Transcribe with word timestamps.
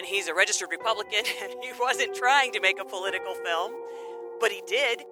and 0.00 0.06
he's 0.08 0.28
a 0.28 0.34
registered 0.34 0.70
Republican, 0.70 1.24
and 1.42 1.52
he 1.62 1.72
wasn't 1.78 2.14
trying 2.14 2.52
to 2.52 2.60
make 2.60 2.80
a 2.80 2.84
political 2.86 3.34
film, 3.34 3.72
but 4.40 4.50
he 4.50 4.62
did. 4.66 5.02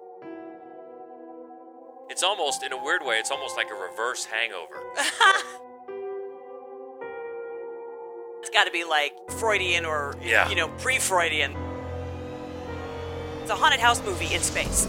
It's 2.09 2.23
almost, 2.23 2.63
in 2.63 2.73
a 2.73 2.83
weird 2.83 3.05
way, 3.05 3.17
it's 3.17 3.29
almost 3.29 3.55
like 3.55 3.67
a 3.69 3.75
reverse 3.75 4.25
hangover. 4.25 4.81
It's 8.41 8.49
got 8.49 8.63
to 8.63 8.71
be 8.71 8.85
like 8.85 9.13
Freudian 9.31 9.85
or, 9.85 10.15
Yeah. 10.23 10.47
you 10.49 10.55
know, 10.55 10.69
pre 10.79 10.97
Freudian. 10.97 11.53
It's 13.41 13.51
a 13.51 13.55
haunted 13.55 13.81
house 13.81 14.01
movie 14.03 14.33
in 14.33 14.41
space. 14.41 14.87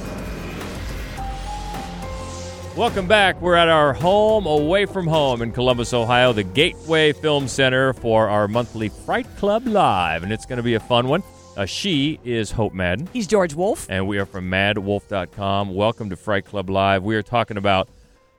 Welcome 2.81 3.07
back. 3.07 3.43
We're 3.43 3.57
at 3.57 3.69
our 3.69 3.93
home 3.93 4.47
away 4.47 4.87
from 4.87 5.07
home 5.07 5.43
in 5.43 5.53
Columbus, 5.53 5.93
Ohio, 5.93 6.33
the 6.33 6.43
Gateway 6.43 7.13
Film 7.13 7.47
Center 7.47 7.93
for 7.93 8.31
our 8.31 8.49
monthly 8.49 8.89
Fright 8.89 9.27
Club 9.37 9.67
Live, 9.67 10.23
and 10.23 10.33
it's 10.33 10.47
going 10.47 10.57
to 10.57 10.63
be 10.63 10.73
a 10.73 10.81
fun 10.81 11.07
one. 11.07 11.23
Uh, 11.59 11.67
she 11.67 12.19
is 12.25 12.51
Hope 12.51 12.73
Madden, 12.73 13.07
He's 13.13 13.27
George 13.27 13.53
Wolf. 13.53 13.87
and 13.91 14.09
we 14.09 14.17
are 14.17 14.25
from 14.25 14.51
madwolf.com. 14.51 15.75
Welcome 15.75 16.09
to 16.09 16.17
Fright 16.17 16.47
Club 16.47 16.71
Live. 16.71 17.03
We 17.03 17.17
are 17.17 17.23
talking 17.23 17.59
about 17.59 17.91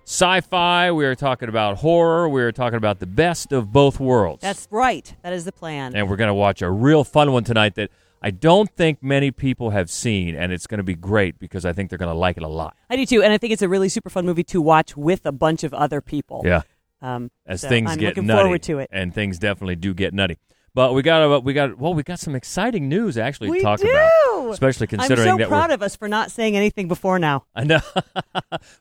sci 0.05 0.41
fi, 0.41 0.91
we 0.91 1.05
are 1.05 1.13
talking 1.13 1.47
about 1.47 1.77
horror, 1.77 2.27
we 2.27 2.41
are 2.41 2.51
talking 2.51 2.77
about 2.77 2.97
the 2.99 3.05
best 3.05 3.51
of 3.51 3.71
both 3.71 3.99
worlds. 3.99 4.41
That's 4.41 4.67
right. 4.71 5.15
That 5.21 5.33
is 5.33 5.45
the 5.45 5.51
plan. 5.51 5.95
and 5.95 6.09
we're 6.09 6.15
going 6.15 6.29
to 6.29 6.33
watch 6.33 6.63
a 6.63 6.71
real 6.71 7.03
fun 7.03 7.31
one 7.31 7.43
tonight 7.43 7.75
that 7.75 7.91
I 8.21 8.29
don't 8.31 8.69
think 8.69 9.01
many 9.01 9.31
people 9.31 9.71
have 9.71 9.89
seen, 9.89 10.35
and 10.35 10.51
it's 10.51 10.67
going 10.67 10.77
to 10.77 10.83
be 10.83 10.95
great 10.95 11.39
because 11.39 11.65
I 11.65 11.73
think 11.73 11.89
they're 11.89 11.97
going 11.97 12.13
to 12.13 12.17
like 12.17 12.37
it 12.37 12.43
a 12.43 12.47
lot. 12.47 12.75
I 12.89 12.95
do 12.95 13.05
too, 13.05 13.23
and 13.23 13.33
I 13.33 13.37
think 13.37 13.51
it's 13.53 13.63
a 13.63 13.69
really 13.69 13.89
super 13.89 14.09
fun 14.09 14.25
movie 14.25 14.43
to 14.45 14.61
watch 14.61 14.95
with 14.95 15.25
a 15.25 15.31
bunch 15.31 15.63
of 15.63 15.73
other 15.73 16.01
people. 16.01 16.41
Yeah. 16.45 16.61
Um, 17.01 17.31
as 17.47 17.61
so 17.61 17.69
things 17.69 17.89
I'm 17.91 17.97
get 17.97 18.09
looking 18.09 18.27
nutty. 18.27 18.43
forward 18.43 18.61
to 18.63 18.77
it. 18.79 18.89
and 18.91 19.11
things 19.13 19.39
definitely 19.39 19.75
do 19.75 19.93
get 19.95 20.13
nutty. 20.13 20.37
But 20.73 20.93
we 20.93 21.01
got 21.01 21.43
we 21.43 21.51
got 21.53 21.77
well, 21.79 21.93
we 21.95 22.03
got 22.03 22.19
some 22.19 22.33
exciting 22.35 22.87
news 22.87 23.17
actually 23.17 23.49
We 23.49 23.57
to 23.57 23.63
talk 23.63 23.79
do. 23.81 23.89
about, 23.89 24.51
especially 24.51 24.87
considering 24.87 25.27
I'm 25.27 25.33
so 25.33 25.37
that 25.39 25.49
proud 25.49 25.69
we're. 25.69 25.73
of 25.73 25.81
us 25.81 25.95
for 25.97 26.07
not 26.07 26.31
saying 26.31 26.55
anything 26.55 26.87
before 26.87 27.19
now. 27.19 27.43
I 27.55 27.63
know 27.65 27.81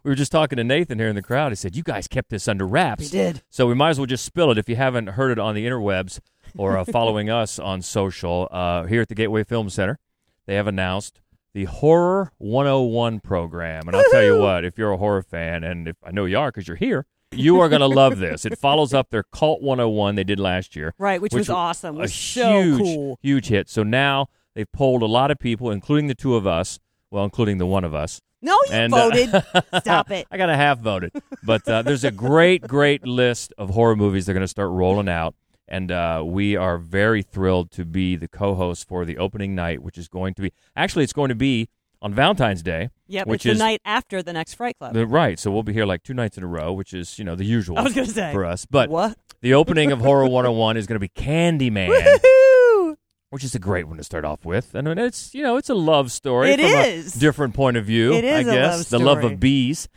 we 0.04 0.10
were 0.10 0.14
just 0.14 0.30
talking 0.30 0.56
to 0.58 0.64
Nathan 0.64 0.98
here 1.00 1.08
in 1.08 1.16
the 1.16 1.22
crowd. 1.22 1.50
He 1.50 1.56
said 1.56 1.74
you 1.74 1.82
guys 1.82 2.06
kept 2.06 2.30
this 2.30 2.46
under 2.46 2.64
wraps. 2.66 3.04
We 3.04 3.08
did. 3.08 3.42
So 3.48 3.66
we 3.66 3.74
might 3.74 3.90
as 3.90 3.98
well 3.98 4.06
just 4.06 4.24
spill 4.24 4.52
it 4.52 4.58
if 4.58 4.68
you 4.68 4.76
haven't 4.76 5.08
heard 5.08 5.32
it 5.32 5.38
on 5.40 5.54
the 5.56 5.66
interwebs 5.66 6.20
or 6.56 6.76
uh, 6.76 6.84
following 6.84 7.30
us 7.30 7.58
on 7.58 7.82
social. 7.82 8.48
Uh, 8.50 8.84
here 8.84 9.02
at 9.02 9.08
the 9.08 9.14
Gateway 9.14 9.44
Film 9.44 9.70
Center, 9.70 9.98
they 10.46 10.54
have 10.54 10.66
announced 10.66 11.20
the 11.52 11.64
Horror 11.64 12.32
101 12.38 13.20
program, 13.20 13.88
and 13.88 13.96
I'll 13.96 14.04
tell 14.10 14.22
you 14.22 14.38
what, 14.38 14.64
if 14.64 14.78
you're 14.78 14.92
a 14.92 14.96
horror 14.96 15.22
fan, 15.22 15.64
and 15.64 15.88
if 15.88 15.96
I 16.04 16.10
know 16.12 16.24
you 16.24 16.38
are 16.38 16.48
because 16.48 16.68
you're 16.68 16.76
here, 16.76 17.06
you 17.32 17.60
are 17.60 17.68
going 17.68 17.80
to 17.80 17.86
love 17.86 18.18
this. 18.18 18.44
It 18.44 18.58
follows 18.58 18.92
up 18.94 19.10
their 19.10 19.22
Cult 19.22 19.62
101 19.62 20.14
they 20.14 20.24
did 20.24 20.40
last 20.40 20.74
year. 20.76 20.94
Right, 20.98 21.20
which, 21.20 21.32
was 21.32 21.48
wa- 21.48 21.56
awesome. 21.56 21.96
a 21.96 22.00
was 22.00 22.14
so 22.14 22.62
huge, 22.62 22.78
cool. 22.80 23.18
huge 23.22 23.46
hit. 23.48 23.68
So 23.68 23.82
now 23.82 24.28
they've 24.54 24.70
polled 24.72 25.02
a 25.02 25.06
lot 25.06 25.30
of 25.30 25.38
people, 25.38 25.70
including 25.70 26.06
the 26.08 26.14
two 26.14 26.34
of 26.36 26.46
us. 26.46 26.78
Well, 27.10 27.24
including 27.24 27.58
the 27.58 27.66
one 27.66 27.82
of 27.82 27.92
us. 27.92 28.20
No, 28.42 28.52
you 28.52 28.72
And, 28.72 28.94
uh, 28.94 29.10
voted. 29.10 29.44
Stop 29.80 30.10
it. 30.12 30.26
I 30.30 30.36
got 30.36 30.48
a 30.48 30.56
half 30.56 30.78
voted, 30.78 31.12
but 31.42 31.66
uh, 31.68 31.82
there's 31.82 32.04
a 32.04 32.10
great, 32.10 32.62
great 32.62 33.04
list 33.06 33.52
of 33.58 33.70
horror 33.70 33.96
movies 33.96 34.26
they're 34.26 34.32
going 34.32 34.42
to 34.44 34.48
start 34.48 34.70
rolling 34.70 35.08
out, 35.08 35.34
and 35.70 35.92
uh, 35.92 36.22
we 36.26 36.56
are 36.56 36.76
very 36.78 37.22
thrilled 37.22 37.70
to 37.72 37.84
be 37.84 38.16
the 38.16 38.28
co-host 38.28 38.88
for 38.88 39.04
the 39.04 39.16
opening 39.18 39.54
night, 39.54 39.82
which 39.82 39.96
is 39.96 40.08
going 40.08 40.34
to 40.34 40.42
be 40.42 40.52
actually 40.74 41.04
it's 41.04 41.12
going 41.12 41.28
to 41.28 41.34
be 41.34 41.68
on 42.02 42.12
Valentine's 42.12 42.62
Day. 42.62 42.90
Yep, 43.06 43.26
which 43.26 43.46
is 43.46 43.58
the 43.58 43.64
night 43.64 43.80
after 43.84 44.22
the 44.22 44.32
next 44.32 44.54
Fright 44.54 44.76
Club. 44.78 44.94
the- 44.94 45.06
right. 45.06 45.38
So 45.38 45.50
we'll 45.50 45.62
be 45.62 45.72
here 45.72 45.86
like 45.86 46.02
two 46.02 46.14
nights 46.14 46.36
in 46.36 46.44
a 46.44 46.48
row, 46.48 46.72
which 46.72 46.92
is 46.92 47.18
you 47.18 47.24
know 47.24 47.36
the 47.36 47.44
usual 47.44 47.78
I 47.78 47.82
was 47.82 47.94
going 47.94 48.06
to 48.06 48.12
say. 48.12 48.32
for 48.32 48.44
us. 48.44 48.66
But 48.66 48.90
what? 48.90 49.16
the 49.40 49.54
opening 49.54 49.92
of 49.92 50.00
Horror 50.00 50.24
101 50.24 50.76
is 50.76 50.86
going 50.86 50.96
to 50.96 51.00
be 51.00 51.08
Candyman. 51.08 51.88
Woohoo! 51.88 52.96
which 53.30 53.44
is 53.44 53.54
a 53.54 53.58
great 53.60 53.86
one 53.86 53.96
to 53.96 54.04
start 54.04 54.24
off 54.24 54.44
with. 54.44 54.74
And 54.74 54.86
it's 54.88 55.32
you 55.34 55.42
know 55.42 55.56
it's 55.56 55.70
a 55.70 55.74
love 55.74 56.12
story. 56.12 56.50
It 56.50 56.60
from 56.60 56.68
is. 56.68 57.16
a 57.16 57.18
different 57.18 57.54
point 57.54 57.76
of 57.76 57.84
view. 57.86 58.12
It 58.12 58.24
is 58.24 58.48
I 58.48 58.52
guess 58.52 58.76
love 58.78 58.88
the 58.88 58.98
love 58.98 59.24
of 59.24 59.40
bees, 59.40 59.88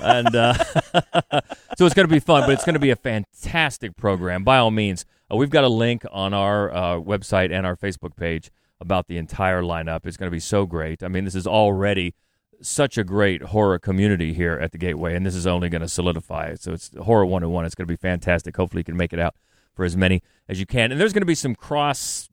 and 0.00 0.34
uh, 0.34 0.54
so 1.76 1.84
it's 1.86 1.94
going 1.94 2.08
to 2.08 2.12
be 2.12 2.20
fun. 2.20 2.42
But 2.42 2.52
it's 2.52 2.64
going 2.64 2.74
to 2.74 2.80
be 2.80 2.90
a 2.90 2.96
fantastic 2.96 3.96
program. 3.96 4.42
By 4.42 4.58
all 4.58 4.70
means, 4.70 5.04
uh, 5.32 5.36
we've 5.36 5.50
got 5.50 5.64
a 5.64 5.68
link 5.68 6.04
on 6.10 6.32
our 6.34 6.70
uh, 6.72 6.94
website 7.00 7.52
and 7.52 7.66
our 7.66 7.76
Facebook 7.76 8.16
page 8.16 8.50
about 8.80 9.06
the 9.08 9.16
entire 9.18 9.62
lineup. 9.62 10.06
It's 10.06 10.16
going 10.16 10.28
to 10.28 10.34
be 10.34 10.40
so 10.40 10.64
great. 10.66 11.02
I 11.02 11.08
mean, 11.08 11.24
this 11.24 11.34
is 11.34 11.46
already 11.46 12.14
such 12.60 12.98
a 12.98 13.04
great 13.04 13.42
horror 13.42 13.78
community 13.78 14.32
here 14.34 14.54
at 14.54 14.72
the 14.72 14.78
Gateway, 14.78 15.14
and 15.14 15.24
this 15.24 15.34
is 15.34 15.46
only 15.46 15.68
going 15.68 15.82
to 15.82 15.88
solidify 15.88 16.46
it. 16.46 16.60
So 16.62 16.72
it's 16.72 16.90
Horror 17.02 17.26
101. 17.26 17.64
It's 17.64 17.74
going 17.74 17.86
to 17.86 17.92
be 17.92 17.96
fantastic. 17.96 18.56
Hopefully, 18.56 18.80
you 18.80 18.84
can 18.84 18.96
make 18.96 19.12
it 19.12 19.18
out 19.18 19.34
for 19.74 19.84
as 19.84 19.96
many 19.96 20.22
as 20.48 20.58
you 20.58 20.66
can. 20.66 20.90
And 20.92 21.00
there's 21.00 21.12
going 21.12 21.22
to 21.22 21.26
be 21.26 21.34
some 21.36 21.54
cross 21.54 22.28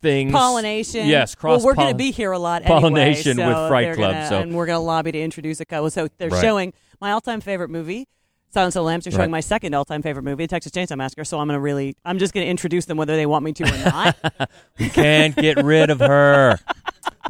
things. 0.00 0.32
Pollination. 0.32 1.06
Yes, 1.06 1.34
cross 1.34 1.58
Well, 1.58 1.66
we're 1.66 1.74
going 1.74 1.92
to 1.92 1.96
be 1.96 2.10
here 2.10 2.32
a 2.32 2.38
lot 2.38 2.62
pollination 2.62 3.38
anyway, 3.38 3.48
with 3.48 3.56
so 3.56 3.68
Fright 3.68 3.94
Club, 3.96 4.12
gonna- 4.12 4.28
so- 4.28 4.40
and 4.40 4.54
we're 4.54 4.66
going 4.66 4.76
to 4.76 4.80
lobby 4.80 5.12
to 5.12 5.20
introduce 5.20 5.60
a 5.60 5.64
couple. 5.64 5.90
So 5.90 6.08
they're 6.18 6.28
Right. 6.30 6.40
showing 6.42 6.72
my 7.00 7.10
all-time 7.10 7.40
favorite 7.40 7.70
movie. 7.70 8.06
Silence 8.54 8.74
of 8.76 8.80
the 8.80 8.84
Lambs. 8.84 9.04
They're 9.04 9.10
showing 9.12 9.22
Right. 9.22 9.30
my 9.30 9.40
second 9.40 9.74
all-time 9.74 10.00
favorite 10.00 10.22
movie, 10.22 10.46
Texas 10.46 10.72
Chainsaw 10.72 10.96
Massacre. 10.96 11.24
So 11.24 11.38
I'm 11.38 11.46
going 11.48 11.56
to 11.56 11.60
really, 11.60 11.96
I'm 12.04 12.18
just 12.18 12.32
going 12.32 12.46
to 12.46 12.50
introduce 12.50 12.86
them 12.86 12.96
whether 12.96 13.14
they 13.16 13.26
want 13.26 13.44
me 13.44 13.52
to 13.52 13.64
or 13.64 13.84
not. 13.84 14.50
We 14.78 14.88
can't 14.88 15.36
get 15.36 15.62
rid 15.62 15.90
of 15.90 15.98
her. 16.00 16.58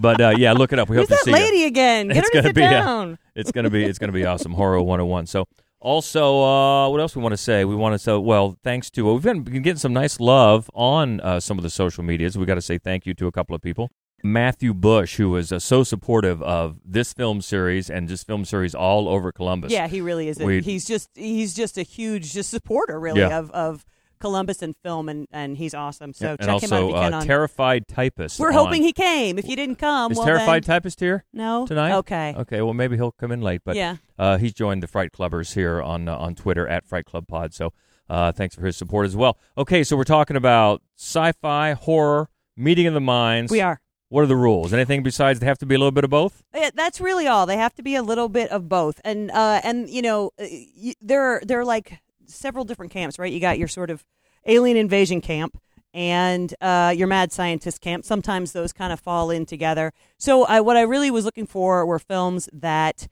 But 0.01 0.21
uh, 0.21 0.35
yeah, 0.37 0.53
look 0.53 0.73
it 0.73 0.79
up. 0.79 0.89
We 0.89 0.97
Who's 0.97 1.09
hope 1.09 1.19
to 1.19 1.25
that 1.25 1.25
see 1.25 1.33
lady 1.33 1.59
you. 1.59 1.67
again? 1.67 2.09
Get 2.09 2.17
It's 2.19 2.27
her 2.29 2.31
to 2.31 2.37
gonna 2.39 2.49
sit 2.49 2.55
be, 2.55 2.63
uh, 2.65 2.71
down. 2.71 3.19
It's 3.35 3.51
gonna 3.53 3.71
be 3.71 3.85
it's 3.85 3.99
gonna 3.99 4.13
be 4.13 4.25
awesome. 4.25 4.53
Horror 4.53 4.81
101. 4.83 5.27
So 5.27 5.47
also, 5.81 6.43
uh, 6.43 6.89
what 6.89 7.01
else 7.01 7.15
we 7.15 7.23
want 7.23 7.33
to 7.33 7.37
say? 7.37 7.65
We 7.65 7.75
want 7.77 7.93
to 7.95 7.99
say 7.99 8.17
well, 8.17 8.57
thanks 8.65 8.91
to 8.93 9.05
well, 9.05 9.15
we've 9.15 9.23
been, 9.23 9.43
been 9.43 9.63
getting 9.63 9.79
some 9.79 9.93
nice 9.93 10.19
love 10.21 10.71
on 10.75 11.21
uh, 11.21 11.39
some 11.41 11.59
of 11.59 11.63
the 11.63 11.71
social 11.71 12.03
medias. 12.03 12.37
We 12.39 12.47
got 12.47 12.55
to 12.57 12.63
say 12.63 12.79
thank 12.79 13.07
you 13.07 13.15
to 13.15 13.27
a 13.27 13.33
couple 13.33 13.55
of 13.55 13.63
people. 13.63 13.91
Matthew 14.25 14.73
Bush, 14.73 15.17
who 15.17 15.29
was 15.29 15.53
uh, 15.53 15.59
so 15.59 15.85
supportive 15.85 16.43
of 16.43 16.79
this 16.85 17.13
film 17.13 17.43
series 17.43 17.91
and 17.91 18.09
just 18.09 18.27
film 18.27 18.45
series 18.47 18.75
all 18.75 19.07
over 19.07 19.31
Columbus. 19.31 19.71
Yeah, 19.71 19.87
he 19.87 20.01
really 20.01 20.29
is. 20.29 20.41
A, 20.41 20.61
he's 20.63 20.87
just 20.87 21.11
he's 21.15 21.53
just 21.55 21.77
a 21.77 21.83
huge 21.83 22.33
just 22.33 22.49
supporter 22.51 22.99
really 22.99 23.21
Yeah. 23.21 23.39
of 23.39 23.51
of 23.51 23.85
Columbus 24.21 24.63
and 24.63 24.75
film, 24.83 25.11
and 25.11 25.29
and 25.31 25.59
he's 25.59 25.75
awesome. 25.75 26.15
So 26.15 26.31
and 26.31 26.39
check 26.39 26.47
him 26.49 26.51
out 26.51 26.63
also 26.63 26.89
if 26.89 26.95
you 26.95 27.01
can. 27.01 27.13
uh, 27.13 27.17
on. 27.19 27.27
terrified 27.27 27.87
typist. 27.87 28.41
We're 28.41 28.49
on- 28.49 28.55
hoping 28.55 28.83
he 28.83 28.95
came. 28.95 29.39
If 29.39 29.47
you 29.47 29.57
didn't 29.57 29.77
come, 29.77 30.13
is 30.13 30.17
well 30.17 30.27
terrified 30.27 30.65
then, 30.65 30.77
typist 30.77 31.01
here 31.01 31.25
no 31.35 31.67
tonight. 31.67 31.93
Okay. 31.99 32.35
Okay, 32.35 32.63
well 32.63 32.73
maybe 32.73 32.97
he'll 32.97 33.13
come 33.13 33.31
in 33.31 33.43
late, 33.43 33.61
but 33.63 33.77
yeah. 33.77 33.97
Uh, 34.19 34.39
he's 34.39 34.55
joined 34.55 34.83
the 34.83 34.87
Fright 34.87 35.13
Clubbers 35.13 35.53
here 35.55 35.83
on 35.83 36.09
uh, 36.09 36.17
on 36.17 36.35
Twitter 36.35 36.67
at 36.67 36.87
Fright 36.87 37.05
Club 37.05 37.29
Pod. 37.29 37.53
So 37.53 37.75
uh, 38.09 38.33
thanks 38.33 38.55
for 38.55 38.65
his 38.65 38.75
support 38.79 39.05
as 39.05 39.15
well. 39.15 39.39
Okay, 39.59 39.85
so 39.85 39.97
we're 39.99 40.05
talking 40.05 40.37
about 40.37 40.81
sci-fi, 40.97 41.73
horror, 41.75 42.31
meeting 42.57 42.87
of 42.87 42.95
the 42.95 43.01
minds. 43.01 43.53
We 43.53 43.61
are. 43.61 43.83
What 44.15 44.23
are 44.23 44.29
the 44.29 44.37
rules? 44.37 44.73
Anything 44.73 45.03
besides 45.03 45.41
they 45.41 45.47
have 45.47 45.59
to 45.59 45.67
be 45.67 45.75
a 45.75 45.79
little 45.79 45.91
bit 45.91 46.05
of 46.05 46.11
both? 46.11 46.45
Yeah, 46.55 46.71
that's 46.73 47.01
really 47.01 47.27
all. 47.27 47.47
They 47.47 47.57
have 47.57 47.75
to 47.75 47.83
be 47.83 47.97
a 47.97 48.03
little 48.03 48.29
bit 48.29 48.49
of 48.51 48.69
both, 48.69 49.01
and 49.05 49.29
uh, 49.33 49.61
and 49.65 49.91
you 49.91 50.03
know, 50.03 50.31
uh, 50.39 50.47
there 51.03 51.21
are 51.21 51.43
there 51.45 51.59
are 51.59 51.65
like 51.65 51.99
several 52.25 52.65
different 52.65 52.93
camps, 52.93 53.19
right? 53.19 53.33
You 53.33 53.41
got 53.41 53.59
your 53.59 53.67
sort 53.67 53.91
of 53.91 54.05
alien 54.47 54.77
invasion 54.77 55.21
camp 55.21 55.59
and 55.93 56.55
uh, 56.61 56.95
your 56.97 57.09
mad 57.09 57.33
scientist 57.33 57.81
camp. 57.81 58.05
Sometimes 58.05 58.53
those 58.53 58.73
kind 58.73 58.93
of 58.93 59.01
fall 59.01 59.33
in 59.33 59.47
together. 59.47 59.93
So 60.17 60.45
I, 60.45 60.61
what 60.61 60.77
I 60.77 60.83
really 60.83 61.11
was 61.11 61.25
looking 61.25 61.49
for 61.49 61.85
were 61.85 61.99
films 61.99 62.49
that. 62.53 63.09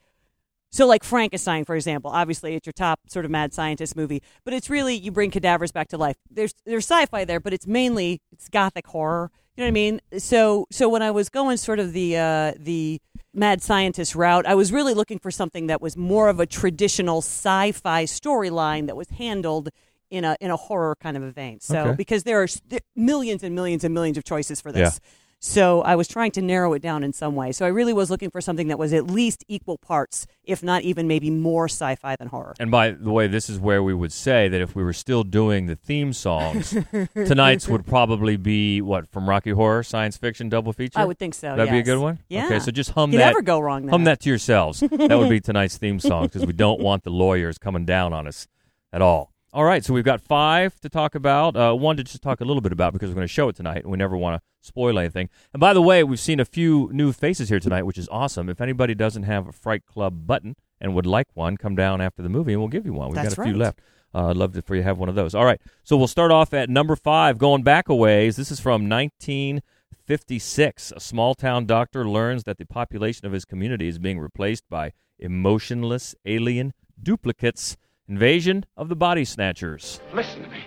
So, 0.70 0.86
like 0.86 1.02
Frankenstein, 1.02 1.64
for 1.64 1.74
example, 1.74 2.12
obviously 2.12 2.54
it's 2.54 2.64
your 2.64 2.72
top 2.72 3.00
sort 3.08 3.24
of 3.24 3.30
mad 3.32 3.52
scientist 3.52 3.96
movie, 3.96 4.22
but 4.44 4.54
it's 4.54 4.70
really 4.70 4.94
you 4.94 5.10
bring 5.10 5.32
cadavers 5.32 5.72
back 5.72 5.88
to 5.88 5.98
life. 5.98 6.16
There's 6.30 6.54
there's 6.64 6.84
sci-fi 6.84 7.24
there, 7.24 7.40
but 7.40 7.52
it's 7.52 7.66
mainly 7.66 8.20
it's 8.30 8.48
gothic 8.48 8.86
horror. 8.86 9.32
You 9.56 9.62
know 9.62 9.66
what 9.66 9.68
I 9.68 9.72
mean? 9.72 10.00
So 10.18 10.66
so 10.70 10.88
when 10.88 11.02
I 11.02 11.10
was 11.10 11.28
going 11.28 11.58
sort 11.58 11.78
of 11.78 11.92
the 11.92 12.16
uh, 12.16 12.52
the 12.58 13.00
mad 13.34 13.62
scientist 13.62 14.14
route, 14.14 14.46
I 14.46 14.54
was 14.54 14.72
really 14.72 14.94
looking 14.94 15.18
for 15.18 15.30
something 15.30 15.66
that 15.66 15.82
was 15.82 15.96
more 15.96 16.28
of 16.30 16.40
a 16.40 16.46
traditional 16.46 17.18
sci-fi 17.18 18.04
storyline 18.04 18.86
that 18.86 18.96
was 18.96 19.08
handled 19.10 19.68
in 20.10 20.24
a 20.24 20.36
in 20.40 20.50
a 20.50 20.56
horror 20.56 20.96
kind 21.00 21.16
of 21.18 21.22
a 21.22 21.30
vein. 21.30 21.60
So 21.60 21.80
Okay. 21.80 21.96
because 21.96 22.22
there 22.24 22.40
are 22.40 22.44
s- 22.44 22.62
there- 22.66 22.80
millions 22.96 23.42
and 23.42 23.54
millions 23.54 23.84
and 23.84 23.92
millions 23.92 24.16
of 24.16 24.24
choices 24.24 24.60
for 24.60 24.72
this. 24.72 25.00
Yeah. 25.02 25.08
So 25.44 25.82
I 25.82 25.96
was 25.96 26.06
trying 26.06 26.30
to 26.32 26.40
narrow 26.40 26.72
it 26.72 26.80
down 26.80 27.02
in 27.02 27.12
some 27.12 27.34
way. 27.34 27.50
So 27.50 27.66
I 27.66 27.68
really 27.68 27.92
was 27.92 28.10
looking 28.10 28.30
for 28.30 28.40
something 28.40 28.68
that 28.68 28.78
was 28.78 28.92
at 28.92 29.08
least 29.08 29.44
equal 29.48 29.76
parts, 29.76 30.24
if 30.44 30.62
not 30.62 30.82
even 30.82 31.08
maybe 31.08 31.30
more 31.30 31.64
sci-fi 31.64 32.14
than 32.14 32.28
horror. 32.28 32.54
And 32.60 32.70
by 32.70 32.92
the 32.92 33.10
way, 33.10 33.26
this 33.26 33.50
is 33.50 33.58
where 33.58 33.82
we 33.82 33.92
would 33.92 34.12
say 34.12 34.46
that 34.46 34.60
if 34.60 34.76
we 34.76 34.84
were 34.84 34.92
still 34.92 35.24
doing 35.24 35.66
the 35.66 35.74
theme 35.74 36.12
songs, 36.12 36.76
tonight's 37.14 37.66
would 37.66 37.84
probably 37.84 38.36
be 38.36 38.80
what 38.80 39.10
from 39.10 39.28
Rocky 39.28 39.50
Horror, 39.50 39.82
science 39.82 40.16
fiction 40.16 40.48
double 40.48 40.72
feature. 40.72 41.00
I 41.00 41.06
would 41.06 41.18
think 41.18 41.34
so. 41.34 41.56
That'd 41.56 41.72
be 41.72 41.80
a 41.80 41.82
good 41.82 41.98
one. 41.98 42.20
Yeah. 42.28 42.46
Okay, 42.46 42.60
so 42.60 42.70
just 42.70 42.90
hum 42.90 43.10
that 43.10 43.16
you 43.16 43.18
that. 43.18 43.26
never 43.30 43.42
go 43.42 43.58
wrong 43.58 43.82
there. 43.82 43.90
Hum 43.90 44.04
that 44.04 44.20
to 44.20 44.28
yourselves. 44.28 44.78
that 44.78 45.18
would 45.18 45.28
be 45.28 45.40
tonight's 45.40 45.76
theme 45.76 45.98
song 45.98 46.26
because 46.26 46.46
we 46.46 46.52
don't 46.52 46.80
want 46.80 47.02
the 47.02 47.10
lawyers 47.10 47.58
coming 47.58 47.84
down 47.84 48.12
on 48.12 48.28
us 48.28 48.46
at 48.92 49.02
all. 49.02 49.31
All 49.54 49.64
right, 49.64 49.84
so 49.84 49.92
we've 49.92 50.02
got 50.02 50.22
five 50.22 50.80
to 50.80 50.88
talk 50.88 51.14
about. 51.14 51.56
Uh, 51.56 51.74
one 51.74 51.98
to 51.98 52.04
just 52.04 52.22
talk 52.22 52.40
a 52.40 52.44
little 52.44 52.62
bit 52.62 52.72
about 52.72 52.94
because 52.94 53.10
we're 53.10 53.16
going 53.16 53.26
to 53.26 53.32
show 53.32 53.50
it 53.50 53.56
tonight, 53.56 53.82
and 53.82 53.90
we 53.90 53.98
never 53.98 54.16
want 54.16 54.40
to 54.40 54.66
spoil 54.66 54.98
anything. 54.98 55.28
And 55.52 55.60
by 55.60 55.74
the 55.74 55.82
way, 55.82 56.02
we've 56.02 56.18
seen 56.18 56.40
a 56.40 56.46
few 56.46 56.88
new 56.90 57.12
faces 57.12 57.50
here 57.50 57.60
tonight, 57.60 57.82
which 57.82 57.98
is 57.98 58.08
awesome. 58.10 58.48
If 58.48 58.62
anybody 58.62 58.94
doesn't 58.94 59.24
have 59.24 59.46
a 59.46 59.52
Fright 59.52 59.84
Club 59.84 60.26
button 60.26 60.56
and 60.80 60.94
would 60.94 61.04
like 61.04 61.26
one, 61.34 61.58
come 61.58 61.76
down 61.76 62.00
after 62.00 62.22
the 62.22 62.30
movie, 62.30 62.52
and 62.52 62.62
we'll 62.62 62.68
give 62.68 62.86
you 62.86 62.94
one. 62.94 63.08
We've 63.08 63.16
That's 63.16 63.34
got 63.34 63.46
a 63.46 63.50
few 63.50 63.58
left. 63.58 63.80
Uh, 64.14 64.28
I'd 64.28 64.38
love 64.38 64.54
to, 64.54 64.62
for 64.62 64.74
you 64.74 64.80
to 64.80 64.84
have 64.84 64.96
one 64.96 65.10
of 65.10 65.16
those. 65.16 65.34
All 65.34 65.44
right, 65.44 65.60
so 65.84 65.98
we'll 65.98 66.08
start 66.08 66.30
off 66.30 66.54
at 66.54 66.70
number 66.70 66.96
five, 66.96 67.36
going 67.36 67.62
back 67.62 67.90
a 67.90 67.94
ways. 67.94 68.36
This 68.36 68.50
is 68.50 68.58
from 68.58 68.88
1956. 68.88 70.92
A 70.96 71.00
small 71.00 71.34
town 71.34 71.66
doctor 71.66 72.08
learns 72.08 72.44
that 72.44 72.56
the 72.56 72.64
population 72.64 73.26
of 73.26 73.32
his 73.32 73.44
community 73.44 73.86
is 73.86 73.98
being 73.98 74.18
replaced 74.18 74.64
by 74.70 74.92
emotionless 75.18 76.14
alien 76.24 76.72
duplicates. 77.02 77.76
Invasion 78.12 78.62
of 78.76 78.90
the 78.90 78.94
Body 78.94 79.24
Snatchers. 79.24 79.98
Listen 80.12 80.42
to 80.42 80.48
me. 80.50 80.62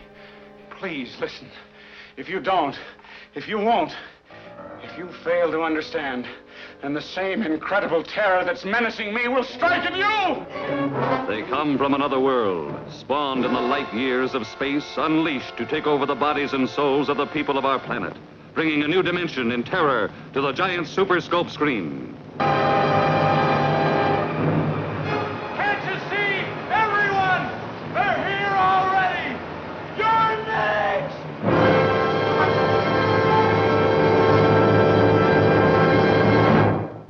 Please 0.80 1.16
listen. 1.22 1.48
If 2.18 2.28
you 2.28 2.40
don't, 2.40 2.76
if 3.36 3.48
you 3.48 3.60
won't, 3.60 3.96
if 4.82 4.98
you 4.98 5.08
fail 5.24 5.52
to 5.52 5.62
understand, 5.62 6.26
then 6.82 6.96
the 6.96 7.04
same 7.04 7.44
incredible 7.44 8.02
terror 8.02 8.44
that's 8.44 8.66
menacing 8.66 9.14
me 9.14 9.28
will 9.28 9.44
strike 9.44 9.86
at 9.86 9.96
you! 9.96 11.28
They 11.28 11.48
come 11.48 11.78
from 11.78 11.94
another 11.94 12.20
world, 12.20 12.74
spawned 12.92 13.46
in 13.46 13.54
the 13.54 13.62
light 13.62 13.94
years 13.94 14.34
of 14.34 14.48
space, 14.48 14.96
unleashed 14.98 15.56
to 15.58 15.68
take 15.68 15.86
over 15.86 16.08
the 16.08 16.16
bodies 16.16 16.54
and 16.54 16.68
souls 16.68 17.10
of 17.10 17.18
the 17.18 17.28
people 17.28 17.60
of 17.60 17.66
our 17.66 17.78
planet, 17.78 18.18
bringing 18.56 18.82
a 18.82 18.88
new 18.88 19.04
dimension 19.04 19.52
in 19.52 19.64
terror 19.64 20.10
to 20.34 20.42
the 20.42 20.52
giant 20.52 20.88
super 20.88 21.22
scope 21.22 21.52
screen. 21.52 22.18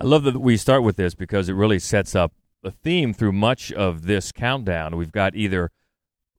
I 0.06 0.08
love 0.08 0.24
that 0.26 0.40
we 0.40 0.56
start 0.56 0.84
with 0.84 0.98
this 0.98 1.16
because 1.16 1.50
it 1.50 1.54
really 1.54 1.80
sets 1.80 2.14
up 2.14 2.32
a 2.64 2.70
theme 2.70 3.12
through 3.12 3.32
much 3.32 3.72
of 3.72 4.06
this 4.06 4.32
countdown. 4.32 4.98
We've 4.98 5.12
got 5.12 5.36
either 5.36 5.72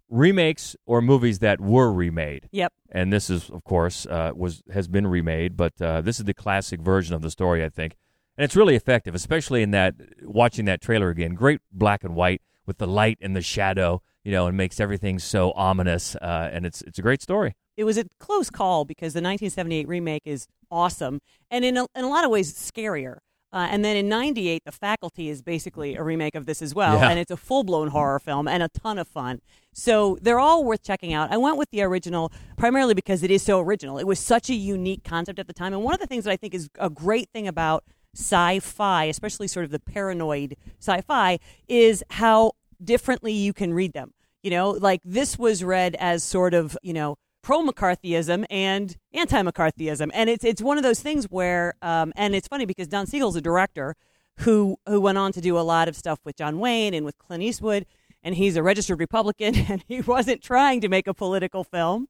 remakes 0.08 0.76
or 0.86 1.02
movies 1.02 1.40
that 1.40 1.60
were 1.60 1.92
remade. 1.92 2.48
Yep. 2.52 2.72
And 2.92 3.12
this 3.12 3.28
is, 3.28 3.50
of 3.50 3.64
course, 3.64 4.06
uh, 4.06 4.30
was 4.36 4.62
has 4.72 4.86
been 4.86 5.08
remade, 5.08 5.56
but 5.56 5.82
uh, 5.82 6.00
this 6.00 6.20
is 6.20 6.26
the 6.26 6.32
classic 6.32 6.80
version 6.80 7.12
of 7.12 7.22
the 7.22 7.30
story, 7.30 7.64
I 7.64 7.68
think, 7.68 7.96
and 8.38 8.44
it's 8.44 8.54
really 8.54 8.76
effective, 8.76 9.16
especially 9.16 9.64
in 9.64 9.72
that 9.72 9.96
watching 10.22 10.66
that 10.66 10.80
trailer 10.80 11.08
again. 11.08 11.34
Great 11.34 11.60
black 11.72 12.04
and 12.04 12.14
white 12.14 12.42
with 12.66 12.78
the 12.78 12.86
light 12.86 13.18
and 13.20 13.34
the 13.34 13.42
shadow, 13.42 14.00
you 14.22 14.30
know, 14.30 14.46
and 14.46 14.56
makes 14.56 14.78
everything 14.78 15.18
so 15.18 15.50
ominous. 15.56 16.14
Uh, 16.14 16.50
and 16.52 16.66
it's 16.66 16.82
it's 16.82 17.00
a 17.00 17.02
great 17.02 17.20
story. 17.20 17.56
It 17.76 17.82
was 17.82 17.98
a 17.98 18.04
close 18.20 18.48
call 18.48 18.84
because 18.84 19.12
the 19.12 19.18
1978 19.18 19.88
remake 19.88 20.22
is 20.24 20.46
awesome 20.70 21.20
and 21.50 21.64
in 21.64 21.76
a, 21.76 21.86
in 21.96 22.04
a 22.04 22.08
lot 22.08 22.24
of 22.24 22.30
ways 22.30 22.54
scarier. 22.54 23.18
Uh, 23.56 23.68
and 23.70 23.82
then 23.82 23.96
in 23.96 24.06
98, 24.06 24.64
The 24.66 24.70
Faculty 24.70 25.30
is 25.30 25.40
basically 25.40 25.94
a 25.94 26.02
remake 26.02 26.34
of 26.34 26.44
this 26.44 26.60
as 26.60 26.74
well. 26.74 26.98
Yeah. 26.98 27.08
And 27.08 27.18
it's 27.18 27.30
a 27.30 27.38
full 27.38 27.64
blown 27.64 27.88
horror 27.88 28.18
film 28.18 28.46
and 28.46 28.62
a 28.62 28.68
ton 28.68 28.98
of 28.98 29.08
fun. 29.08 29.40
So 29.72 30.18
they're 30.20 30.38
all 30.38 30.62
worth 30.62 30.82
checking 30.82 31.14
out. 31.14 31.32
I 31.32 31.38
went 31.38 31.56
with 31.56 31.70
the 31.70 31.80
original 31.80 32.30
primarily 32.58 32.92
because 32.92 33.22
it 33.22 33.30
is 33.30 33.42
so 33.42 33.58
original. 33.58 33.96
It 33.96 34.06
was 34.06 34.18
such 34.18 34.50
a 34.50 34.54
unique 34.54 35.04
concept 35.04 35.38
at 35.38 35.46
the 35.46 35.54
time. 35.54 35.72
And 35.72 35.82
one 35.82 35.94
of 35.94 36.00
the 36.00 36.06
things 36.06 36.24
that 36.24 36.32
I 36.32 36.36
think 36.36 36.52
is 36.52 36.68
a 36.78 36.90
great 36.90 37.30
thing 37.30 37.48
about 37.48 37.82
sci 38.14 38.58
fi, 38.58 39.04
especially 39.04 39.48
sort 39.48 39.64
of 39.64 39.70
the 39.70 39.80
paranoid 39.80 40.58
sci 40.78 41.00
fi, 41.00 41.38
is 41.66 42.04
how 42.10 42.52
differently 42.84 43.32
you 43.32 43.54
can 43.54 43.72
read 43.72 43.94
them. 43.94 44.12
You 44.42 44.50
know, 44.50 44.72
like 44.72 45.00
this 45.02 45.38
was 45.38 45.64
read 45.64 45.96
as 45.98 46.22
sort 46.22 46.52
of, 46.52 46.76
you 46.82 46.92
know, 46.92 47.16
pro 47.46 47.62
McCarthyism 47.62 48.44
and 48.50 48.96
anti 49.12 49.40
McCarthyism, 49.40 50.10
and 50.12 50.28
it's 50.28 50.44
it's 50.44 50.60
one 50.60 50.76
of 50.78 50.82
those 50.82 50.98
things 51.00 51.26
where, 51.26 51.74
um, 51.80 52.12
and 52.16 52.34
it's 52.34 52.48
funny 52.48 52.66
because 52.66 52.88
Don 52.88 53.06
Siegel's 53.06 53.36
a 53.36 53.40
director 53.40 53.94
who 54.40 54.76
who 54.88 55.00
went 55.00 55.16
on 55.16 55.30
to 55.32 55.40
do 55.40 55.56
a 55.56 55.60
lot 55.62 55.86
of 55.86 55.94
stuff 55.94 56.18
with 56.24 56.34
John 56.36 56.58
Wayne 56.58 56.92
and 56.92 57.06
with 57.06 57.16
Clint 57.18 57.44
Eastwood, 57.44 57.86
and 58.24 58.34
he's 58.34 58.56
a 58.56 58.64
registered 58.64 58.98
Republican, 58.98 59.54
and 59.68 59.84
he 59.86 60.00
wasn't 60.00 60.42
trying 60.42 60.80
to 60.80 60.88
make 60.88 61.06
a 61.06 61.14
political 61.14 61.62
film. 61.62 62.08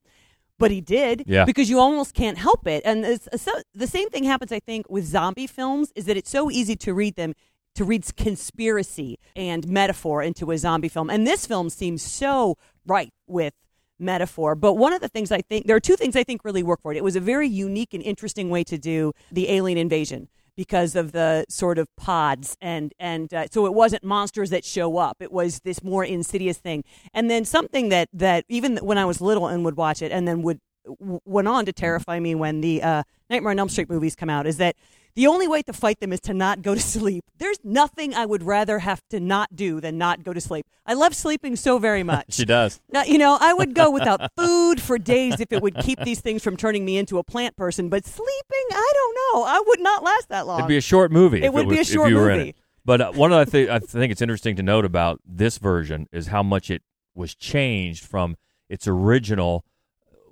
But 0.59 0.71
he 0.71 0.81
did, 0.81 1.23
Yeah. 1.27 1.45
because 1.45 1.69
you 1.69 1.77
almost 1.79 2.15
can't 2.15 2.39
help 2.39 2.65
it. 2.65 2.81
And 2.83 3.05
it's, 3.05 3.27
so, 3.35 3.51
the 3.75 3.85
same 3.85 4.09
thing 4.09 4.23
happens, 4.23 4.51
I 4.51 4.59
think, 4.59 4.87
with 4.89 5.05
zombie 5.05 5.45
films. 5.45 5.91
Is 5.95 6.05
that 6.05 6.17
it's 6.17 6.31
so 6.31 6.49
easy 6.49 6.75
to 6.77 6.95
read 6.95 7.15
them, 7.15 7.35
to 7.75 7.83
read 7.83 8.03
conspiracy 8.17 9.19
and 9.35 9.67
metaphor 9.67 10.23
into 10.23 10.49
a 10.49 10.57
zombie 10.57 10.89
film. 10.89 11.11
And 11.11 11.27
this 11.27 11.45
film 11.45 11.69
seems 11.69 12.01
so 12.01 12.57
right 12.87 13.13
with 13.27 13.53
metaphor. 13.99 14.55
But 14.55 14.73
one 14.73 14.93
of 14.93 15.01
the 15.01 15.07
things 15.07 15.31
I 15.31 15.41
think, 15.41 15.67
there 15.67 15.75
are 15.75 15.81
two 15.81 15.95
things 15.95 16.15
I 16.15 16.23
think 16.23 16.43
really 16.43 16.63
work 16.63 16.81
for 16.81 16.91
it. 16.91 16.97
It 16.97 17.03
was 17.03 17.15
a 17.15 17.21
very 17.21 17.47
unique 17.47 17.93
and 17.93 18.03
interesting 18.03 18.49
way 18.49 18.63
to 18.65 18.77
do 18.77 19.13
the 19.31 19.49
alien 19.49 19.77
invasion 19.77 20.29
because 20.57 20.95
of 20.95 21.11
the 21.11 21.45
sort 21.47 21.77
of 21.77 21.87
pods 21.95 22.57
and 22.59 22.93
and 22.99 23.33
uh, 23.33 23.45
so 23.49 23.65
it 23.65 23.73
wasn't 23.73 24.03
monsters 24.03 24.49
that 24.49 24.65
show 24.65 24.97
up 24.97 25.17
it 25.21 25.31
was 25.31 25.59
this 25.59 25.83
more 25.83 26.03
insidious 26.03 26.57
thing 26.57 26.83
and 27.13 27.29
then 27.29 27.45
something 27.45 27.89
that 27.89 28.09
that 28.11 28.43
even 28.49 28.77
when 28.77 28.97
i 28.97 29.05
was 29.05 29.21
little 29.21 29.47
and 29.47 29.63
would 29.63 29.77
watch 29.77 30.01
it 30.01 30.11
and 30.11 30.27
then 30.27 30.41
would 30.41 30.59
w- 30.99 31.19
went 31.25 31.47
on 31.47 31.65
to 31.65 31.73
terrify 31.73 32.19
me 32.19 32.35
when 32.35 32.61
the 32.61 32.81
uh, 32.81 33.03
nightmare 33.29 33.51
on 33.51 33.59
elm 33.59 33.69
street 33.69 33.89
movies 33.89 34.15
come 34.15 34.29
out 34.29 34.47
is 34.47 34.57
that 34.57 34.75
the 35.15 35.25
only 35.25 35.47
way 35.47 35.63
to 35.63 35.73
fight 35.73 35.99
them 35.99 36.13
is 36.13 36.19
to 36.21 36.33
not 36.33 36.61
go 36.61 36.73
to 36.75 36.79
sleep 36.95 37.23
there's 37.37 37.57
nothing 37.63 38.13
i 38.13 38.25
would 38.25 38.43
rather 38.43 38.79
have 38.79 39.01
to 39.09 39.19
not 39.19 39.55
do 39.55 39.79
than 39.81 39.97
not 39.97 40.23
go 40.23 40.31
to 40.33 40.39
sleep 40.41 40.65
i 40.85 40.93
love 40.93 41.13
sleeping 41.15 41.55
so 41.55 41.77
very 41.79 42.03
much 42.13 42.25
She 42.33 42.45
does. 42.45 42.79
now, 42.91 43.03
you 43.03 43.17
know, 43.17 43.37
I 43.39 43.53
would 43.53 43.73
go 43.73 43.89
without 43.97 44.31
food 44.37 44.79
for 44.81 44.97
days 44.97 45.39
if 45.39 45.51
it 45.51 45.61
would 45.61 45.77
keep 45.79 45.99
these 46.03 46.21
things 46.21 46.43
from 46.43 46.55
turning 46.57 46.85
me 46.85 46.97
into 46.97 47.17
a 47.17 47.23
plant 47.23 47.55
person. 47.55 47.89
But 47.89 48.05
sleeping, 48.05 48.65
I 48.71 48.91
don't 48.93 49.15
know. 49.15 49.43
I 49.45 49.63
would 49.67 49.79
not 49.79 50.03
last 50.03 50.29
that 50.29 50.45
long. 50.47 50.59
It'd 50.59 50.67
be 50.69 50.77
a 50.77 50.81
short 50.81 51.11
movie. 51.11 51.43
It 51.43 51.51
would 51.53 51.67
be 51.69 51.77
was- 51.77 51.89
a 51.89 51.93
short 51.93 52.07
if 52.07 52.11
you 52.11 52.17
were 52.17 52.29
in 52.31 52.37
movie. 52.37 52.55
But 52.85 53.01
uh, 53.01 53.11
one 53.13 53.33
of 53.33 53.39
the 53.45 53.51
things 53.51 53.69
I 53.69 53.79
think 53.79 54.11
it's 54.11 54.21
interesting 54.21 54.55
to 54.55 54.63
note 54.63 54.85
about 54.85 55.19
this 55.25 55.57
version 55.57 56.07
is 56.11 56.27
how 56.27 56.41
much 56.43 56.69
it 56.71 56.81
was 57.15 57.35
changed 57.35 58.05
from 58.05 58.37
its 58.69 58.87
original. 58.87 59.65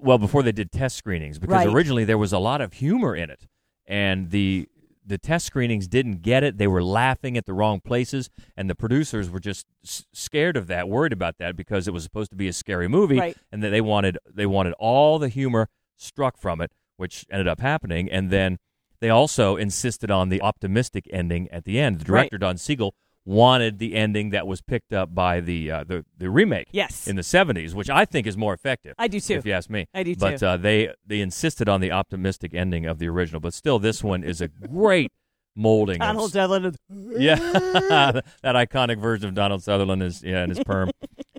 Well, 0.06 0.19
before 0.19 0.44
they 0.44 0.52
did 0.52 0.72
test 0.72 0.96
screenings, 0.98 1.40
because 1.40 1.66
Right. 1.66 1.74
originally 1.74 2.06
there 2.06 2.18
was 2.19 2.31
a 2.31 2.38
lot 2.38 2.62
of 2.62 2.74
humor 2.74 3.16
in 3.16 3.30
it, 3.31 3.48
and 3.88 4.30
the 4.30 4.69
the 5.07 5.18
test 5.19 5.46
screenings 5.46 5.88
didn't 5.88 6.24
get 6.24 6.44
it. 6.44 6.57
They 6.57 6.66
were 6.66 6.84
laughing 6.84 7.38
at 7.38 7.46
the 7.46 7.54
wrong 7.54 7.80
places, 7.80 8.31
and 8.57 8.68
the 8.68 8.74
producers 8.74 9.30
were 9.30 9.40
just 9.40 9.68
s- 9.84 10.04
scared 10.13 10.57
of 10.57 10.66
that, 10.66 10.90
worried 10.90 11.13
about 11.13 11.38
that, 11.38 11.56
because 11.56 11.88
it 11.88 11.92
was 11.94 12.02
supposed 12.04 12.31
to 12.31 12.36
be 12.36 12.48
a 12.48 12.54
scary 12.54 12.88
movie, 12.88 13.19
Right. 13.19 13.38
and 13.52 13.62
that 13.63 13.69
they 13.69 13.81
wanted 13.81 14.18
they 14.34 14.46
wanted 14.48 14.74
all 14.80 15.19
the 15.19 15.30
humor 15.30 15.69
struck 15.96 16.38
from 16.38 16.60
it, 16.62 16.72
which 16.98 17.25
ended 17.31 17.48
up 17.48 17.60
happening, 17.60 18.10
and 18.12 18.30
then 18.31 18.58
they 19.00 19.10
also 19.12 19.56
insisted 19.58 20.10
on 20.10 20.30
the 20.30 20.42
optimistic 20.42 21.08
ending 21.12 21.48
at 21.50 21.66
the 21.66 21.80
end. 21.80 22.00
The 22.01 22.12
Right. 22.12 22.22
director 22.22 22.38
Don 22.40 22.58
Siegel 22.58 22.96
wanted 23.25 23.80
the 23.80 23.95
ending 23.95 24.30
that 24.30 24.45
was 24.45 24.62
picked 24.62 24.94
up 24.94 25.13
by 25.16 25.39
the 25.39 25.72
uh, 25.72 25.83
the 25.83 26.06
the 26.18 26.30
remake 26.30 26.68
Yes. 26.72 27.07
in 27.07 27.16
the 27.16 27.24
70s, 27.24 27.74
which 27.74 27.89
I 27.89 28.06
think 28.06 28.27
is 28.27 28.38
more 28.38 28.54
effective. 28.54 28.94
I 29.00 29.07
do 29.07 29.19
too. 29.19 29.33
If 29.33 29.45
you 29.45 29.54
ask 29.54 29.69
me. 29.69 29.88
I 29.94 30.04
do 30.04 30.16
But 30.16 30.39
too. 30.39 30.45
uh, 30.48 30.57
they 30.57 30.94
they 31.06 31.22
insisted 31.22 31.68
on 31.68 31.81
the 31.81 31.92
optimistic 31.92 32.54
ending 32.54 32.86
of 32.86 33.00
the 33.00 33.08
original, 33.10 33.39
but 33.41 33.53
still 33.53 33.79
this 33.79 34.03
one 34.03 34.24
is 34.24 34.41
a 34.41 34.48
great 34.48 35.12
molding 35.55 35.96
of 36.01 36.08
Donald 36.08 36.32
Sutherland. 36.32 36.77
yeah, 37.17 37.36
that 38.41 38.55
iconic 38.55 39.00
version 39.00 39.27
of 39.29 39.34
Donald 39.36 39.63
Sutherland 39.63 40.03
is 40.03 40.22
yeah 40.24 40.44
in 40.44 40.50
his 40.50 40.60
perm, 40.63 40.91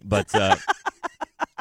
but 0.04 0.34
uh, 0.34 0.56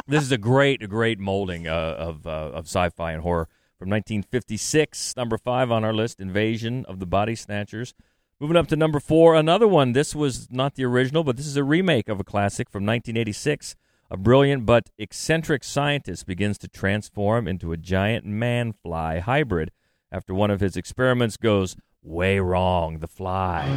this 0.08 0.24
is 0.24 0.32
a 0.32 0.38
great, 0.38 0.82
a 0.82 0.88
great 0.88 1.20
molding 1.20 1.68
uh, 1.68 1.72
of 2.00 2.26
uh, 2.26 2.30
of 2.54 2.66
sci-fi 2.66 3.12
and 3.12 3.22
horror 3.22 3.48
from 3.78 3.90
1956. 3.90 5.16
Number 5.18 5.38
five 5.38 5.70
on 5.72 5.84
our 5.84 5.94
list, 5.94 6.20
Invasion 6.20 6.86
of 6.86 7.00
the 7.00 7.06
Body 7.06 7.36
Snatchers. 7.36 7.94
Moving 8.42 8.58
up 8.58 8.68
to 8.68 8.76
number 8.76 9.00
four, 9.00 9.34
another 9.34 9.66
one. 9.66 9.94
This 9.94 10.14
was 10.14 10.52
not 10.52 10.76
the 10.76 10.84
original, 10.84 11.24
but 11.24 11.38
this 11.38 11.48
is 11.48 11.56
a 11.56 11.64
remake 11.64 12.10
of 12.10 12.20
a 12.20 12.24
classic 12.26 12.70
from 12.70 12.86
1986. 12.86 13.78
A 14.12 14.18
brilliant 14.18 14.66
but 14.66 14.90
eccentric 14.98 15.64
scientist 15.64 16.26
begins 16.26 16.58
to 16.58 16.68
transform 16.68 17.48
into 17.48 17.72
a 17.72 17.78
giant 17.78 18.26
man-fly 18.26 19.20
hybrid 19.20 19.72
after 20.12 20.34
one 20.34 20.52
of 20.52 20.60
his 20.60 20.76
experiments 20.76 21.38
goes 21.38 21.78
way 22.04 22.38
wrong. 22.40 23.00
The 23.00 23.08
fly. 23.08 23.70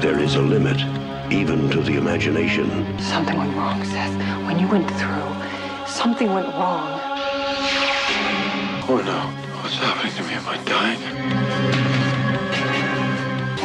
There 0.00 0.20
is 0.20 0.36
a 0.36 0.42
limit, 0.42 0.78
even 1.32 1.68
to 1.70 1.82
the 1.82 1.96
imagination. 1.96 2.70
Something 3.00 3.36
went 3.36 3.56
wrong, 3.56 3.84
Seth. 3.84 4.16
When 4.46 4.60
you 4.60 4.68
went 4.68 4.88
through, 4.90 5.88
something 5.88 6.32
went 6.32 6.46
wrong. 6.54 7.00
Oh 8.86 9.02
no. 9.04 9.60
What's 9.60 9.74
happening 9.74 10.14
to 10.14 10.22
me? 10.22 10.34
Am 10.34 10.46
I 10.46 10.62
dying? 10.62 12.13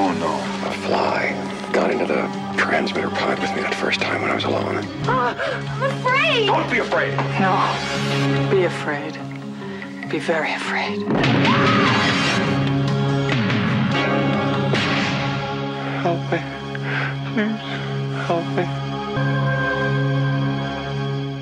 Oh 0.01 0.13
no. 0.13 0.31
A 0.69 0.71
fly 0.87 1.35
got 1.73 1.91
into 1.91 2.05
the 2.05 2.21
transmitter 2.57 3.09
pod 3.09 3.37
with 3.37 3.53
me 3.53 3.61
that 3.63 3.75
first 3.75 3.99
time 3.99 4.21
when 4.21 4.31
I 4.31 4.35
was 4.35 4.45
alone. 4.45 4.85
Ah, 5.03 5.35
I'm 5.75 5.83
afraid! 5.91 6.47
Don't 6.47 6.71
be 6.71 6.79
afraid. 6.79 7.17
No. 7.37 8.49
Be 8.49 8.63
afraid. 8.63 9.19
Be 10.09 10.19
very 10.19 10.53
afraid. 10.53 11.01
Help 15.99 16.21
me. 16.31 16.39
Please. 17.33 17.59
Help 18.25 18.47
me. 18.55 18.63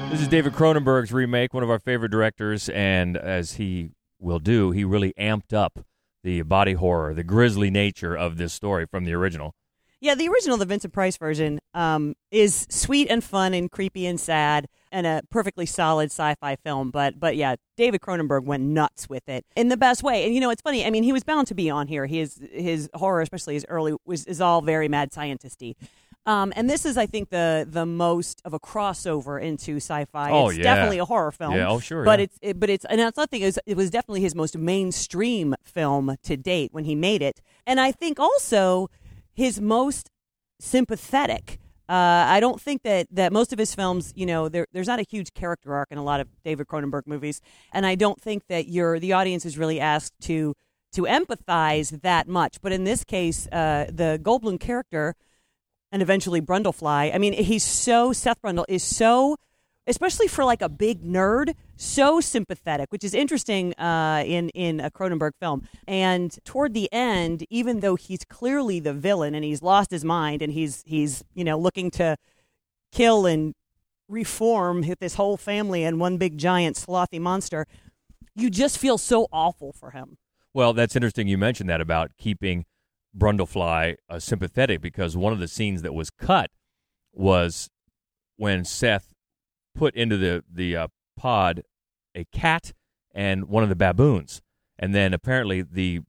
This 0.10 0.20
is 0.20 0.28
David 0.28 0.54
Cronenberg's 0.54 1.14
remake, 1.14 1.54
one 1.54 1.62
of 1.62 1.70
our 1.70 1.78
favorite 1.78 2.10
directors, 2.10 2.70
and 2.70 3.18
as 3.18 3.54
he 3.54 3.92
will 4.20 4.40
do, 4.40 4.72
he 4.72 4.84
really 4.84 5.14
amped 5.14 5.54
up 5.54 5.86
the 6.24 6.42
body 6.42 6.74
horror, 6.74 7.14
the 7.14 7.24
grisly 7.24 7.70
nature 7.72 8.16
of 8.16 8.38
this 8.38 8.54
story 8.54 8.86
from 8.86 9.06
the 9.06 9.14
original. 9.14 9.54
Yeah, 10.00 10.14
the 10.14 10.28
original, 10.28 10.58
the 10.58 10.66
Vincent 10.66 10.94
Price 10.94 11.18
version, 11.18 11.60
um, 11.74 12.14
is 12.30 12.68
sweet 12.70 13.08
and 13.10 13.24
fun 13.24 13.56
and 13.56 13.72
creepy 13.72 14.06
and 14.06 14.20
sad. 14.20 14.68
and 14.92 15.06
a 15.06 15.22
perfectly 15.30 15.66
solid 15.66 16.06
sci-fi 16.12 16.56
film. 16.56 16.92
But 16.92 17.20
but 17.20 17.36
yeah, 17.36 17.56
David 17.76 18.02
Cronenberg 18.02 18.46
went 18.46 18.64
nuts 18.64 19.10
with 19.10 19.28
it 19.28 19.46
in 19.56 19.70
the 19.70 19.78
best 19.78 20.04
way. 20.04 20.26
And 20.26 20.34
you 20.34 20.40
know, 20.40 20.50
it's 20.50 20.62
funny. 20.62 20.86
I 20.86 20.90
mean, 20.90 21.04
he 21.04 21.14
was 21.14 21.24
bound 21.24 21.48
to 21.48 21.56
be 21.56 21.70
on 21.70 21.88
here. 21.88 22.06
His 22.06 22.40
his 22.52 22.90
horror, 22.94 23.22
especially 23.22 23.56
his 23.56 23.66
early, 23.70 23.96
was 24.06 24.26
is 24.26 24.42
all 24.42 24.62
very 24.62 24.88
mad 24.88 25.12
scientisty. 25.12 25.76
Um, 26.28 26.52
and 26.58 26.70
this 26.70 26.86
is, 26.86 26.98
I 26.98 27.06
think, 27.06 27.30
the 27.30 27.66
the 27.68 27.86
most 27.86 28.42
of 28.44 28.54
a 28.54 28.60
crossover 28.60 29.42
into 29.42 29.78
sci-fi. 29.78 30.30
Oh, 30.30 30.50
it's 30.50 30.58
yeah. 30.58 30.64
definitely 30.64 31.00
a 31.00 31.06
horror 31.06 31.32
film. 31.32 31.56
Yeah, 31.56 31.70
oh, 31.70 31.80
sure, 31.80 32.04
But 32.04 32.20
yeah. 32.20 32.24
it's 32.24 32.40
it, 32.42 32.60
but 32.60 32.70
it's 32.70 32.84
and 32.86 33.00
that's 33.00 33.18
nothing. 33.18 33.42
Was, 33.44 33.58
it 33.66 33.78
was 33.78 33.90
definitely 33.90 34.22
his 34.22 34.36
most 34.36 34.58
mainstream 34.58 35.56
film 35.64 36.18
to 36.24 36.36
date 36.36 36.74
when 36.74 36.84
he 36.84 36.96
made 36.96 37.22
it, 37.22 37.42
and 37.66 37.80
I 37.80 37.94
think 37.94 38.20
also 38.20 38.90
his 39.34 39.62
most 39.62 40.12
sympathetic. 40.60 41.60
Uh, 41.90 42.26
I 42.28 42.42
don't 42.42 42.60
think 42.60 42.84
that, 42.84 43.08
that 43.12 43.32
most 43.32 43.54
of 43.54 43.60
his 43.60 43.74
films, 43.74 44.12
you 44.14 44.26
know, 44.26 44.50
there, 44.50 44.68
there's 44.74 44.88
not 44.88 45.00
a 45.00 45.06
huge 45.10 45.34
character 45.34 45.74
arc 45.74 45.88
in 45.90 45.98
a 45.98 46.04
lot 46.04 46.20
of 46.20 46.28
David 46.44 46.68
Cronenberg 46.68 47.04
movies, 47.06 47.40
and 47.72 47.86
I 47.86 47.96
don't 47.96 48.20
think 48.20 48.48
that 48.50 48.68
you're 48.68 49.00
the 49.00 49.14
audience 49.14 49.46
is 49.46 49.58
really 49.58 49.80
asked 49.80 50.14
to 50.24 50.54
to 50.92 51.04
empathize 51.04 52.02
that 52.02 52.28
much. 52.28 52.60
But 52.62 52.74
in 52.74 52.84
this 52.84 53.06
case, 53.06 53.48
uh, 53.48 53.86
the 53.90 54.20
Goldblum 54.22 54.60
character 54.60 55.16
and 55.92 56.02
eventually 56.02 56.42
Brundlefly. 56.42 57.14
I 57.14 57.18
mean, 57.18 57.34
he's 57.34 57.64
so 57.64 58.14
Seth 58.14 58.42
Brundle 58.42 58.66
is 58.68 58.84
so, 58.84 59.38
especially 59.86 60.28
for 60.28 60.44
like 60.44 60.62
a 60.62 60.70
big 60.70 61.04
nerd, 61.04 61.54
so 61.76 62.20
sympathetic, 62.20 62.92
which 62.92 63.04
is 63.04 63.14
interesting 63.14 63.74
uh, 63.76 64.24
in 64.26 64.50
in 64.50 64.80
a 64.80 64.92
Cronenberg 64.92 65.32
film. 65.40 65.68
And 65.88 66.38
toward 66.44 66.74
the 66.74 66.92
end, 66.92 67.46
even 67.50 67.80
though 67.80 67.96
he's 67.96 68.24
clearly 68.26 68.80
the 68.80 68.94
villain 68.94 69.36
and 69.36 69.44
he's 69.44 69.62
lost 69.62 69.92
his 69.92 70.04
mind 70.04 70.42
and 70.42 70.52
he's 70.54 70.84
he's 70.86 71.24
you 71.34 71.44
know 71.44 71.58
looking 71.58 71.92
to 71.92 72.18
kill 72.92 73.26
and 73.26 73.54
reform 74.10 74.86
this 75.00 75.16
whole 75.16 75.38
family 75.38 75.84
and 75.84 76.00
one 76.00 76.18
big 76.18 76.38
giant 76.38 76.78
slothy 76.78 77.20
monster, 77.20 77.66
you 78.36 78.50
just 78.50 78.78
feel 78.78 78.98
so 78.98 79.28
awful 79.32 79.74
for 79.74 79.92
him. 79.92 80.18
Well, 80.54 80.74
that's 80.74 80.96
interesting 80.96 81.28
you 81.28 81.38
mentioned 81.38 81.70
that 81.70 81.82
about 81.82 82.12
keeping 82.18 82.66
Brundlefly 83.16 83.96
uh, 84.10 84.20
sympathetic 84.20 84.82
because 84.82 85.16
one 85.18 85.34
of 85.34 85.40
the 85.40 85.48
scenes 85.48 85.82
that 85.82 85.94
was 85.94 86.10
cut 86.10 86.52
was 87.14 87.70
when 88.36 88.64
Seth 88.66 89.14
put 89.76 89.96
into 89.96 90.18
the 90.18 90.44
the 90.52 90.76
uh, 90.76 90.88
pod 91.16 91.64
a 92.16 92.26
cat 92.26 92.74
and 93.14 93.46
one 93.46 93.64
of 93.64 93.70
the 93.70 93.76
baboons, 93.76 94.42
and 94.78 94.94
then 94.94 95.14
apparently 95.14 95.62
the 95.62 96.02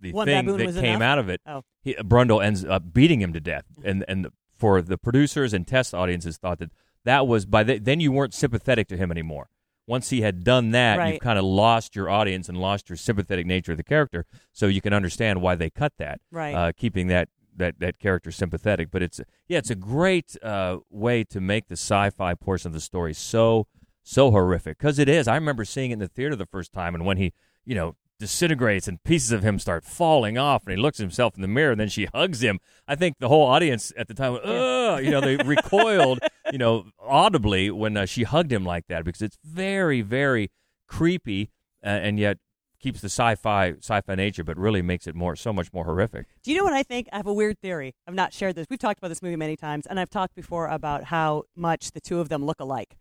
the 0.00 0.12
One 0.12 0.26
thing 0.26 0.46
that 0.46 0.74
came 0.74 0.96
enough? 0.96 1.02
out 1.02 1.18
of 1.18 1.28
it, 1.28 1.40
Oh. 1.46 1.62
he, 1.82 1.94
Brundle 1.94 2.44
ends 2.44 2.64
up 2.64 2.92
beating 2.92 3.20
him 3.20 3.32
to 3.32 3.40
death, 3.40 3.64
and 3.84 4.04
and 4.08 4.28
for 4.56 4.82
the 4.82 4.98
producers 4.98 5.52
and 5.52 5.66
test 5.66 5.94
audiences 5.94 6.36
thought 6.36 6.58
that 6.58 6.70
that 7.04 7.26
was 7.26 7.46
by 7.46 7.62
the, 7.64 7.78
then 7.78 8.00
you 8.00 8.12
weren't 8.12 8.34
sympathetic 8.34 8.86
to 8.88 8.96
him 8.96 9.10
anymore. 9.10 9.48
Once 9.86 10.10
he 10.10 10.22
had 10.22 10.44
done 10.44 10.70
that, 10.70 10.96
Right. 10.98 11.12
you've 11.14 11.20
kind 11.22 11.38
of 11.38 11.44
lost 11.44 11.94
your 11.94 12.08
audience 12.08 12.48
and 12.48 12.58
lost 12.58 12.88
your 12.88 12.96
sympathetic 12.96 13.46
nature 13.46 13.72
of 13.72 13.76
the 13.78 13.84
character. 13.84 14.24
So 14.52 14.66
you 14.66 14.80
can 14.80 14.92
understand 14.94 15.42
why 15.42 15.54
they 15.56 15.68
cut 15.70 15.92
that, 15.98 16.20
Right. 16.30 16.54
Uh, 16.54 16.72
keeping 16.76 17.08
that 17.08 17.28
that 17.56 17.78
that 17.78 17.98
character 18.00 18.32
sympathetic. 18.32 18.90
But 18.90 19.02
it's 19.02 19.20
yeah, 19.46 19.58
it's 19.58 19.70
a 19.70 19.74
great 19.76 20.36
uh, 20.42 20.78
way 20.90 21.22
to 21.24 21.40
make 21.40 21.68
the 21.68 21.74
sci-fi 21.76 22.34
portion 22.34 22.68
of 22.70 22.72
the 22.72 22.80
story 22.80 23.14
so 23.14 23.66
so 24.02 24.30
horrific 24.30 24.78
because 24.78 24.98
it 24.98 25.08
is. 25.08 25.28
I 25.28 25.34
remember 25.34 25.64
seeing 25.64 25.90
it 25.90 25.94
in 25.94 25.98
the 26.00 26.08
theater 26.08 26.34
the 26.36 26.46
first 26.46 26.72
time, 26.72 26.94
and 26.94 27.04
when 27.06 27.16
he 27.16 27.32
you 27.64 27.74
know 27.74 27.94
disintegrates 28.18 28.88
and 28.88 29.02
pieces 29.02 29.32
of 29.32 29.42
him 29.42 29.58
start 29.58 29.84
falling 29.84 30.38
off, 30.38 30.64
and 30.66 30.76
he 30.76 30.80
looks 30.80 31.00
at 31.00 31.04
himself 31.04 31.34
in 31.36 31.42
the 31.42 31.48
mirror, 31.48 31.72
and 31.72 31.80
then 31.80 31.88
she 31.88 32.06
hugs 32.06 32.42
him. 32.42 32.58
I 32.86 32.94
think 32.94 33.16
the 33.18 33.28
whole 33.28 33.46
audience 33.46 33.92
at 33.96 34.08
the 34.08 34.14
time, 34.14 34.32
went, 34.32 34.44
ugh, 34.44 35.04
you 35.04 35.10
know, 35.10 35.20
they 35.20 35.36
recoiled, 35.44 36.20
you 36.52 36.58
know, 36.58 36.86
audibly 37.00 37.70
when 37.70 37.96
uh, 37.96 38.06
she 38.06 38.22
hugged 38.22 38.52
him 38.52 38.64
like 38.64 38.86
that 38.88 39.04
because 39.04 39.22
it's 39.22 39.38
very 39.44 40.00
very 40.02 40.50
creepy 40.88 41.50
uh, 41.84 41.88
and 41.88 42.18
yet 42.18 42.38
keeps 42.80 43.00
the 43.00 43.06
sci-fi 43.06 43.72
sci-fi 43.78 44.14
nature, 44.14 44.44
but 44.44 44.58
really 44.58 44.82
makes 44.82 45.06
it 45.06 45.14
more 45.14 45.34
so 45.34 45.52
much 45.52 45.72
more 45.72 45.84
horrific. 45.84 46.26
Do 46.42 46.52
you 46.52 46.58
know 46.58 46.64
what 46.64 46.74
I 46.74 46.82
think? 46.82 47.08
I 47.12 47.16
have 47.16 47.26
a 47.26 47.32
weird 47.32 47.58
theory. 47.60 47.94
I've 48.06 48.14
not 48.14 48.34
shared 48.34 48.56
this. 48.56 48.66
We've 48.68 48.78
talked 48.78 48.98
about 48.98 49.08
this 49.08 49.22
movie 49.22 49.36
many 49.36 49.56
times, 49.56 49.86
and 49.86 49.98
I've 49.98 50.10
talked 50.10 50.34
before 50.34 50.68
about 50.68 51.04
how 51.04 51.44
much 51.56 51.92
the 51.92 52.00
two 52.00 52.20
of 52.20 52.28
them 52.28 52.44
look 52.44 52.60
alike. 52.60 52.96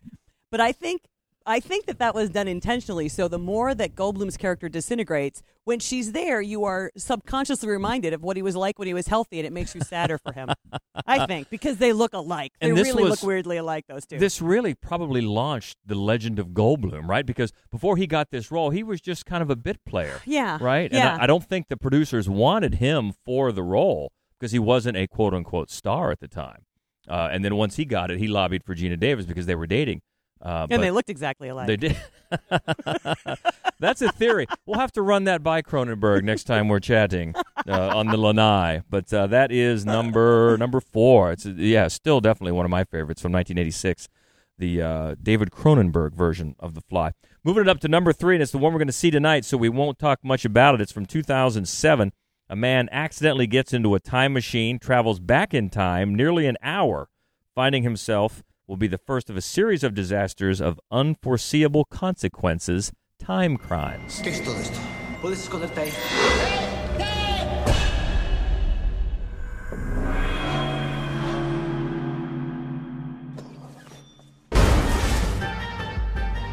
But 0.49 0.61
I 0.61 0.71
think 0.71 1.01
I 1.45 1.59
think 1.59 1.85
that 1.87 1.99
that 1.99 2.15
was 2.15 2.29
done 2.29 2.47
intentionally. 2.47 3.09
So 3.09 3.27
the 3.27 3.37
more 3.39 3.75
that 3.75 3.95
Goldblum's 3.95 4.37
character 4.37 4.69
disintegrates, 4.69 5.43
when 5.65 5.79
she's 5.79 6.11
there, 6.13 6.41
you 6.41 6.63
are 6.63 6.91
subconsciously 6.95 7.67
reminded 7.69 8.13
of 8.13 8.23
what 8.23 8.37
he 8.37 8.41
was 8.43 8.55
like 8.55 8.79
when 8.79 8.87
he 8.87 8.93
was 8.93 9.07
healthy, 9.07 9.39
and 9.39 9.47
it 9.47 9.51
makes 9.53 9.75
you 9.75 9.81
sadder 9.81 10.17
for 10.17 10.31
him. 10.33 10.49
I 11.05 11.25
think 11.27 11.49
because 11.49 11.77
they 11.77 11.91
look 11.93 12.13
alike. 12.13 12.53
They 12.61 12.69
And 12.69 12.77
really 12.77 13.03
was- 13.03 13.11
look 13.11 13.23
weirdly 13.23 13.57
alike. 13.57 13.85
Those 13.87 14.05
two. 14.05 14.17
This 14.19 14.41
really 14.41 14.73
probably 14.73 15.21
launched 15.21 15.77
the 15.85 15.95
legend 15.95 16.39
of 16.39 16.49
Goldblum, 16.49 17.07
right? 17.07 17.25
Because 17.25 17.51
before 17.71 17.97
he 17.97 18.07
got 18.07 18.31
this 18.31 18.51
role, 18.51 18.69
he 18.69 18.83
was 18.83 19.01
just 19.01 19.25
kind 19.25 19.41
of 19.43 19.49
a 19.49 19.55
bit 19.55 19.83
player. 19.85 20.21
Yeah, 20.25 20.57
Right? 20.61 20.89
And 20.91 20.93
yeah. 20.99 21.17
I, 21.19 21.23
I 21.23 21.27
don't 21.27 21.43
think 21.43 21.67
the 21.67 21.77
producers 21.77 22.27
wanted 22.29 22.75
him 22.75 23.13
for 23.25 23.51
the 23.51 23.63
role 23.63 24.11
because 24.39 24.51
he 24.51 24.59
wasn't 24.59 24.97
a 24.97 25.07
quote 25.07 25.33
unquote 25.33 25.69
star 25.69 26.09
at 26.11 26.19
the 26.19 26.27
time. 26.27 26.63
Uh, 27.07 27.27
and 27.31 27.43
then 27.43 27.55
once 27.55 27.75
he 27.75 27.85
got 27.85 28.09
it, 28.11 28.17
he 28.19 28.27
lobbied 28.27 28.63
for 28.63 28.73
Geena 28.75 28.97
Davis 28.99 29.25
because 29.25 29.45
they 29.45 29.55
were 29.55 29.67
dating. 29.67 30.01
Uh, 30.43 30.67
and 30.69 30.83
they 30.83 30.91
looked 30.91 31.09
exactly 31.09 31.47
alike. 31.47 31.67
They 31.67 31.77
did. 31.77 31.97
That's 33.79 34.01
a 34.01 34.11
theory. 34.11 34.45
We'll 34.65 34.79
have 34.79 34.91
to 34.93 35.01
run 35.01 35.23
that 35.23 35.41
by 35.41 35.61
Cronenberg 35.61 36.23
next 36.23 36.43
time 36.43 36.67
we're 36.67 36.81
chatting 36.81 37.33
uh, 37.67 37.95
on 37.95 38.07
the 38.07 38.17
Lanai. 38.17 38.81
But 38.89 39.13
uh, 39.13 39.27
that 39.27 39.53
is 39.53 39.85
number 39.85 40.57
number 40.57 40.81
four. 40.81 41.31
It's 41.31 41.45
yeah, 41.45 41.87
still 41.87 42.19
definitely 42.19 42.51
one 42.51 42.65
of 42.65 42.71
my 42.71 42.83
favorites 42.83 43.21
from 43.21 43.31
1986, 43.31 44.09
the 44.57 44.81
uh, 44.81 45.15
David 45.21 45.51
Cronenberg 45.51 46.13
version 46.13 46.55
of 46.59 46.75
The 46.75 46.81
Fly. 46.81 47.13
Moving 47.45 47.63
it 47.63 47.69
up 47.69 47.79
to 47.79 47.87
number 47.87 48.11
three, 48.11 48.35
and 48.35 48.43
it's 48.43 48.51
the 48.51 48.57
one 48.57 48.73
we're 48.73 48.79
going 48.79 48.87
to 48.87 48.93
see 48.93 49.11
tonight, 49.11 49.45
so 49.45 49.55
we 49.55 49.69
won't 49.69 49.97
talk 49.97 50.19
much 50.23 50.43
about 50.43 50.75
it. 50.75 50.81
It's 50.81 50.91
from 50.91 51.05
2007. 51.05 52.11
A 52.49 52.55
man 52.55 52.89
accidentally 52.91 53.47
gets 53.47 53.71
into 53.73 53.95
a 53.95 53.99
time 53.99 54.33
machine, 54.33 54.77
travels 54.77 55.21
back 55.21 55.53
in 55.53 55.69
time 55.69 56.13
nearly 56.13 56.47
an 56.47 56.57
hour, 56.61 57.09
finding 57.55 57.83
himself 57.83 58.43
will 58.67 58.77
be 58.77 58.87
the 58.87 58.97
first 58.97 59.29
of 59.29 59.35
a 59.35 59.41
series 59.41 59.83
of 59.83 59.93
disasters 59.93 60.61
of 60.61 60.79
unforeseeable 60.91 61.85
consequences, 61.85 62.91
time 63.19 63.57
crimes. 63.57 64.21
¿Qué 64.21 64.31
es 64.31 64.41
todo 64.41 64.57
esto? 64.57 64.79
¿Puedes 65.21 65.39
esconderte 65.39 65.81
ahí? 65.81 67.03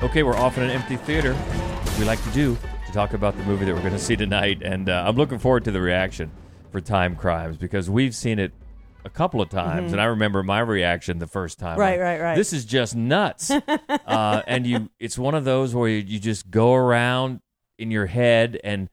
Okay, 0.02 0.22
we're 0.22 0.36
off 0.36 0.56
in 0.56 0.64
an 0.64 0.70
empty 0.70 0.96
theater, 0.96 1.36
as 1.84 1.98
we 1.98 2.06
like 2.06 2.22
to 2.24 2.30
do, 2.30 2.56
to 2.86 2.92
talk 2.92 3.12
about 3.12 3.36
the 3.36 3.44
movie 3.44 3.66
that 3.66 3.74
we're 3.74 3.82
going 3.82 3.92
to 3.92 3.98
see 3.98 4.16
tonight. 4.16 4.62
And 4.62 4.88
uh, 4.88 5.04
I'm 5.06 5.14
looking 5.14 5.38
forward 5.38 5.62
to 5.64 5.70
the 5.70 5.80
reaction 5.80 6.30
for 6.72 6.80
Time 6.80 7.14
Crimes 7.14 7.58
because 7.58 7.90
we've 7.90 8.14
seen 8.14 8.38
it 8.38 8.52
a 9.04 9.10
couple 9.10 9.40
of 9.40 9.48
times, 9.48 9.90
Mhm. 9.90 9.92
and 9.92 10.00
I 10.00 10.04
remember 10.06 10.42
my 10.42 10.60
reaction 10.60 11.18
the 11.18 11.26
first 11.26 11.58
time. 11.58 11.78
Right, 11.78 11.92
Like, 11.92 12.00
right, 12.00 12.20
right. 12.20 12.36
This 12.36 12.52
is 12.52 12.64
just 12.64 12.94
nuts. 12.96 13.50
uh, 14.06 14.42
and 14.46 14.66
you, 14.66 14.90
it's 14.98 15.18
one 15.18 15.34
of 15.34 15.44
those 15.44 15.74
where 15.74 15.88
you, 15.88 15.98
you 15.98 16.18
just 16.18 16.50
go 16.50 16.74
around 16.74 17.40
in 17.78 17.90
your 17.90 18.06
head, 18.06 18.58
and 18.62 18.88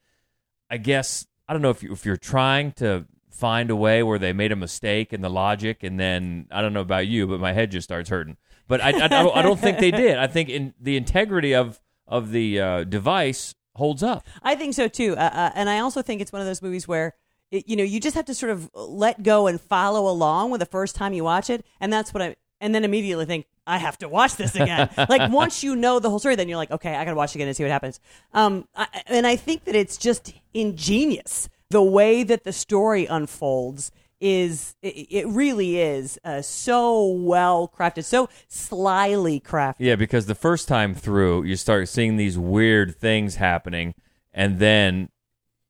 I 0.70 0.78
guess 0.78 1.26
I 1.48 1.54
don't 1.54 1.62
know 1.62 1.70
if 1.70 1.84
you, 1.84 1.92
if 1.92 2.06
you're 2.06 2.18
trying 2.18 2.72
to 2.74 3.06
find 3.30 3.70
a 3.70 3.76
way 3.76 4.02
where 4.04 4.18
they 4.20 4.34
made 4.34 4.52
a 4.52 4.56
mistake 4.56 5.14
in 5.14 5.22
the 5.22 5.30
logic, 5.30 5.84
and 5.84 6.00
then 6.00 6.48
I 6.52 6.62
don't 6.62 6.74
know 6.74 6.82
about 6.82 7.08
you, 7.08 7.28
but 7.28 7.40
my 7.40 7.54
head 7.54 7.72
just 7.72 7.86
starts 7.86 8.10
hurting. 8.10 8.38
But 8.68 8.82
I, 8.82 8.90
I, 8.92 9.06
I 9.06 9.08
don't, 9.08 9.38
I 9.38 9.42
don't 9.42 9.60
think 9.60 9.80
they 9.80 9.92
did. 9.92 10.18
I 10.18 10.28
think 10.28 10.50
in 10.50 10.74
the 10.80 10.98
integrity 10.98 11.54
of 11.54 11.80
of 12.08 12.32
the 12.32 12.60
uh, 12.60 12.84
device 12.86 13.54
holds 13.76 14.02
up. 14.02 14.26
I 14.42 14.56
think 14.56 14.74
so 14.74 14.88
too, 14.88 15.14
uh, 15.18 15.30
uh, 15.34 15.52
and 15.56 15.70
I 15.70 15.80
also 15.80 16.02
think 16.02 16.22
it's 16.22 16.32
one 16.34 16.42
of 16.42 16.48
those 16.48 16.62
movies 16.62 16.88
where 16.88 17.14
it, 17.51 17.68
you 17.68 17.75
know 17.75 17.84
you 17.84 18.00
just 18.00 18.16
have 18.16 18.25
to 18.25 18.34
sort 18.34 18.51
of 18.51 18.70
let 18.74 19.24
go 19.24 19.48
and 19.48 19.60
follow 19.60 20.10
along 20.10 20.51
with 20.51 20.60
the 20.60 20.66
first 20.66 20.96
time 20.96 21.13
you 21.13 21.24
watch 21.24 21.50
it, 21.50 21.66
and 21.80 21.92
that's 21.92 22.13
what 22.13 22.22
I 22.22 22.36
and 22.60 22.74
then 22.74 22.84
immediately 22.84 23.25
think 23.25 23.46
I 23.66 23.77
have 23.77 23.98
to 24.00 24.10
watch 24.10 24.36
this 24.36 24.56
again. 24.56 24.89
like 25.10 25.32
once 25.32 25.63
you 25.63 25.75
know 25.75 26.00
the 26.00 26.10
whole 26.10 26.20
story, 26.20 26.36
then 26.36 26.48
you're 26.48 26.58
like, 26.58 26.72
okay, 26.72 26.96
I 26.96 27.06
got 27.06 27.12
to 27.12 27.18
watch 27.18 27.32
it 27.32 27.36
again 27.36 27.48
and 27.48 27.56
see 27.56 27.63
what 27.63 27.72
happens. 27.72 28.00
Um, 28.34 28.68
I, 28.75 28.88
and 29.08 29.27
I 29.27 29.36
think 29.36 29.66
that 29.66 29.75
it's 29.75 29.98
just 29.98 30.34
ingenious 30.54 31.50
the 31.70 31.84
way 31.84 32.24
that 32.24 32.44
the 32.44 32.54
story 32.54 33.06
unfolds 33.06 33.92
is 34.20 34.75
it, 34.82 35.08
it 35.12 35.27
really 35.27 35.80
is 35.80 36.18
uh, 36.24 36.42
so 36.42 37.08
well 37.08 37.72
crafted, 37.77 38.04
so 38.04 38.30
slyly 38.48 39.39
crafted. 39.39 39.75
Yeah, 39.80 39.96
because 39.96 40.25
the 40.25 40.36
first 40.36 40.68
time 40.68 40.96
through, 40.96 41.44
you 41.44 41.56
start 41.56 41.88
seeing 41.89 42.18
these 42.18 42.38
weird 42.38 42.96
things 42.96 43.36
happening, 43.36 43.94
and 44.34 44.60
then 44.60 45.10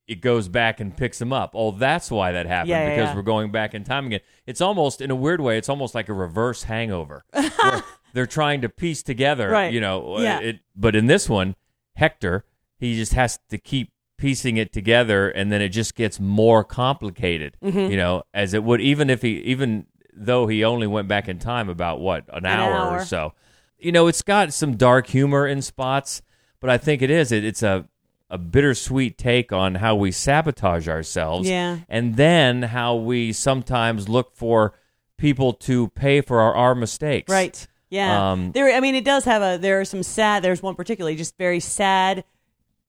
it 0.07 0.21
goes 0.21 0.47
back 0.47 0.79
and 0.79 0.95
picks 0.95 1.19
them 1.19 1.33
up. 1.33 1.51
Oh, 1.53 1.71
that's 1.71 2.09
why 2.09 2.31
that 2.31 2.45
happened 2.45 2.69
Yeah, 2.69 2.83
yeah, 2.87 2.95
because 2.95 3.09
yeah. 3.09 3.15
we're 3.15 3.21
going 3.23 3.51
back 3.51 3.73
in 3.73 3.83
time 3.83 4.07
again. 4.07 4.21
It's 4.45 4.61
almost, 4.61 5.01
in 5.01 5.11
a 5.11 5.15
weird 5.15 5.41
way, 5.41 5.57
it's 5.57 5.67
almost 5.69 5.93
like 5.93 6.07
a 6.09 6.13
reverse 6.13 6.63
hangover. 6.63 7.25
they're 8.13 8.25
trying 8.25 8.61
to 8.61 8.69
piece 8.69 9.03
together, 9.03 9.49
Right. 9.49 9.73
you 9.73 9.81
know. 9.81 10.19
Yeah. 10.19 10.39
It, 10.39 10.59
but 10.75 10.95
in 10.95 11.07
this 11.07 11.27
one, 11.29 11.55
Hector, 11.95 12.45
he 12.79 12.95
just 12.95 13.13
has 13.13 13.39
to 13.49 13.57
keep 13.57 13.91
piecing 14.17 14.57
it 14.57 14.71
together, 14.73 15.29
and 15.29 15.51
then 15.51 15.61
it 15.61 15.69
just 15.69 15.93
gets 15.95 16.19
more 16.19 16.63
complicated. 16.63 17.57
Mhm. 17.63 17.91
You 17.91 17.97
know, 17.97 18.23
as 18.33 18.53
it 18.53 18.63
would 18.63 18.81
even 18.81 19.09
if 19.09 19.21
he 19.21 19.37
even 19.39 19.85
though 20.13 20.47
he 20.47 20.63
only 20.63 20.87
went 20.87 21.07
back 21.07 21.27
in 21.29 21.37
time 21.37 21.69
about 21.69 21.99
what 21.99 22.23
an, 22.29 22.37
An 22.39 22.45
hour, 22.47 22.73
hour. 22.73 22.97
or 23.01 23.05
so. 23.05 23.33
you 23.77 23.91
know, 23.91 24.07
it's 24.07 24.23
got 24.23 24.51
some 24.53 24.75
dark 24.75 25.05
humor 25.07 25.45
in 25.45 25.61
spots, 25.61 26.23
but 26.59 26.67
I 26.71 26.79
think 26.79 27.03
it 27.03 27.11
is. 27.11 27.31
It, 27.31 27.43
it's 27.45 27.61
a 27.61 27.87
a 28.29 28.37
bittersweet 28.37 29.17
take 29.17 29.53
on 29.53 29.75
how 29.75 29.95
we 29.95 30.11
sabotage 30.11 30.87
ourselves, 30.87 31.47
Yeah. 31.47 31.79
and 31.87 32.15
then 32.15 32.63
how 32.63 32.95
we 32.95 33.31
sometimes 33.31 34.09
look 34.09 34.35
for 34.35 34.73
people 35.17 35.53
to 35.53 35.87
pay 35.89 36.21
for 36.21 36.39
our, 36.41 36.53
our 36.53 36.75
mistakes. 36.75 37.31
Right. 37.31 37.67
Yeah. 37.89 38.31
Um, 38.31 38.51
there. 38.51 38.75
I 38.75 38.81
mean, 38.81 38.95
it 38.95 39.05
does 39.05 39.23
have 39.25 39.41
a. 39.41 39.57
There 39.57 39.79
are 39.79 39.85
some 39.85 40.03
sad. 40.03 40.43
There's 40.43 40.61
one 40.61 40.75
particularly 40.75 41.15
just 41.15 41.37
very 41.37 41.61
sad 41.61 42.25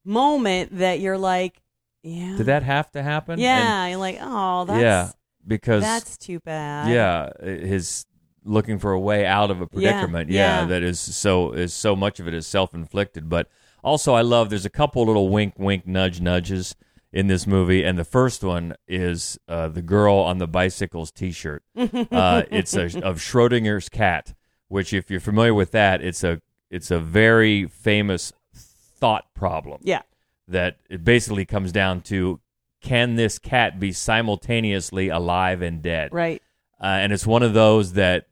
moment 0.05 0.77
that 0.79 1.01
you're 1.01 1.19
like, 1.19 1.63
yeah. 2.03 2.37
Did 2.37 2.47
that 2.47 2.63
have 2.63 2.91
to 2.93 3.03
happen? 3.03 3.39
Yeah. 3.39 3.87
you're 3.87 3.99
like, 3.99 4.19
oh, 4.21 4.65
that's 4.65 4.81
yeah, 4.81 5.11
because 5.47 5.83
that's 5.83 6.17
too 6.17 6.41
bad. 6.41 6.91
yeah, 6.93 7.31
his 7.47 8.07
looking 8.45 8.79
for 8.79 8.93
a 8.93 9.01
way 9.01 9.27
out 9.27 9.51
of 9.51 9.61
a 9.61 9.67
predicament. 9.67 10.31
yeah. 10.31 10.65
that 10.65 10.83
is 10.83 10.99
so 10.99 11.53
is 11.53 11.73
so 11.75 11.95
much 11.95 12.19
of 12.19 12.27
it 12.27 12.35
is 12.35 12.47
self 12.47 12.75
inflicted. 12.75 13.29
But 13.29 13.49
also, 13.83 14.15
I 14.15 14.23
love 14.23 14.51
there's 14.51 14.65
a 14.67 14.71
couple 14.71 15.05
little 15.07 15.29
wink, 15.29 15.55
wink, 15.59 15.87
nudge, 15.87 16.21
nudges 16.21 16.75
in 17.13 17.27
this 17.27 17.47
movie, 17.47 17.85
and 17.85 17.99
the 17.99 18.05
first 18.05 18.45
one 18.45 18.75
is 18.87 19.39
uh, 19.49 19.69
the 19.69 19.81
girl 19.83 20.17
on 20.17 20.39
the 20.39 20.47
bicycle's 20.47 21.11
T-shirt. 21.11 21.63
uh, 21.77 22.43
it's 22.51 22.75
a, 22.75 22.85
of 23.03 23.19
Schrodinger's 23.19 23.89
cat, 23.89 24.35
which, 24.69 24.93
if 24.93 25.11
you're 25.11 25.21
familiar 25.21 25.55
with 25.55 25.71
that, 25.73 26.03
it's 26.03 26.23
a 26.23 26.41
it's 26.71 26.91
a 26.91 26.99
very 26.99 27.67
famous 27.67 28.31
thought 28.55 29.33
problem 29.35 29.81
Yeah. 29.83 30.03
that 30.49 30.77
it 30.91 31.03
basically 31.03 31.47
comes 31.47 31.73
down 31.73 32.03
to 32.03 32.41
can 32.83 33.15
this 33.17 33.39
cat 33.39 33.81
be 33.81 33.91
simultaneously 33.93 35.09
alive 35.09 35.63
and 35.63 35.81
dead? 35.81 36.13
Right. 36.13 36.43
Uh, 36.81 36.87
and 36.87 37.13
it's 37.13 37.27
one 37.27 37.43
of 37.43 37.55
those 37.55 37.95
that, 37.95 38.27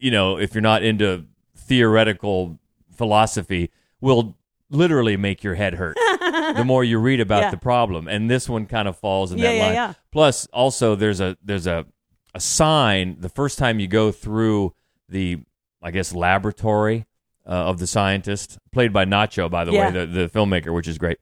you 0.00 0.10
know, 0.10 0.36
if 0.36 0.52
you're 0.54 0.62
not 0.62 0.82
into 0.82 1.26
theoretical 1.54 2.58
philosophy, 2.94 3.70
will 4.00 4.36
literally 4.70 5.16
make 5.16 5.42
your 5.44 5.54
head 5.56 5.74
hurt 5.74 5.96
the 6.56 6.62
more 6.64 6.82
you 6.84 6.98
read 6.98 7.20
about 7.20 7.42
Yeah. 7.42 7.50
the 7.50 7.56
problem. 7.56 8.08
And 8.08 8.30
this 8.30 8.48
one 8.48 8.66
kind 8.66 8.86
of 8.88 8.96
falls 8.96 9.32
in 9.32 9.38
Yeah, 9.38 9.50
that 9.50 9.56
yeah, 9.56 9.64
line. 9.64 9.74
yeah. 9.74 9.92
Plus, 10.12 10.46
also 10.52 10.94
there's 10.94 11.20
a 11.20 11.36
there's 11.44 11.66
a 11.66 11.86
a 12.34 12.40
sign 12.40 13.16
the 13.20 13.28
first 13.28 13.58
time 13.58 13.80
you 13.80 13.88
go 13.88 14.12
through 14.12 14.72
the 15.08 15.38
I 15.82 15.90
guess 15.90 16.14
laboratory 16.14 17.06
uh, 17.46 17.50
of 17.50 17.78
the 17.78 17.86
scientist, 17.86 18.58
played 18.70 18.92
by 18.92 19.04
Nacho, 19.06 19.50
by 19.50 19.64
the 19.64 19.72
way, 19.72 19.90
the, 19.90 20.06
the 20.06 20.28
filmmaker, 20.28 20.72
which 20.74 20.86
is 20.86 20.98
great. 20.98 21.18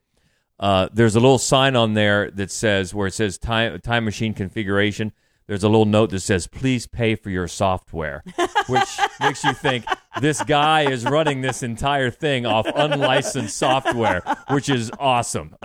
Uh, 0.61 0.88
there's 0.93 1.14
a 1.14 1.21
little 1.21 1.38
sign 1.38 1.76
on 1.76 1.95
there 1.95 2.31
that 2.33 2.50
says 2.50 2.93
where 2.93 3.07
it 3.07 3.14
says 3.14 3.38
time 3.38 3.81
time 3.81 4.05
machine 4.05 4.35
configuration. 4.35 5.12
There's 5.49 5.64
a 5.64 5.69
little 5.69 5.87
note 5.87 6.11
that 6.11 6.21
says 6.21 6.47
please 6.47 6.87
pay 6.87 7.17
for 7.17 7.31
your 7.31 7.49
software, 7.49 8.23
which 8.69 8.88
makes 9.21 9.43
you 9.43 9.55
think 9.55 9.85
this 10.21 10.43
guy 10.45 10.83
is 10.90 11.05
running 11.05 11.40
this 11.40 11.62
entire 11.62 12.11
thing 12.11 12.47
off 12.47 12.67
unlicensed 12.67 13.57
software, 13.57 14.23
which 14.50 14.69
is 14.69 14.90
awesome. 15.00 15.57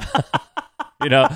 you 1.04 1.10
know, 1.10 1.28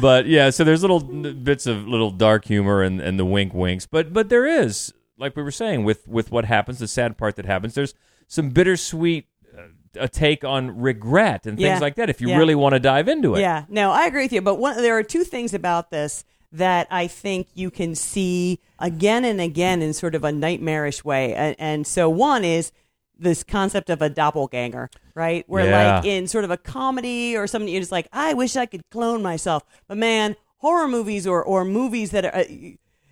but 0.00 0.26
yeah, 0.26 0.50
so 0.50 0.64
there's 0.64 0.82
little 0.82 0.98
bits 1.00 1.66
of 1.66 1.86
little 1.86 2.10
dark 2.10 2.44
humor 2.44 2.82
and, 2.82 3.00
and 3.00 3.18
the 3.18 3.24
wink 3.24 3.54
winks, 3.54 3.86
but 3.86 4.12
but 4.12 4.28
there 4.28 4.46
is 4.46 4.92
like 5.16 5.36
we 5.36 5.42
were 5.44 5.52
saying 5.52 5.84
with 5.84 6.06
with 6.08 6.32
what 6.32 6.44
happens, 6.44 6.80
the 6.80 6.88
sad 6.88 7.16
part 7.16 7.36
that 7.36 7.46
happens. 7.46 7.74
There's 7.74 7.94
some 8.26 8.50
bittersweet 8.50 9.26
uh, 9.56 9.62
a 9.94 10.08
take 10.08 10.42
on 10.42 10.80
regret 10.80 11.46
and 11.46 11.56
things 11.56 11.66
Yeah. 11.68 11.78
like 11.78 11.94
that. 11.96 12.10
If 12.10 12.20
you 12.20 12.30
Yeah. 12.30 12.38
really 12.38 12.54
want 12.56 12.72
to 12.72 12.80
dive 12.80 13.06
into 13.06 13.36
it, 13.36 13.42
Yeah, 13.42 13.64
no, 13.68 13.92
I 13.92 14.06
agree 14.06 14.24
with 14.24 14.32
you. 14.32 14.40
But 14.42 14.56
one, 14.56 14.76
there 14.78 14.96
are 14.98 15.02
two 15.04 15.22
things 15.22 15.54
about 15.54 15.90
this 15.90 16.24
that 16.52 16.86
I 16.90 17.06
think 17.06 17.48
you 17.54 17.70
can 17.70 17.94
see 17.94 18.60
again 18.78 19.24
and 19.24 19.40
again 19.40 19.80
in 19.82 19.92
sort 19.94 20.14
of 20.14 20.22
a 20.24 20.30
nightmarish 20.32 21.04
way. 21.04 21.34
And, 21.34 21.56
and 21.58 21.86
so 21.86 22.10
one 22.10 22.44
is 22.44 22.72
this 23.18 23.42
concept 23.42 23.88
of 23.88 24.02
a 24.02 24.08
doppelganger, 24.10 24.90
right? 25.14 25.44
Where 25.48 25.66
Yeah. 25.66 25.94
like 25.96 26.04
in 26.04 26.26
sort 26.26 26.44
of 26.44 26.50
a 26.50 26.56
comedy 26.56 27.36
or 27.36 27.46
something, 27.46 27.68
you're 27.72 27.80
just 27.80 27.92
like, 27.92 28.08
I 28.12 28.34
wish 28.34 28.56
I 28.56 28.66
could 28.66 28.82
clone 28.90 29.22
myself. 29.22 29.62
But 29.88 29.96
man, 29.98 30.36
horror 30.58 30.88
movies 30.88 31.26
or 31.26 31.42
or 31.42 31.64
movies 31.64 32.10
that 32.10 32.24
are. 32.26 32.34
Uh, 32.34 32.44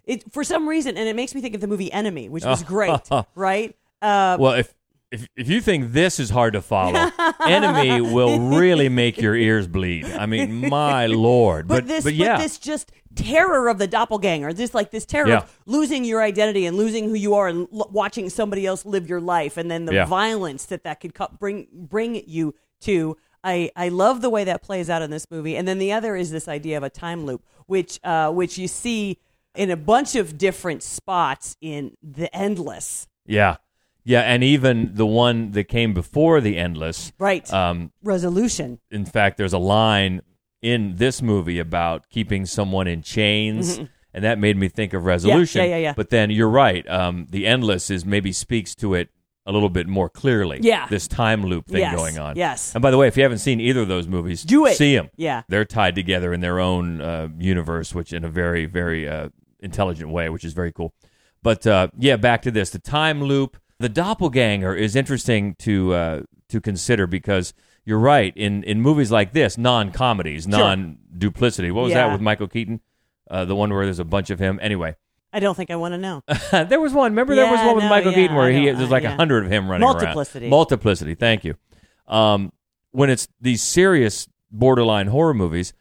it, 0.04 0.32
for 0.32 0.42
some 0.42 0.68
reason, 0.68 0.96
and 0.96 1.08
it 1.08 1.14
makes 1.14 1.34
me 1.36 1.40
think 1.40 1.54
of 1.54 1.60
the 1.60 1.68
movie 1.68 1.92
Enemy, 1.92 2.28
which 2.28 2.44
was 2.44 2.62
great, 2.74 2.98
right? 3.36 3.76
Uh, 4.02 4.36
Well, 4.40 4.52
if 4.54 4.74
if 5.10 5.26
if 5.36 5.48
you 5.48 5.60
think 5.60 5.92
this 5.92 6.18
is 6.20 6.30
hard 6.30 6.52
to 6.54 6.62
follow, 6.62 7.10
Enemy 7.46 8.00
will 8.00 8.38
really 8.58 8.88
make 8.88 9.18
your 9.20 9.34
ears 9.34 9.66
bleed. 9.66 10.04
I 10.06 10.26
mean, 10.26 10.68
my 10.68 11.06
lord! 11.06 11.66
But, 11.68 11.74
But 11.82 11.86
this, 11.88 12.04
but 12.04 12.14
yeah, 12.14 12.38
this 12.38 12.58
just 12.58 12.92
terror 13.16 13.68
of 13.68 13.78
the 13.78 13.86
doppelganger, 13.88 14.52
this 14.52 14.72
like 14.74 14.90
this 14.92 15.04
terror 15.04 15.28
Yeah. 15.28 15.38
of 15.38 15.58
losing 15.66 16.04
your 16.04 16.22
identity 16.22 16.66
and 16.66 16.76
losing 16.76 17.08
who 17.08 17.14
you 17.14 17.34
are 17.34 17.48
and 17.48 17.66
l- 17.72 17.88
watching 17.92 18.30
somebody 18.30 18.66
else 18.66 18.84
live 18.86 19.08
your 19.08 19.20
life, 19.20 19.56
and 19.56 19.70
then 19.70 19.84
the 19.84 19.94
Yeah. 19.94 20.04
violence 20.06 20.66
that 20.66 20.84
that 20.84 21.00
could 21.00 21.14
co- 21.14 21.28
bring 21.38 21.66
bring 21.72 22.22
you 22.28 22.54
to. 22.82 23.16
I, 23.42 23.70
I 23.74 23.88
love 23.88 24.20
the 24.20 24.28
way 24.28 24.44
that 24.44 24.62
plays 24.62 24.90
out 24.90 25.00
in 25.00 25.10
this 25.10 25.26
movie, 25.30 25.56
and 25.56 25.66
then 25.66 25.78
the 25.78 25.92
other 25.92 26.14
is 26.14 26.30
this 26.30 26.46
idea 26.46 26.76
of 26.76 26.82
a 26.82 26.90
time 26.90 27.24
loop, 27.24 27.42
which 27.66 27.98
uh, 28.04 28.30
which 28.30 28.58
you 28.58 28.68
see 28.68 29.18
in 29.56 29.70
a 29.70 29.76
bunch 29.76 30.14
of 30.14 30.36
different 30.38 30.82
spots 30.82 31.56
in 31.60 31.96
the 32.02 32.32
endless. 32.36 33.08
yeah, 33.26 33.56
yeah, 34.04 34.20
and 34.22 34.42
even 34.44 34.90
the 34.94 35.06
one 35.06 35.50
that 35.52 35.64
came 35.64 35.92
before 35.94 36.40
the 36.40 36.56
Endless, 36.56 37.12
Right. 37.18 37.50
Um, 37.52 37.92
Resolution. 38.02 38.80
in 38.90 39.04
fact, 39.04 39.36
there's 39.36 39.52
a 39.52 39.58
line 39.58 40.22
in 40.62 40.96
this 40.96 41.22
movie 41.22 41.58
about 41.58 42.08
keeping 42.10 42.46
someone 42.46 42.86
in 42.86 43.02
chains. 43.02 43.80
And 44.12 44.24
that 44.24 44.40
made 44.40 44.56
me 44.56 44.68
think 44.68 44.92
of 44.92 45.04
resolution. 45.04 45.62
Mm-hmm. 45.62 45.70
yeah, 45.70 45.76
yeah. 45.76 45.92
But 45.96 46.10
then 46.10 46.30
you're 46.30 46.48
right. 46.48 46.84
Um, 46.90 47.28
the 47.30 47.46
endless 47.46 47.90
is 47.90 48.04
maybe 48.04 48.32
speaks 48.32 48.74
to 48.76 48.94
it 48.94 49.08
a 49.46 49.52
little 49.52 49.68
bit 49.68 49.86
more 49.86 50.08
clearly. 50.08 50.58
Yeah. 50.62 50.88
This 50.88 51.06
time 51.06 51.44
loop 51.44 51.68
thing 51.68 51.78
Yes, 51.78 51.94
going 51.94 52.18
on. 52.18 52.34
yes. 52.36 52.74
And 52.74 52.82
by 52.82 52.90
the 52.90 52.98
way, 52.98 53.06
if 53.06 53.16
you 53.16 53.22
haven't 53.22 53.38
seen 53.38 53.60
either 53.60 53.82
of 53.82 53.88
those 53.88 54.08
movies, 54.08 54.42
Do 54.42 54.66
it. 54.66 54.74
See 54.76 54.96
them. 54.96 55.10
Yeah. 55.16 55.42
They're 55.48 55.64
tied 55.64 55.94
together 55.94 56.32
in 56.32 56.40
their 56.40 56.58
own 56.58 57.00
uh, 57.00 57.28
universe, 57.38 57.94
which 57.94 58.12
in 58.12 58.24
a 58.24 58.28
very, 58.28 58.66
very 58.66 59.08
uh, 59.08 59.28
intelligent 59.60 60.10
way, 60.10 60.28
which 60.28 60.44
is 60.44 60.54
very 60.54 60.72
cool. 60.72 60.92
But 61.44 61.64
uh, 61.66 61.88
yeah, 61.96 62.16
back 62.16 62.42
to 62.42 62.50
this: 62.50 62.70
the 62.70 62.80
time 62.80 63.22
loop, 63.22 63.56
the 63.80 63.88
doppelganger 63.88 64.74
is 64.74 64.94
interesting 64.94 65.54
to 65.56 65.94
uh, 65.94 66.22
to 66.50 66.60
consider 66.60 67.06
because 67.06 67.54
you're 67.84 67.98
right 67.98 68.36
in 68.36 68.62
in 68.64 68.80
movies 68.80 69.10
like 69.10 69.32
this, 69.32 69.58
non 69.58 69.90
comedies, 69.90 70.46
non 70.46 70.98
duplicity. 71.16 71.70
What 71.70 71.84
was 71.84 71.94
that 71.94 72.12
with 72.12 72.20
Michael 72.20 72.46
Keaton? 72.46 72.80
Uh, 73.28 73.44
the 73.44 73.56
one 73.56 73.72
where 73.72 73.84
there's 73.84 73.98
a 73.98 74.04
bunch 74.04 74.30
of 74.30 74.38
him. 74.38 74.58
Anyway, 74.62 74.96
I 75.32 75.40
don't 75.40 75.54
think 75.54 75.70
I 75.70 75.76
want 75.76 75.94
to 75.94 75.98
know. 75.98 76.22
there 76.50 76.78
was 76.78 76.92
one. 76.92 77.12
Remember, 77.12 77.34
there 77.34 77.50
was 77.50 77.60
one 77.60 77.76
with 77.76 77.84
no, 77.84 77.90
Michael 77.90 78.10
yeah, 78.12 78.18
Keaton 78.18 78.36
where 78.36 78.52
he 78.52 78.70
there's 78.70 78.90
like 78.90 79.04
a 79.04 79.08
yeah. 79.08 79.16
hundred 79.16 79.46
of 79.46 79.50
him 79.50 79.68
running 79.68 79.86
Multiplicity. 79.86 80.46
around. 80.46 80.50
Multiplicity. 80.50 81.14
Thank 81.14 81.44
you. 81.44 81.54
Um, 82.06 82.52
when 82.90 83.08
it's 83.08 83.28
these 83.40 83.62
serious 83.62 84.28
borderline 84.50 85.06
horror 85.06 85.32
movies, 85.32 85.72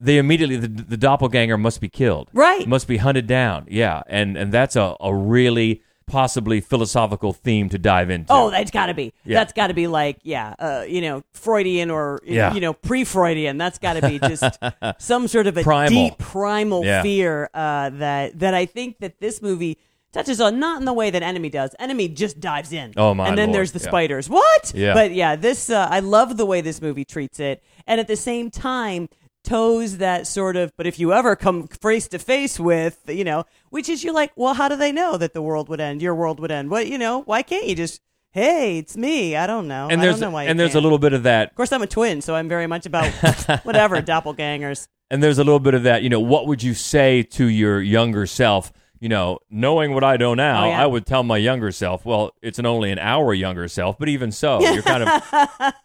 they 0.00 0.18
immediately 0.18 0.56
the, 0.56 0.66
the 0.66 0.96
doppelganger 0.96 1.56
must 1.56 1.80
be 1.80 1.88
killed. 1.88 2.30
Right. 2.32 2.66
Must 2.66 2.88
be 2.88 2.96
hunted 2.96 3.28
down. 3.28 3.66
Yeah, 3.70 4.02
and 4.08 4.36
and 4.36 4.50
that's 4.50 4.74
a, 4.74 4.96
a 5.00 5.14
really 5.14 5.82
possibly 6.06 6.60
philosophical 6.60 7.32
theme 7.32 7.68
to 7.68 7.78
dive 7.78 8.10
into. 8.10 8.32
Oh, 8.32 8.50
that's 8.50 8.70
got 8.70 8.86
to 8.86 8.94
be. 8.94 9.12
Yeah. 9.24 9.40
That's 9.40 9.52
got 9.52 9.66
to 9.68 9.74
be 9.74 9.86
like, 9.88 10.18
yeah, 10.22 10.54
uh, 10.58 10.84
you 10.88 11.00
know, 11.00 11.22
Freudian 11.32 11.90
or 11.90 12.20
Yeah. 12.24 12.54
you 12.54 12.60
know, 12.60 12.72
pre-Freudian. 12.72 13.58
That's 13.58 13.78
got 13.78 13.94
to 13.94 14.02
be 14.08 14.18
just 14.18 14.58
some 14.98 15.26
sort 15.28 15.46
of 15.46 15.56
a 15.56 15.62
Primal. 15.62 15.88
deep 15.90 16.18
primal 16.18 16.84
Yeah. 16.84 17.02
fear 17.02 17.50
uh, 17.54 17.90
that 17.90 18.38
that 18.38 18.54
I 18.54 18.66
think 18.66 18.98
that 19.00 19.18
this 19.20 19.42
movie 19.42 19.78
touches 20.12 20.40
on, 20.40 20.58
not 20.58 20.78
in 20.78 20.84
the 20.86 20.92
way 20.94 21.10
that 21.10 21.22
Enemy 21.22 21.50
does. 21.50 21.74
Enemy 21.78 22.08
just 22.08 22.40
dives 22.40 22.72
in. 22.72 22.92
Oh, 22.96 23.12
my 23.12 23.28
And 23.28 23.36
then 23.36 23.48
Lord. 23.48 23.56
there's 23.56 23.72
the 23.72 23.80
Yeah. 23.80 23.86
spiders. 23.88 24.30
What? 24.30 24.72
Yeah. 24.74 24.94
But 24.94 25.12
yeah, 25.12 25.36
this 25.36 25.68
uh, 25.68 25.88
I 25.90 26.00
love 26.00 26.36
the 26.36 26.46
way 26.46 26.60
this 26.60 26.80
movie 26.80 27.04
treats 27.04 27.38
it, 27.40 27.62
and 27.86 28.00
at 28.00 28.06
the 28.06 28.16
same 28.16 28.50
time 28.50 29.08
toes 29.46 29.98
that 29.98 30.26
sort 30.26 30.56
of 30.56 30.72
but 30.76 30.86
if 30.86 30.98
you 30.98 31.12
ever 31.12 31.36
come 31.36 31.66
face 31.68 32.08
to 32.08 32.18
face 32.18 32.58
with 32.58 33.00
you 33.08 33.24
know 33.24 33.44
which 33.70 33.88
is 33.88 34.02
you're 34.02 34.12
like 34.12 34.32
well 34.36 34.54
how 34.54 34.68
do 34.68 34.76
they 34.76 34.92
know 34.92 35.16
that 35.16 35.32
the 35.32 35.42
world 35.42 35.68
would 35.68 35.80
end 35.80 36.02
your 36.02 36.14
world 36.14 36.40
would 36.40 36.50
end 36.50 36.68
what 36.70 36.86
you 36.86 36.98
know 36.98 37.22
why 37.22 37.42
can't 37.42 37.66
you 37.66 37.74
just 37.74 38.02
hey 38.32 38.78
it's 38.78 38.96
me 38.96 39.36
i 39.36 39.46
don't 39.46 39.68
know 39.68 39.88
and 39.88 40.00
I 40.00 40.04
there's 40.04 40.20
don't 40.20 40.30
know 40.30 40.34
why 40.34 40.44
and 40.44 40.58
there's 40.58 40.74
a 40.74 40.80
little 40.80 40.98
bit 40.98 41.12
of 41.12 41.22
that 41.22 41.50
of 41.50 41.54
course 41.54 41.72
i'm 41.72 41.82
a 41.82 41.86
twin 41.86 42.20
so 42.20 42.34
i'm 42.34 42.48
very 42.48 42.66
much 42.66 42.86
about 42.86 43.10
whatever 43.62 44.02
doppelgangers 44.02 44.88
and 45.10 45.22
there's 45.22 45.38
a 45.38 45.44
little 45.44 45.60
bit 45.60 45.74
of 45.74 45.84
that. 45.84 46.02
You 46.02 46.08
know, 46.08 46.20
what 46.20 46.46
would 46.46 46.62
you 46.62 46.74
say 46.74 47.22
to 47.22 47.46
your 47.46 47.80
younger 47.80 48.26
self? 48.26 48.72
You 48.98 49.08
know, 49.10 49.38
knowing 49.50 49.92
what 49.92 50.04
I 50.04 50.16
know 50.16 50.34
now, 50.34 50.64
Oh, 50.64 50.68
yeah. 50.68 50.82
I 50.82 50.86
would 50.86 51.04
tell 51.04 51.22
my 51.22 51.36
younger 51.36 51.70
self, 51.70 52.06
well, 52.06 52.32
it's 52.42 52.58
an 52.58 52.64
only 52.66 52.90
an 52.90 52.98
hour 52.98 53.34
younger 53.34 53.68
self, 53.68 53.98
but 53.98 54.08
even 54.08 54.32
so, 54.32 54.60
you're 54.60 54.82
kind 54.82 55.02
of 55.02 55.22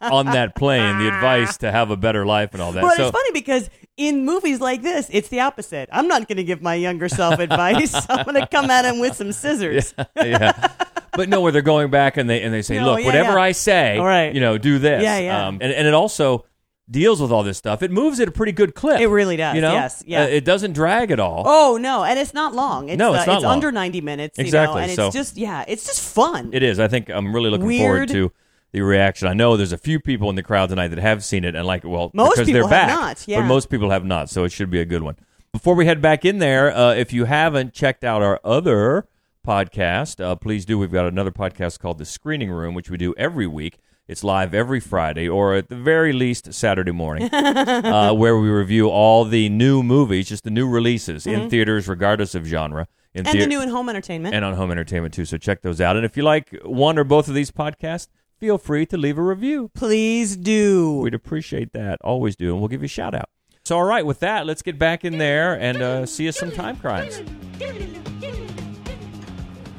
on 0.00 0.26
that 0.26 0.54
plane, 0.56 0.98
the 0.98 1.08
advice 1.08 1.58
to 1.58 1.70
have 1.70 1.90
a 1.90 1.96
better 1.96 2.24
life 2.24 2.54
and 2.54 2.62
all 2.62 2.72
that. 2.72 2.80
but 2.82 2.96
so, 2.96 3.08
it's 3.08 3.12
funny 3.12 3.30
because 3.32 3.68
in 3.98 4.24
movies 4.24 4.58
like 4.58 4.80
this 4.80 5.10
it's 5.12 5.28
the 5.28 5.40
opposite 5.40 5.86
i'm 5.92 6.08
not 6.08 6.26
going 6.26 6.38
to 6.38 6.42
give 6.42 6.62
my 6.62 6.74
younger 6.74 7.10
self 7.10 7.38
advice 7.38 7.94
i'm 8.08 8.24
going 8.24 8.40
to 8.40 8.46
come 8.46 8.70
at 8.70 8.86
him 8.86 8.98
with 9.00 9.14
some 9.14 9.32
scissors 9.32 9.92
yeah. 10.16 10.72
But 11.14 11.28
no, 11.28 11.42
where 11.42 11.52
they're 11.52 11.60
going 11.60 11.90
back 11.90 12.16
and 12.16 12.28
they 12.28 12.40
and 12.42 12.54
they 12.54 12.62
say, 12.62 12.78
No, 12.78 12.86
look, 12.92 13.00
yeah, 13.00 13.04
whatever 13.04 13.32
yeah. 13.32 13.42
I 13.42 13.52
say, 13.52 13.98
All 13.98 14.06
right. 14.06 14.34
you 14.34 14.40
know, 14.40 14.56
do 14.56 14.78
this. 14.78 15.02
Yeah, 15.02 15.18
yeah. 15.18 15.46
Um, 15.46 15.58
and 15.60 15.70
and 15.70 15.86
it 15.86 15.92
also 15.92 16.46
deals 16.90 17.20
with 17.20 17.30
all 17.32 17.42
this 17.42 17.58
stuff. 17.58 17.82
It 17.82 17.90
moves 17.90 18.20
at 18.20 18.28
a 18.28 18.32
pretty 18.32 18.52
good 18.52 18.74
clip. 18.74 19.00
It 19.00 19.06
really 19.08 19.36
does, 19.36 19.54
You 19.54 19.60
know, 19.62 19.72
yes, 19.72 20.02
yeah. 20.06 20.22
Uh, 20.22 20.26
it 20.26 20.44
doesn't 20.44 20.72
drag 20.72 21.10
at 21.10 21.20
all. 21.20 21.44
Oh 21.46 21.76
no, 21.80 22.04
and 22.04 22.18
it's 22.18 22.34
not 22.34 22.54
long. 22.54 22.88
It's, 22.88 22.98
No, 22.98 23.14
it's 23.14 23.22
uh, 23.22 23.26
not 23.26 23.34
it's 23.36 23.44
long. 23.44 23.52
under 23.54 23.72
ninety 23.72 24.00
minutes. 24.00 24.38
You 24.38 24.44
Exactly, 24.44 24.80
know, 24.82 24.86
and 24.88 24.92
so- 24.92 25.06
it's 25.06 25.16
just 25.16 25.36
yeah, 25.36 25.64
it's 25.68 25.86
just 25.86 26.00
fun. 26.02 26.50
It 26.52 26.62
is. 26.62 26.78
I 26.80 26.88
think 26.88 27.08
I'm 27.08 27.34
really 27.34 27.50
looking 27.50 27.78
forward 27.78 28.08
to 28.10 28.32
the 28.72 28.80
reaction. 28.80 29.28
I 29.28 29.34
know 29.34 29.56
there's 29.56 29.72
a 29.72 29.78
few 29.78 30.00
people 30.00 30.30
in 30.30 30.36
the 30.36 30.42
crowd 30.42 30.70
tonight 30.70 30.88
that 30.88 30.98
have 30.98 31.22
seen 31.24 31.44
it 31.44 31.54
and 31.54 31.66
like, 31.66 31.84
it. 31.84 31.88
well, 31.88 32.10
Most 32.14 32.36
because 32.36 32.46
people 32.46 32.68
they're 32.68 32.78
have 32.78 32.88
not, 33.00 33.24
yeah. 33.28 33.40
but 33.40 33.46
most 33.46 33.68
people 33.70 33.90
have 33.90 34.04
not. 34.04 34.30
So 34.30 34.44
it 34.44 34.52
should 34.52 34.70
be 34.70 34.80
a 34.80 34.84
good 34.86 35.02
one. 35.02 35.16
Before 35.52 35.74
we 35.74 35.84
head 35.84 36.00
back 36.00 36.24
in 36.24 36.38
there, 36.38 36.74
uh, 36.74 36.94
if 36.94 37.12
you 37.12 37.26
haven't 37.26 37.74
checked 37.74 38.02
out 38.04 38.22
our 38.22 38.40
other 38.42 39.06
podcast, 39.46 40.22
uh, 40.24 40.34
please 40.36 40.64
do. 40.64 40.78
We've 40.78 40.90
got 40.92 41.06
another 41.06 41.30
podcast 41.30 41.78
called 41.80 41.98
The 41.98 42.06
Screening 42.06 42.50
Room, 42.50 42.74
which 42.74 42.88
we 42.88 42.96
do 42.96 43.14
every 43.18 43.46
week. 43.46 43.78
It's 44.08 44.24
live 44.24 44.52
every 44.52 44.80
Friday, 44.80 45.28
or 45.28 45.54
at 45.54 45.68
the 45.68 45.76
very 45.76 46.12
least 46.12 46.52
Saturday 46.52 46.90
morning, 46.90 47.32
uh, 47.32 48.12
where 48.14 48.36
we 48.36 48.48
review 48.48 48.88
all 48.88 49.24
the 49.24 49.48
new 49.48 49.82
movies, 49.82 50.28
just 50.28 50.42
the 50.44 50.50
new 50.50 50.68
releases 50.68 51.26
in 51.26 51.48
theaters, 51.48 51.86
regardless 51.88 52.34
of 52.34 52.44
genre. 52.44 52.88
In 53.14 53.24
Mm-hmm. 53.24 53.28
and 53.28 53.28
thea- 53.28 53.40
the 53.42 53.46
new 53.46 53.60
and 53.60 53.70
home 53.70 53.88
entertainment. 53.90 54.34
and 54.34 54.42
on 54.44 54.54
home 54.54 54.70
entertainment 54.70 55.12
too. 55.14 55.24
So 55.26 55.36
check 55.36 55.60
those 55.60 55.80
out. 55.82 55.96
And 55.96 56.04
if 56.06 56.16
you 56.16 56.22
like 56.22 56.58
one 56.64 56.98
or 56.98 57.04
both 57.04 57.28
of 57.28 57.34
these 57.34 57.50
podcasts, 57.50 58.08
feel 58.40 58.56
free 58.56 58.86
to 58.86 58.96
leave 58.96 59.18
a 59.18 59.22
review. 59.22 59.70
Please 59.74 60.34
do. 60.36 60.98
We'd 61.00 61.12
appreciate 61.14 61.72
that. 61.74 61.98
Always 62.02 62.36
do, 62.36 62.52
and 62.52 62.58
we'll 62.60 62.68
give 62.68 62.80
you 62.80 62.86
a 62.86 62.88
shout 62.88 63.14
out. 63.14 63.28
So 63.64 63.76
all 63.76 63.84
right, 63.84 64.04
with 64.04 64.20
that, 64.20 64.46
let's 64.46 64.62
get 64.62 64.78
back 64.78 65.04
in 65.04 65.18
there 65.18 65.60
and 65.60 65.80
uh, 65.82 66.06
see 66.06 66.26
us 66.26 66.38
some 66.38 66.50
time 66.50 66.76
crimes. 66.76 67.20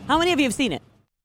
How 0.07 0.17
many 0.19 0.31
of 0.31 0.39
you 0.39 0.45
have 0.45 0.53
seen 0.53 0.71
it? 0.71 0.81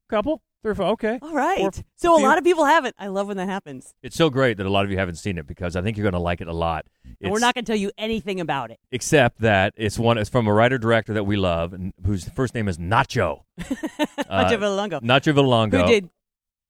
Couple, 0.09 0.41
three, 0.63 0.73
or 0.73 0.75
four. 0.75 0.87
Okay. 0.87 1.19
All 1.23 1.35
right. 1.35 1.59
Four- 1.59 1.73
so 1.97 2.15
a 2.15 2.19
few. 2.19 2.27
lot 2.27 2.39
of 2.39 2.45
people 2.45 2.65
haven't. 2.65 2.95
I 2.99 3.09
love 3.09 3.29
when 3.29 3.37
that 3.37 3.49
happens. 3.49 3.95
It's 4.03 4.17
so 4.17 4.31
great 4.31 4.57
that 4.57 4.67
a 4.67 4.71
lot 4.71 4.85
of 4.85 4.91
you 4.91 4.99
haven't 4.99 5.17
seen 5.17 5.39
it 5.39 5.47
because 5.47 5.77
I 5.77 5.83
think 5.83 5.97
you're 5.97 6.05
going 6.05 6.13
to 6.13 6.19
like 6.19 6.41
it 6.41 6.49
a 6.49 6.53
lot. 6.53 6.87
and 7.21 7.33
we're 7.33 7.39
not 7.39 7.55
going 7.55 7.65
to 7.65 7.71
tell 7.71 7.79
you 7.79 7.91
anything 7.99 8.41
about 8.41 8.71
it. 8.71 8.79
except 8.91 9.41
that 9.41 9.75
it's 9.77 9.99
one. 9.99 10.19
It's 10.19 10.31
from 10.31 10.47
a 10.47 10.53
writer 10.53 10.79
director 10.79 11.15
that 11.15 11.25
we 11.25 11.37
love, 11.37 11.73
and 11.73 11.93
whose 12.05 12.29
first 12.31 12.55
name 12.55 12.69
is 12.69 12.79
Nacho. 12.79 13.43
Nacho 13.61 14.59
Vigalondo. 14.59 15.01
Nacho 15.03 15.35
Vigalondo. 15.35 15.81
Who 15.83 15.87
did? 15.87 16.11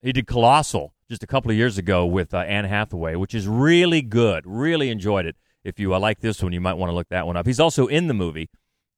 He 0.03 0.12
did 0.12 0.27
Colossal 0.27 0.92
just 1.11 1.22
a 1.22 1.27
couple 1.27 1.51
of 1.51 1.57
years 1.57 1.77
ago 1.79 2.07
with 2.07 2.33
uh, 2.33 2.38
Anne 2.38 2.66
Hathaway, 2.66 3.16
which 3.16 3.35
is 3.35 3.48
really 3.48 4.03
good. 4.03 4.44
Really 4.46 4.90
enjoyed 4.90 5.27
it. 5.27 5.37
If 5.64 5.81
you 5.81 5.92
uh, 5.94 5.98
like 5.98 6.20
this 6.20 6.42
one, 6.42 6.53
you 6.53 6.61
might 6.61 6.74
want 6.74 6.90
to 6.90 6.94
look 6.94 7.09
that 7.09 7.27
one 7.27 7.37
up. 7.37 7.46
He's 7.46 7.59
also 7.61 7.87
in 7.88 8.07
the 8.07 8.14
movie, 8.14 8.48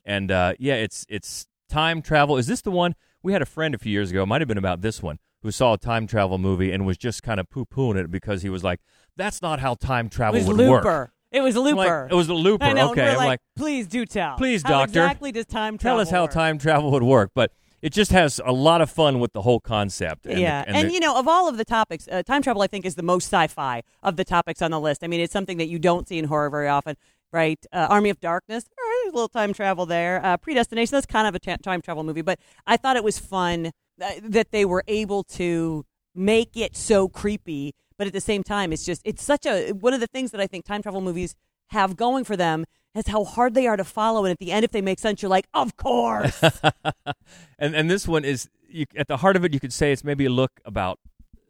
and 0.04 0.30
uh, 0.30 0.54
yeah, 0.58 0.74
it's 0.74 1.06
it's 1.08 1.46
time 1.70 2.02
travel. 2.02 2.36
Is 2.36 2.46
this 2.46 2.60
the 2.60 2.70
one 2.70 2.94
we 3.22 3.32
had 3.32 3.42
a 3.42 3.46
friend 3.46 3.74
a 3.74 3.78
few 3.78 3.92
years 3.92 4.10
ago? 4.10 4.22
It 4.22 4.26
might 4.26 4.40
have 4.40 4.48
been 4.48 4.58
about 4.58 4.80
this 4.82 5.02
one 5.02 5.18
who 5.42 5.50
saw 5.50 5.74
a 5.74 5.78
time 5.78 6.06
travel 6.06 6.38
movie 6.38 6.70
and 6.72 6.84
was 6.86 6.98
just 6.98 7.22
kind 7.22 7.40
of 7.40 7.48
poo 7.50 7.64
pooing 7.64 7.96
it 7.96 8.10
because 8.10 8.42
he 8.42 8.48
was 8.50 8.62
like, 8.64 8.80
"That's 9.16 9.40
not 9.42 9.60
how 9.60 9.74
time 9.74 10.08
travel 10.08 10.42
would 10.44 10.56
Looper. 10.56 10.82
work." 10.84 11.12
It 11.32 11.42
was 11.42 11.54
I'm 11.56 11.62
like, 11.64 11.76
Looper. 11.76 12.08
it 12.10 12.14
was 12.14 12.28
a 12.28 12.34
Looper. 12.34 12.64
I 12.64 12.72
know, 12.72 12.90
okay, 12.90 13.02
and 13.02 13.10
I'm 13.10 13.16
like, 13.18 13.26
like, 13.26 13.40
please 13.56 13.86
do 13.86 14.04
tell. 14.04 14.36
Please, 14.36 14.62
How 14.64 14.70
doctor. 14.70 15.00
exactly 15.00 15.30
does 15.32 15.46
time 15.46 15.78
travel 15.78 15.98
tell 15.98 16.00
us 16.02 16.10
how 16.10 16.22
work? 16.22 16.32
time 16.32 16.58
travel 16.58 16.90
would 16.90 17.04
work. 17.04 17.30
But 17.34 17.52
it 17.82 17.92
just 17.92 18.10
has 18.10 18.40
a 18.44 18.50
lot 18.52 18.80
of 18.82 18.90
fun 18.90 19.20
with 19.20 19.32
the 19.32 19.42
whole 19.42 19.60
concept. 19.60 20.26
And 20.26 20.40
yeah, 20.40 20.64
the, 20.64 20.70
and, 20.70 20.88
the- 20.88 20.92
you 20.92 20.98
know, 21.00 21.16
of 21.18 21.28
all 21.28 21.48
of 21.48 21.56
the 21.56 21.64
topics, 21.64 22.08
uh, 22.10 22.22
time 22.24 22.42
travel 22.42 22.62
I 22.62 22.66
think 22.66 22.84
is 22.84 22.96
the 22.96 23.02
most 23.04 23.26
sci-fi 23.32 23.82
of 24.02 24.16
the 24.16 24.24
topics 24.24 24.60
on 24.60 24.72
the 24.72 24.80
list. 24.80 25.04
I 25.04 25.06
mean, 25.06 25.20
it's 25.20 25.32
something 25.32 25.56
that 25.58 25.68
you 25.68 25.78
don't 25.78 26.08
see 26.08 26.18
in 26.18 26.24
horror 26.24 26.50
very 26.50 26.66
often, 26.68 26.96
right? 27.32 27.64
Uh, 27.72 27.86
Army 27.90 28.10
of 28.10 28.20
Darkness, 28.20 28.64
right, 28.78 29.00
there's 29.04 29.12
a 29.12 29.16
little 29.16 29.28
time 29.28 29.52
travel 29.52 29.86
there. 29.86 30.24
Uh, 30.24 30.36
Predestination, 30.36 30.92
that's 30.92 31.06
kind 31.06 31.26
of 31.26 31.34
a 31.34 31.38
ta- 31.38 31.56
time 31.62 31.80
travel 31.80 32.02
movie, 32.02 32.22
but 32.22 32.38
I 32.66 32.76
thought 32.76 32.96
it 32.96 33.04
was 33.04 33.18
fun 33.18 33.72
uh, 34.00 34.10
that 34.22 34.50
they 34.50 34.64
were 34.64 34.84
able 34.86 35.24
to 35.24 35.84
make 36.14 36.56
it 36.56 36.76
so 36.76 37.08
creepy, 37.08 37.74
but 37.96 38.06
at 38.06 38.12
the 38.12 38.20
same 38.20 38.42
time, 38.42 38.72
it's 38.72 38.84
just 38.84 39.02
it's 39.04 39.22
such 39.22 39.46
a 39.46 39.72
one 39.72 39.94
of 39.94 40.00
the 40.00 40.06
things 40.06 40.30
that 40.30 40.40
I 40.40 40.46
think 40.46 40.64
time 40.64 40.82
travel 40.82 41.00
movies 41.00 41.34
have 41.68 41.96
going 41.96 42.24
for 42.24 42.36
them 42.36 42.64
is 42.94 43.06
how 43.06 43.24
hard 43.24 43.54
they 43.54 43.66
are 43.66 43.76
to 43.76 43.84
follow, 43.84 44.24
and 44.24 44.32
at 44.32 44.38
the 44.38 44.50
end, 44.52 44.64
if 44.64 44.72
they 44.72 44.80
make 44.80 44.98
sense, 44.98 45.22
you're 45.22 45.28
like, 45.28 45.46
of 45.54 45.76
course. 45.76 46.42
and 47.58 47.74
and 47.74 47.90
this 47.90 48.08
one 48.08 48.24
is 48.24 48.48
you, 48.68 48.86
at 48.96 49.08
the 49.08 49.18
heart 49.18 49.36
of 49.36 49.44
it. 49.44 49.52
You 49.54 49.60
could 49.60 49.72
say 49.72 49.92
it's 49.92 50.04
maybe 50.04 50.24
a 50.24 50.30
look 50.30 50.60
about 50.64 50.98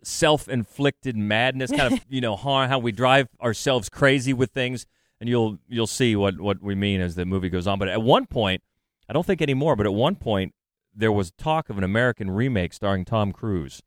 self-inflicted 0.03 1.17
madness, 1.17 1.71
kind 1.71 1.95
of 1.95 2.01
you 2.09 2.21
know 2.21 2.37
harm, 2.37 2.69
how 2.69 2.79
we 2.79 2.93
drive 2.93 3.29
ourselves 3.41 3.89
crazy 3.89 4.33
with 4.33 4.51
things, 4.51 4.87
and 5.21 5.29
you'll 5.29 5.59
you'll 5.69 5.87
see 5.87 6.17
what 6.17 6.41
what 6.41 6.63
we 6.63 6.75
mean 6.75 7.01
as 7.01 7.15
the 7.15 7.25
movie 7.27 7.49
goes 7.49 7.67
on. 7.67 7.79
But 7.79 7.89
at 7.89 8.03
one 8.03 8.27
point, 8.27 8.63
I 9.09 9.13
don't 9.13 9.27
think 9.27 9.43
anymore. 9.43 9.77
But 9.77 9.87
at 9.87 9.95
one 9.95 10.17
point, 10.17 10.55
there 10.95 11.13
was 11.13 11.31
talk 11.33 11.71
of 11.71 11.79
an 11.79 11.85
American 11.85 12.31
remake 12.31 12.73
starring 12.73 13.05
Tom 13.05 13.33
Cruise. 13.33 13.83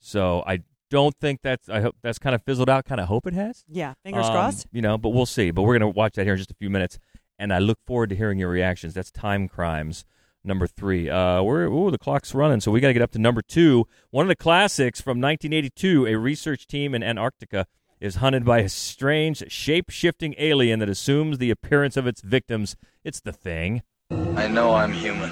So 0.00 0.42
I 0.46 0.60
don't 0.90 1.16
think 1.16 1.40
that's 1.42 1.68
I 1.68 1.80
hope 1.80 1.96
that's 2.02 2.18
kind 2.18 2.34
of 2.34 2.42
fizzled 2.42 2.68
out. 2.68 2.84
Kind 2.84 3.00
of 3.00 3.08
hope 3.08 3.26
it 3.26 3.34
has. 3.34 3.64
yeah, 3.68 3.94
fingers 4.02 4.26
Um, 4.26 4.32
crossed. 4.32 4.66
You 4.72 4.82
know, 4.82 4.98
but 4.98 5.10
we'll 5.10 5.26
see. 5.26 5.50
But 5.50 5.62
we're 5.62 5.78
going 5.78 5.92
to 5.92 5.96
watch 5.96 6.14
that 6.14 6.24
here 6.24 6.34
in 6.34 6.38
just 6.38 6.50
a 6.50 6.54
few 6.56 6.68
minutes, 6.70 6.98
and 7.38 7.52
I 7.52 7.58
look 7.58 7.78
forward 7.86 8.10
to 8.10 8.16
hearing 8.16 8.38
your 8.38 8.50
reactions. 8.50 8.92
That's 8.94 9.10
Time 9.10 9.48
Crimes 9.48 10.04
number 10.44 10.66
three. 10.66 11.08
Uh, 11.08 11.40
we're 11.42 11.66
ooh, 11.66 11.90
the 11.92 11.98
clock's 11.98 12.34
running, 12.34 12.60
so 12.60 12.70
we 12.72 12.80
got 12.80 12.88
to 12.88 12.92
get 12.94 13.02
up 13.02 13.12
to 13.12 13.18
number 13.20 13.42
two. 13.42 13.86
One 14.10 14.24
of 14.24 14.28
the 14.28 14.36
classics 14.36 15.00
from 15.00 15.20
1982. 15.20 16.06
A 16.08 16.16
research 16.16 16.66
team 16.66 16.94
in 16.94 17.02
Antarctica 17.02 17.66
is 18.02 18.16
hunted 18.16 18.44
by 18.44 18.58
a 18.58 18.68
strange, 18.68 19.44
shape-shifting 19.46 20.34
alien 20.36 20.80
that 20.80 20.88
assumes 20.88 21.38
the 21.38 21.50
appearance 21.50 21.96
of 21.96 22.04
its 22.04 22.20
victims. 22.20 22.74
It's 23.04 23.20
the 23.20 23.32
thing. 23.32 23.82
I 24.10 24.48
know 24.48 24.74
I'm 24.74 24.92
human. 24.92 25.30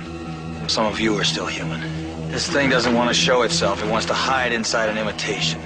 Some 0.68 0.86
of 0.86 1.00
you 1.00 1.18
are 1.18 1.24
still 1.24 1.46
human. 1.46 1.80
This 2.30 2.48
thing 2.48 2.70
doesn't 2.70 2.94
want 2.94 3.08
to 3.10 3.14
show 3.14 3.42
itself. 3.42 3.82
It 3.82 3.90
wants 3.90 4.06
to 4.06 4.14
hide 4.14 4.52
inside 4.52 4.88
an 4.88 4.98
imitation. 4.98 5.60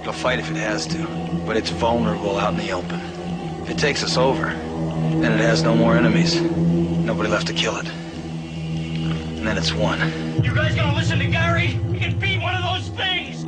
It'll 0.00 0.12
fight 0.12 0.38
if 0.38 0.48
it 0.48 0.56
has 0.56 0.86
to, 0.88 1.06
but 1.44 1.56
it's 1.56 1.70
vulnerable 1.70 2.38
out 2.38 2.52
in 2.52 2.60
the 2.60 2.70
open. 2.70 3.00
If 3.62 3.70
it 3.70 3.78
takes 3.78 4.04
us 4.04 4.16
over, 4.16 4.46
then 4.46 5.32
it 5.32 5.40
has 5.40 5.64
no 5.64 5.74
more 5.74 5.96
enemies. 5.96 6.40
Nobody 6.40 7.30
left 7.30 7.48
to 7.48 7.52
kill 7.52 7.76
it. 7.78 7.88
And 7.88 9.44
then 9.44 9.58
it's 9.58 9.72
won. 9.72 9.98
You 10.44 10.54
guys 10.54 10.76
gonna 10.76 10.96
listen 10.96 11.18
to 11.18 11.26
Gary? 11.26 11.66
He 11.66 11.98
can 11.98 12.16
beat 12.20 12.40
one 12.40 12.54
of 12.54 12.62
those 12.62 12.90
things! 12.96 13.44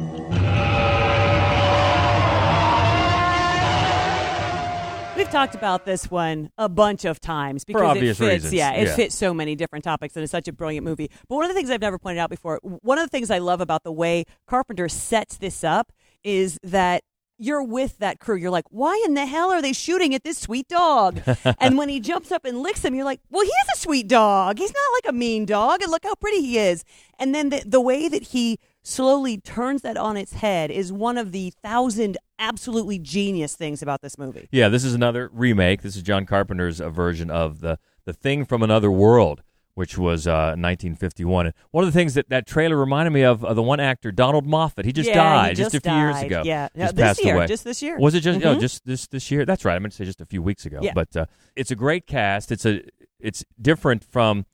We've 5.17 5.31
talked 5.31 5.55
about 5.55 5.85
this 5.85 6.11
one 6.11 6.51
a 6.59 6.69
bunch 6.69 7.05
of 7.05 7.21
times 7.21 7.65
because 7.65 7.97
it 7.97 8.01
fits. 8.01 8.21
reasons, 8.21 8.53
Yeah, 8.53 8.73
it 8.73 8.89
yeah. 8.89 8.97
fits 8.97 9.15
so 9.15 9.33
many 9.33 9.55
different 9.55 9.85
topics, 9.85 10.17
and 10.17 10.23
it's 10.25 10.33
such 10.33 10.49
a 10.49 10.53
brilliant 10.53 10.85
movie. 10.85 11.09
But 11.29 11.37
one 11.37 11.45
of 11.45 11.51
the 11.51 11.55
things 11.55 11.71
I've 11.71 11.81
never 11.81 11.99
pointed 11.99 12.19
out 12.21 12.31
before, 12.31 12.59
one 12.63 12.99
of 12.99 13.05
the 13.05 13.11
things 13.11 13.31
I 13.31 13.39
love 13.39 13.61
about 13.61 13.85
the 13.85 13.93
way 13.93 14.25
Carpenter 14.49 14.89
sets 14.89 15.37
this 15.37 15.63
up 15.63 15.93
is 16.25 16.59
that 16.65 17.05
you're 17.39 17.63
with 17.63 17.99
that 17.99 18.19
crew. 18.19 18.37
You're 18.37 18.51
like, 18.51 18.67
why 18.71 19.01
in 19.07 19.15
the 19.15 19.27
hell 19.27 19.51
are 19.53 19.63
they 19.63 19.73
shooting 19.73 20.15
at 20.15 20.25
this 20.25 20.39
sweet 20.39 20.67
dog? 20.69 21.21
and 21.61 21.79
when 21.79 21.89
he 21.89 22.01
jumps 22.01 22.33
up 22.33 22.45
and 22.45 22.61
licks 22.63 22.85
him, 22.85 22.95
you're 22.95 23.05
like, 23.05 23.21
well, 23.31 23.45
he 23.45 23.51
is 23.51 23.79
a 23.79 23.81
sweet 23.81 24.09
dog. 24.09 24.59
He's 24.59 24.73
not 24.73 24.93
like 24.95 25.11
a 25.11 25.17
mean 25.17 25.47
dog, 25.47 25.83
and 25.83 25.91
look 25.91 26.05
how 26.05 26.15
pretty 26.17 26.41
he 26.41 26.59
is. 26.59 26.85
And 27.19 27.35
then 27.35 27.51
the, 27.51 27.63
the 27.65 27.81
way 27.81 28.09
that 28.09 28.23
he 28.25 28.59
slowly 28.85 29.39
turns 29.39 29.83
that 29.83 29.97
on 29.97 30.17
its 30.17 30.35
head 30.35 30.71
is 30.71 30.93
one 30.93 31.19
of 31.19 31.33
the 31.33 31.51
thousand 31.63 32.17
absolutely 32.39 32.99
genius 32.99 33.57
things 33.57 33.83
about 33.83 34.03
this 34.03 34.19
movie. 34.19 34.49
Yeah, 34.53 34.69
this 34.69 34.85
is 34.85 34.95
another 34.95 35.31
remake. 35.33 35.83
This 35.83 35.97
is 35.97 36.03
John 36.03 36.27
Carpenter's 36.27 36.81
uh, 36.81 36.91
version 36.91 37.31
of 37.31 37.61
the 37.61 37.79
the 38.05 38.13
thing 38.13 38.45
from 38.45 38.63
another 38.63 38.91
world, 38.91 39.43
which 39.75 39.97
was 39.97 40.27
uh, 40.27 40.55
1951. 40.59 41.47
And 41.47 41.55
one 41.71 41.83
of 41.85 41.91
the 41.93 41.99
things 41.99 42.13
that 42.15 42.29
that 42.29 42.47
trailer 42.47 42.77
reminded 42.77 43.13
me 43.13 43.23
of, 43.23 43.43
uh, 43.45 43.55
the 43.55 43.63
one 43.63 43.81
actor 43.81 44.13
Donald 44.13 44.45
Moffat. 44.47 44.85
He 44.85 44.93
just 44.93 45.09
Yeah, 45.09 45.15
died 45.15 45.57
he 45.57 45.63
just 45.65 45.75
a 45.75 45.81
few 45.81 45.93
years 45.93 46.21
ago. 46.21 46.43
Yeah. 46.45 46.69
No, 46.75 46.85
just 46.85 46.97
this 46.97 47.25
year, 47.25 47.37
away. 47.37 47.47
just 47.47 47.65
this 47.65 47.83
year. 47.83 47.99
Was 47.99 48.15
it 48.15 48.21
just? 48.21 48.45
Oh, 48.45 48.57
Mhm. 48.57 48.61
just 48.61 48.85
this 48.85 49.07
this 49.07 49.31
year. 49.31 49.47
That's 49.47 49.65
right. 49.65 49.75
I 49.75 49.79
meant 49.79 49.93
to 49.93 49.97
say 49.97 50.05
just 50.05 50.21
a 50.21 50.27
few 50.27 50.43
weeks 50.43 50.67
ago. 50.67 50.81
Yeah. 50.83 50.93
But 50.95 51.17
uh, 51.17 51.27
it's 51.57 51.71
a 51.71 51.77
great 51.77 52.07
cast. 52.07 52.53
It's 52.53 52.67
a 52.67 52.83
it's 53.19 53.43
different 53.61 54.05
from 54.05 54.45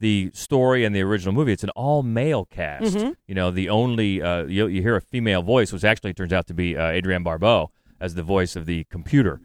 the 0.00 0.30
story 0.34 0.84
and 0.84 0.94
the 0.94 1.02
original 1.02 1.34
movie. 1.34 1.52
It's 1.52 1.64
an 1.64 1.70
all 1.70 2.02
male 2.02 2.44
cast. 2.44 2.94
Mhm. 2.96 3.16
You 3.26 3.34
know, 3.34 3.50
the 3.50 3.68
only 3.68 4.22
uh, 4.22 4.44
you, 4.44 4.66
you 4.66 4.80
hear 4.82 4.96
a 4.96 5.00
female 5.00 5.42
voice, 5.42 5.72
which 5.72 5.84
actually 5.84 6.14
turns 6.14 6.32
out 6.32 6.46
to 6.48 6.54
be 6.54 6.76
uh, 6.76 6.82
Adrienne 6.82 7.22
Barbeau 7.24 7.70
as 8.00 8.14
the 8.14 8.22
voice 8.22 8.54
of 8.56 8.66
the 8.66 8.84
computer. 8.90 9.40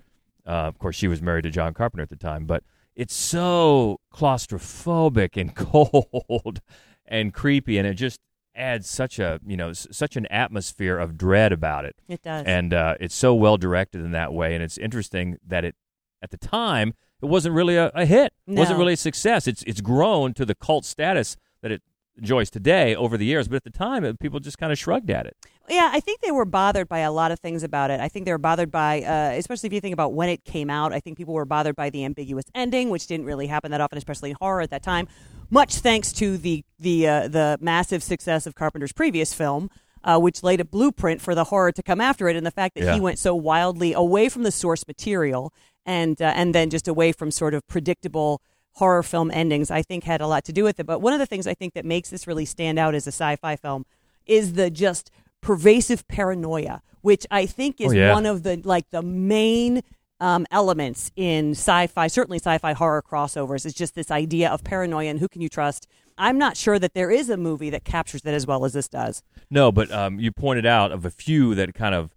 Uh, 0.46 0.52
of 0.68 0.78
course, 0.78 0.96
she 0.96 1.08
was 1.08 1.22
married 1.22 1.44
to 1.44 1.50
John 1.50 1.74
Carpenter 1.74 2.04
at 2.04 2.10
the 2.10 2.16
time, 2.16 2.46
but 2.46 2.64
it's 2.96 3.16
so 3.16 4.00
claustrophobic 4.14 5.38
and 5.40 5.56
cold 5.56 6.62
and 7.06 7.34
creepy, 7.34 7.78
and 7.78 7.88
it 7.88 7.96
just 7.96 8.20
adds 8.56 8.88
such 8.88 9.18
a 9.18 9.40
you 9.46 9.58
know 9.58 9.70
s- 9.70 9.88
such 9.92 10.16
an 10.16 10.26
atmosphere 10.28 10.98
of 11.00 11.18
dread 11.18 11.52
about 11.52 11.86
it. 11.86 11.96
It 12.08 12.22
does. 12.22 12.44
and 12.46 12.74
uh, 12.74 12.96
it's 13.00 13.16
so 13.16 13.34
well 13.34 13.58
directed 13.58 14.02
in 14.02 14.12
that 14.12 14.34
way, 14.34 14.54
and 14.54 14.64
it's 14.64 14.78
interesting 14.78 15.38
that 15.48 15.66
it 15.66 15.76
at 16.22 16.30
the 16.32 16.38
time 16.38 16.94
it 17.24 17.28
wasn't 17.30 17.56
really 17.56 17.76
a, 17.78 17.88
a 17.96 18.06
hit, 18.06 18.34
it 18.48 18.58
wasn't 18.58 18.78
really 18.80 18.94
a 18.94 18.98
success. 18.98 19.48
It's 19.48 19.64
it's 19.64 19.82
grown 19.82 20.34
to 20.36 20.46
the 20.46 20.56
cult 20.56 20.86
status 20.86 21.38
that 21.62 21.72
it 21.72 21.82
enjoys 22.18 22.50
today 22.52 22.96
over 22.96 23.18
the 23.18 23.26
years, 23.26 23.48
but 23.48 23.56
at 23.56 23.64
the 23.64 23.72
time 23.72 24.04
it, 24.04 24.20
people 24.20 24.40
just 24.40 24.58
kind 24.60 24.72
of 24.72 24.78
shrugged 24.78 25.10
at 25.10 25.26
it. 25.26 25.36
Yeah, 25.70 25.90
I 25.94 26.00
think 26.00 26.22
they 26.22 26.30
were 26.32 26.46
bothered 26.46 26.88
by 26.88 27.00
a 27.00 27.12
lot 27.12 27.32
of 27.32 27.40
things 27.40 27.64
about 27.64 27.90
it. 27.90 28.00
I 28.02 28.08
think 28.10 28.26
they 28.26 28.32
were 28.34 28.38
bothered 28.38 28.70
by, 28.70 29.02
uh, 29.02 29.32
especially 29.38 29.68
if 29.68 29.74
you 29.74 29.82
think 29.82 29.94
about 29.94 30.14
when 30.14 30.30
it 30.30 30.44
came 30.44 30.70
out, 30.70 30.94
I 30.94 31.00
think 31.00 31.18
people 31.18 31.34
were 31.34 31.46
bothered 31.46 31.76
by 31.76 31.90
the 31.90 32.04
ambiguous 32.06 32.46
ending, 32.54 32.90
which 32.92 33.08
didn't 33.08 33.26
really 33.26 33.48
happen 33.48 33.72
that 33.72 33.82
often, 33.82 33.98
especially 33.98 34.30
in 34.32 34.36
horror 34.40 34.62
at 34.62 34.70
that 34.72 34.84
time. 34.84 35.08
Much 35.50 35.76
thanks 35.76 36.12
to 36.14 36.38
the 36.38 36.64
the 36.80 37.08
uh, 37.08 37.28
the 37.30 37.58
massive 37.62 38.04
success 38.04 38.46
of 38.46 38.54
Carpenter's 38.56 38.94
previous 38.94 39.34
film. 39.34 39.70
uh, 40.06 40.20
which 40.20 40.44
laid 40.44 40.60
a 40.60 40.66
blueprint 40.66 41.22
for 41.22 41.34
the 41.34 41.46
horror 41.46 41.72
to 41.72 41.82
come 41.82 42.02
after 42.02 42.28
it. 42.28 42.36
And 42.36 42.46
the 42.46 42.52
fact 42.52 42.76
that 42.76 42.84
Yeah. 42.84 42.94
he 42.94 43.00
went 43.00 43.18
so 43.18 43.34
wildly 43.34 43.94
away 43.94 44.28
from 44.28 44.44
the 44.44 44.52
source 44.52 44.86
material 44.86 45.54
and 45.86 46.22
uh, 46.22 46.34
and 46.36 46.54
then 46.56 46.70
just 46.70 46.88
away 46.88 47.12
from 47.12 47.32
sort 47.32 47.54
of 47.54 47.66
predictable 47.68 48.42
horror 48.78 49.04
film 49.04 49.30
endings, 49.32 49.70
I 49.70 49.82
think 49.84 50.04
had 50.04 50.22
a 50.22 50.28
lot 50.28 50.44
to 50.46 50.54
do 50.54 50.64
with 50.64 50.80
it. 50.80 50.86
But 50.86 51.00
one 51.00 51.14
of 51.14 51.20
the 51.20 51.26
things 51.26 51.46
I 51.46 51.54
think 51.54 51.74
that 51.74 51.86
makes 51.86 52.10
this 52.10 52.26
really 52.28 52.46
stand 52.46 52.80
out 52.80 52.96
as 52.96 53.06
a 53.06 53.12
sci-fi 53.12 53.56
film 53.56 53.86
is 54.26 54.54
the 54.54 54.70
just 54.72 55.12
pervasive 55.42 56.08
paranoia, 56.08 56.82
which 57.02 57.28
I 57.30 57.46
think 57.46 57.80
is 57.82 57.92
Oh, 57.92 57.96
yeah. 57.96 58.14
one 58.14 58.26
of 58.26 58.44
the 58.44 58.60
like 58.64 58.90
the 58.90 59.02
main 59.02 59.82
um, 60.20 60.46
elements 60.52 61.12
in 61.16 61.52
sci-fi, 61.52 62.08
certainly 62.08 62.38
sci-fi 62.38 62.74
horror 62.74 63.02
crossovers, 63.04 63.66
is 63.66 63.74
just 63.74 63.94
this 63.94 64.10
idea 64.10 64.50
of 64.50 64.64
paranoia 64.64 65.10
and 65.10 65.20
who 65.20 65.28
can 65.28 65.42
you 65.42 65.50
trust. 65.50 65.86
I'm 66.18 66.38
not 66.38 66.56
sure 66.58 66.80
that 66.80 66.94
there 66.94 67.12
is 67.12 67.30
a 67.30 67.38
movie 67.38 67.70
that 67.72 67.84
captures 67.84 68.22
that 68.22 68.34
as 68.34 68.48
well 68.48 68.66
as 68.66 68.74
this 68.74 68.88
does. 68.88 69.22
No, 69.50 69.72
but 69.72 69.92
um, 69.92 70.20
you 70.20 70.32
pointed 70.32 70.66
out 70.66 70.92
of 70.92 71.06
a 71.06 71.10
few 71.10 71.56
that 71.56 71.74
kind 71.74 71.94
of 71.96 72.16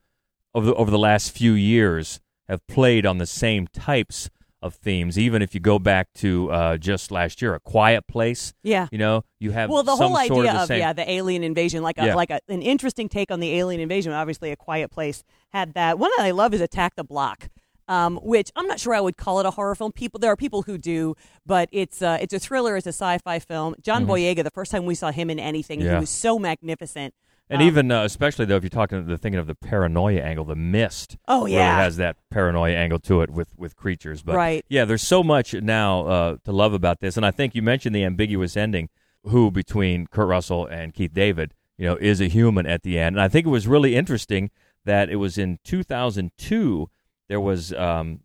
over 0.55 0.67
the, 0.67 0.75
over 0.75 0.91
the 0.91 0.99
last 0.99 1.33
few 1.33 1.53
years 1.55 2.21
have 2.49 2.67
played 2.67 3.07
on 3.07 3.19
the 3.19 3.27
same 3.27 3.67
types 3.69 4.31
of 4.63 4.75
themes. 4.75 5.19
Even 5.19 5.43
if 5.43 5.55
you 5.55 5.61
go 5.61 5.79
back 5.79 6.13
to 6.15 6.51
uh, 6.51 6.77
just 6.79 7.11
last 7.11 7.43
year, 7.43 7.55
A 7.55 7.61
Quiet 7.61 8.07
Place. 8.09 8.55
Yeah. 8.63 8.89
You 8.91 8.99
know, 8.99 9.25
you 9.39 9.51
have 9.53 9.69
well, 9.71 9.83
the 9.83 9.95
whole 9.95 10.17
sort 10.17 10.31
idea 10.31 10.39
of, 10.51 10.57
the 10.57 10.63
of, 10.63 10.67
same, 10.69 10.79
yeah 10.81 10.93
the 10.93 11.09
alien 11.11 11.43
invasion, 11.45 11.83
like 11.83 11.99
a, 11.99 12.07
Yeah. 12.07 12.15
like 12.15 12.31
a, 12.31 12.41
an 12.49 12.63
interesting 12.63 13.09
take 13.09 13.31
on 13.31 13.41
the 13.41 13.53
alien 13.59 13.81
invasion. 13.81 14.13
Obviously, 14.13 14.51
a 14.51 14.57
quiet 14.57 14.91
place 14.91 15.23
had 15.53 15.75
that. 15.75 15.99
One 15.99 16.11
that 16.17 16.25
I 16.25 16.31
love 16.31 16.55
is 16.55 16.61
Attack 16.61 16.97
the 16.97 17.05
Block, 17.05 17.49
um, 17.87 18.17
which 18.23 18.51
I'm 18.57 18.67
not 18.67 18.81
sure 18.81 18.95
I 18.95 19.01
would 19.01 19.17
call 19.17 19.39
it 19.41 19.47
a 19.47 19.51
horror 19.51 19.75
film. 19.75 19.93
People, 19.93 20.19
there 20.19 20.33
are 20.33 20.37
people 20.37 20.63
who 20.63 20.79
do, 20.79 21.15
but 21.45 21.69
it's 21.71 22.01
uh, 22.03 22.19
it's 22.21 22.33
a 22.33 22.39
thriller. 22.41 22.77
It's 22.77 22.87
a 22.87 22.91
sci-fi 22.93 23.39
film. 23.39 23.75
John 23.83 24.07
Boyega. 24.07 24.43
The 24.43 24.51
first 24.51 24.71
time 24.73 24.87
we 24.87 24.95
saw 24.95 25.11
him 25.13 25.29
in 25.31 25.39
anything, 25.39 25.81
he 25.81 25.87
Mm-hmm. 25.87 26.01
Was 26.01 26.11
so 26.11 26.39
magnificent. 26.39 27.15
And 27.49 27.63
Um, 27.63 27.69
even 27.69 27.93
uh, 27.93 28.03
especially 28.05 28.45
though, 28.45 28.57
if 28.57 28.65
you're 28.65 28.71
talking, 28.71 29.07
the 29.07 29.17
thinking 29.17 29.39
of 29.39 29.47
the 29.47 29.55
paranoia 29.55 30.21
angle, 30.21 30.45
the 30.45 30.57
mist. 30.57 31.17
Oh, 31.29 31.45
really 31.45 31.55
yeah. 31.55 31.77
has 31.77 31.97
that 31.99 32.17
paranoia 32.31 32.73
angle 32.75 32.99
to 33.01 33.21
it 33.21 33.31
with 33.31 33.49
with 33.57 33.77
creatures. 33.77 34.23
But 34.23 34.35
Right. 34.35 34.65
yeah, 34.69 34.85
there's 34.85 35.03
so 35.03 35.23
much 35.23 35.55
now 35.55 36.07
uh, 36.07 36.37
to 36.45 36.53
love 36.53 36.73
about 36.73 37.01
this, 37.01 37.17
and 37.17 37.25
I 37.25 37.31
think 37.31 37.55
you 37.55 37.63
mentioned 37.63 37.95
the 37.95 38.05
ambiguous 38.05 38.57
ending. 38.57 38.89
Who 39.25 39.51
between 39.51 40.07
Kurt 40.07 40.29
Russell 40.29 40.67
and 40.67 40.95
Keith 40.95 41.13
David, 41.13 41.53
you 41.77 41.85
know, 41.85 41.97
is 41.97 42.21
a 42.21 42.29
human 42.29 42.65
at 42.65 42.83
the 42.85 42.97
end, 42.99 43.17
and 43.17 43.21
I 43.23 43.27
think 43.29 43.45
it 43.45 43.51
was 43.51 43.67
really 43.67 43.97
interesting 43.97 44.51
that 44.85 45.11
it 45.11 45.17
was 45.17 45.37
in 45.37 45.59
2002. 45.65 46.89
There 47.29 47.41
was 47.41 47.73
um, 47.73 48.21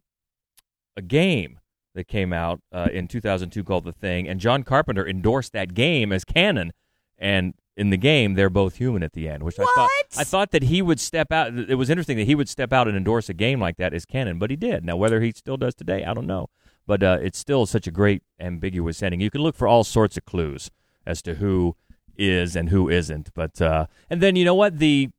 a 0.96 1.02
game 1.02 1.60
that 1.96 2.08
came 2.08 2.32
out 2.34 2.62
uh, 2.72 2.88
in 2.94 3.08
2002 3.08 3.64
called 3.64 3.84
The 3.84 3.92
Thing, 3.92 4.28
and 4.28 4.40
John 4.40 4.62
Carpenter 4.64 5.08
endorsed 5.08 5.54
that 5.54 5.74
game 5.74 6.12
as 6.12 6.24
canon. 6.24 6.72
And 7.18 7.54
in 7.82 7.90
the 7.90 7.98
game, 7.98 8.36
they're 8.36 8.50
both 8.64 8.76
human 8.78 9.02
at 9.04 9.14
the 9.14 9.28
end, 9.28 9.44
which 9.44 9.60
I 9.60 9.66
thought 9.76 9.90
I 10.18 10.24
thought 10.24 10.52
that 10.52 10.64
he 10.64 10.82
would 10.82 11.00
step 11.00 11.32
out. 11.32 11.48
It 11.74 11.76
was 11.76 11.90
interesting 11.90 12.18
that 12.18 12.26
he 12.32 12.36
would 12.36 12.50
step 12.50 12.72
out 12.72 12.88
and 12.88 12.96
endorse 12.96 13.28
a 13.30 13.34
game 13.34 13.60
like 13.60 13.78
that 13.78 13.94
as 13.94 14.06
canon, 14.06 14.38
but 14.40 14.50
he 14.50 14.56
did. 14.56 14.86
Now, 14.86 14.96
whether 14.98 15.20
he 15.22 15.32
still 15.32 15.58
does 15.58 15.76
today, 15.76 16.04
I 16.06 16.14
don't 16.14 16.28
know. 16.28 16.48
But 16.88 17.04
uh, 17.04 17.18
it's 17.22 17.38
still 17.40 17.66
such 17.66 17.88
a 17.88 17.92
great 17.92 18.22
ambiguous 18.40 19.02
ending. 19.04 19.22
You 19.22 19.30
can 19.32 19.42
look 19.42 19.56
for 19.56 19.68
all 19.68 19.84
sorts 19.84 20.18
of 20.18 20.26
clues 20.26 20.72
as 21.06 21.22
to 21.24 21.36
who 21.36 21.76
is 22.18 22.56
and 22.56 22.70
who 22.70 22.90
isn't. 22.90 23.34
But 23.34 23.62
uh, 23.62 23.86
and 24.10 24.22
then 24.22 24.36
you 24.36 24.46
know 24.46 24.56
what 24.56 24.80
the 24.80 25.10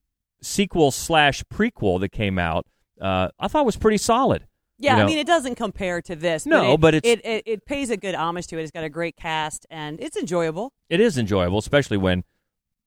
sequel 0.42 0.90
slash 0.90 1.42
prequel 1.44 2.00
that 2.00 2.10
came 2.10 2.38
out, 2.38 2.66
uh, 3.00 3.28
I 3.38 3.48
thought 3.48 3.66
was 3.66 3.76
pretty 3.76 3.98
solid. 3.98 4.46
Yeah, 4.78 4.92
You 4.92 4.96
know, 4.98 5.02
I 5.04 5.06
mean, 5.06 5.18
it 5.18 5.26
doesn't 5.26 5.54
compare 5.54 6.02
to 6.02 6.16
this. 6.16 6.44
No, 6.44 6.76
but, 6.76 6.80
but 6.80 6.94
it, 6.94 7.04
it's- 7.04 7.20
it, 7.24 7.28
it 7.46 7.52
it 7.52 7.66
pays 7.66 7.90
a 7.90 7.96
good 7.96 8.14
homage 8.16 8.48
to 8.48 8.58
it. 8.58 8.62
It's 8.62 8.72
got 8.72 8.82
a 8.84 8.88
great 8.88 9.16
cast 9.16 9.64
and 9.70 10.00
it's 10.00 10.16
enjoyable. 10.16 10.72
it 10.90 11.00
is 11.00 11.16
enjoyable, 11.18 11.58
especially 11.58 11.96
when 11.96 12.24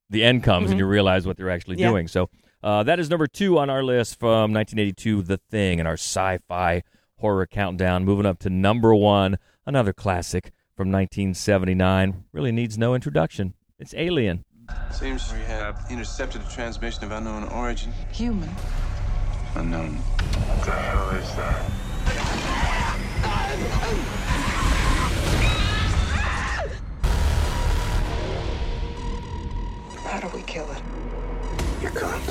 the 0.10 0.24
end 0.24 0.44
comes 0.44 0.70
and 0.72 0.78
Mhm. 0.78 0.80
you 0.84 0.86
realize 0.88 1.26
what 1.28 1.38
they're 1.38 1.50
actually 1.50 1.78
Yeah. 1.78 1.90
doing. 1.90 2.08
So 2.08 2.30
uh, 2.64 2.84
that 2.84 3.00
is 3.00 3.10
number 3.10 3.28
two 3.28 3.60
on 3.60 3.70
our 3.70 3.84
list 3.84 4.20
from 4.20 4.52
1982, 4.54 5.22
The 5.22 5.38
Thing, 5.38 5.80
and 5.80 5.88
our 5.88 5.94
sci-fi 5.96 6.82
horror 7.18 7.46
countdown. 7.48 8.04
Moving 8.06 8.26
up 8.26 8.40
to 8.40 8.50
number 8.50 8.94
one, 8.96 9.38
another 9.66 9.94
classic 9.94 10.52
from 10.76 10.90
1979. 10.92 12.24
Really 12.32 12.52
needs 12.52 12.78
no 12.78 12.96
introduction. 12.96 13.54
It's 13.80 13.94
Alien. 13.96 14.46
Seems 14.92 15.32
we 15.32 15.40
have 15.42 15.86
intercepted 15.92 16.42
a 16.42 16.50
transmission 16.50 17.04
of 17.04 17.12
unknown 17.12 17.44
origin. 17.46 17.92
Human. 18.12 18.50
Unknown. 19.56 19.96
What 19.96 20.66
the 20.66 20.72
hell 20.72 21.10
is 21.12 21.36
that? 21.36 21.72
How 30.06 30.20
do 30.20 30.28
we 30.36 30.42
kill 30.44 30.70
it? 30.72 30.82
You 31.82 31.90
can't. 31.90 32.24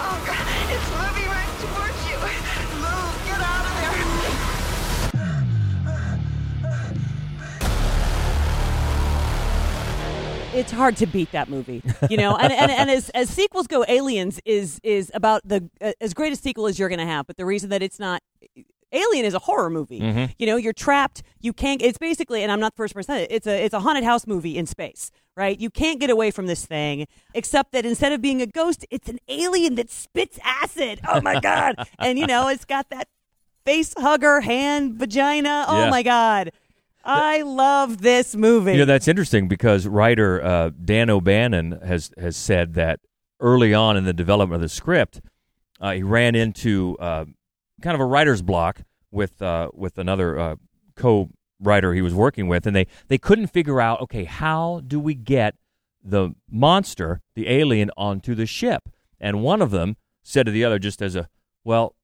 Oh 0.00 0.18
god, 0.26 0.46
it's 0.74 0.90
moving 0.90 1.28
right 1.28 1.52
towards 1.60 2.00
you. 2.08 2.16
Move, 2.80 3.14
get 3.26 3.40
out 3.40 3.64
of 3.64 3.72
there. 3.80 3.98
it's 10.58 10.72
hard 10.72 10.96
to 10.96 11.06
beat 11.06 11.30
that 11.32 11.48
movie, 11.48 11.82
you 12.10 12.16
know. 12.16 12.36
And 12.36 12.52
and, 12.52 12.70
and 12.70 12.90
as, 12.90 13.10
as 13.10 13.28
sequels 13.30 13.66
go, 13.66 13.84
Aliens 13.86 14.40
is 14.44 14.80
is 14.82 15.10
about 15.14 15.46
the 15.46 15.68
uh, 15.80 15.92
as 16.00 16.14
great 16.14 16.32
a 16.32 16.36
sequel 16.36 16.66
as 16.66 16.78
you're 16.78 16.88
going 16.88 16.98
to 16.98 17.06
have. 17.06 17.26
But 17.26 17.36
the 17.36 17.44
reason 17.44 17.70
that 17.70 17.82
it's 17.82 17.98
not 17.98 18.22
Alien 18.92 19.24
is 19.26 19.34
a 19.34 19.38
horror 19.38 19.68
movie. 19.70 20.00
Mhm. 20.00 20.34
You 20.38 20.46
know, 20.46 20.56
you're 20.56 20.72
trapped. 20.72 21.22
You 21.40 21.52
can't. 21.52 21.82
It's 21.82 21.98
basically, 21.98 22.42
and 22.42 22.50
I'm 22.50 22.60
not 22.60 22.72
the 22.74 22.78
first 22.78 22.94
person. 22.94 23.26
It's 23.30 23.46
a 23.46 23.64
it's 23.64 23.74
a 23.74 23.80
haunted 23.80 24.04
house 24.04 24.26
movie 24.26 24.56
in 24.56 24.66
space, 24.66 25.10
right? 25.36 25.58
You 25.60 25.68
can't 25.70 26.00
get 26.00 26.08
away 26.10 26.30
from 26.30 26.46
this 26.46 26.64
thing, 26.64 27.06
except 27.34 27.72
that 27.72 27.84
instead 27.84 28.12
of 28.12 28.22
being 28.22 28.40
a 28.40 28.46
ghost, 28.46 28.86
it's 28.90 29.08
an 29.08 29.18
alien 29.28 29.74
that 29.74 29.90
spits 29.90 30.38
acid. 30.42 31.00
Oh 31.06 31.20
my 31.20 31.38
god! 31.50 31.76
and 31.98 32.18
you 32.18 32.26
know, 32.26 32.48
it's 32.48 32.64
got 32.64 32.88
that 32.90 33.08
face 33.64 33.92
hugger, 33.98 34.40
hand, 34.40 34.94
vagina. 34.94 35.66
Oh 35.68 35.84
Yeah. 35.84 35.90
my 35.90 36.02
god! 36.02 36.52
I 37.04 37.42
love 37.42 38.00
this 38.00 38.34
movie. 38.34 38.72
You 38.72 38.78
know 38.78 38.84
that's 38.86 39.08
interesting 39.08 39.48
because 39.48 39.86
writer 39.86 40.42
uh, 40.42 40.70
Dan 40.82 41.10
O'Bannon 41.10 41.78
has 41.84 42.10
has 42.18 42.36
said 42.36 42.72
that 42.74 43.00
early 43.40 43.74
on 43.74 43.96
in 43.98 44.04
the 44.04 44.12
development 44.14 44.56
of 44.56 44.62
the 44.62 44.68
script, 44.68 45.20
uh, 45.80 45.92
he 45.92 46.02
ran 46.02 46.34
into 46.34 46.96
uh, 46.98 47.24
kind 47.82 47.94
of 47.94 48.00
a 48.00 48.04
writer's 48.04 48.42
block 48.42 48.82
with 49.10 49.40
uh, 49.42 49.70
with 49.74 49.98
another 49.98 50.38
uh, 50.38 50.56
co-writer 50.96 51.94
he 51.94 52.02
was 52.02 52.14
working 52.14 52.48
with, 52.48 52.66
and 52.66 52.74
they 52.74 52.86
they 53.08 53.18
couldn't 53.18 53.48
figure 53.48 53.80
out 53.80 54.00
okay 54.00 54.24
how 54.24 54.82
do 54.86 55.00
we 55.00 55.14
get 55.14 55.54
the 56.02 56.34
monster, 56.50 57.20
the 57.34 57.48
alien, 57.48 57.90
onto 57.96 58.34
the 58.34 58.46
ship, 58.46 58.88
and 59.20 59.42
one 59.42 59.60
of 59.60 59.70
them 59.70 59.96
said 60.22 60.46
to 60.46 60.52
the 60.52 60.64
other 60.64 60.78
just 60.78 61.02
as 61.02 61.16
a 61.16 61.28
well, 61.64 61.94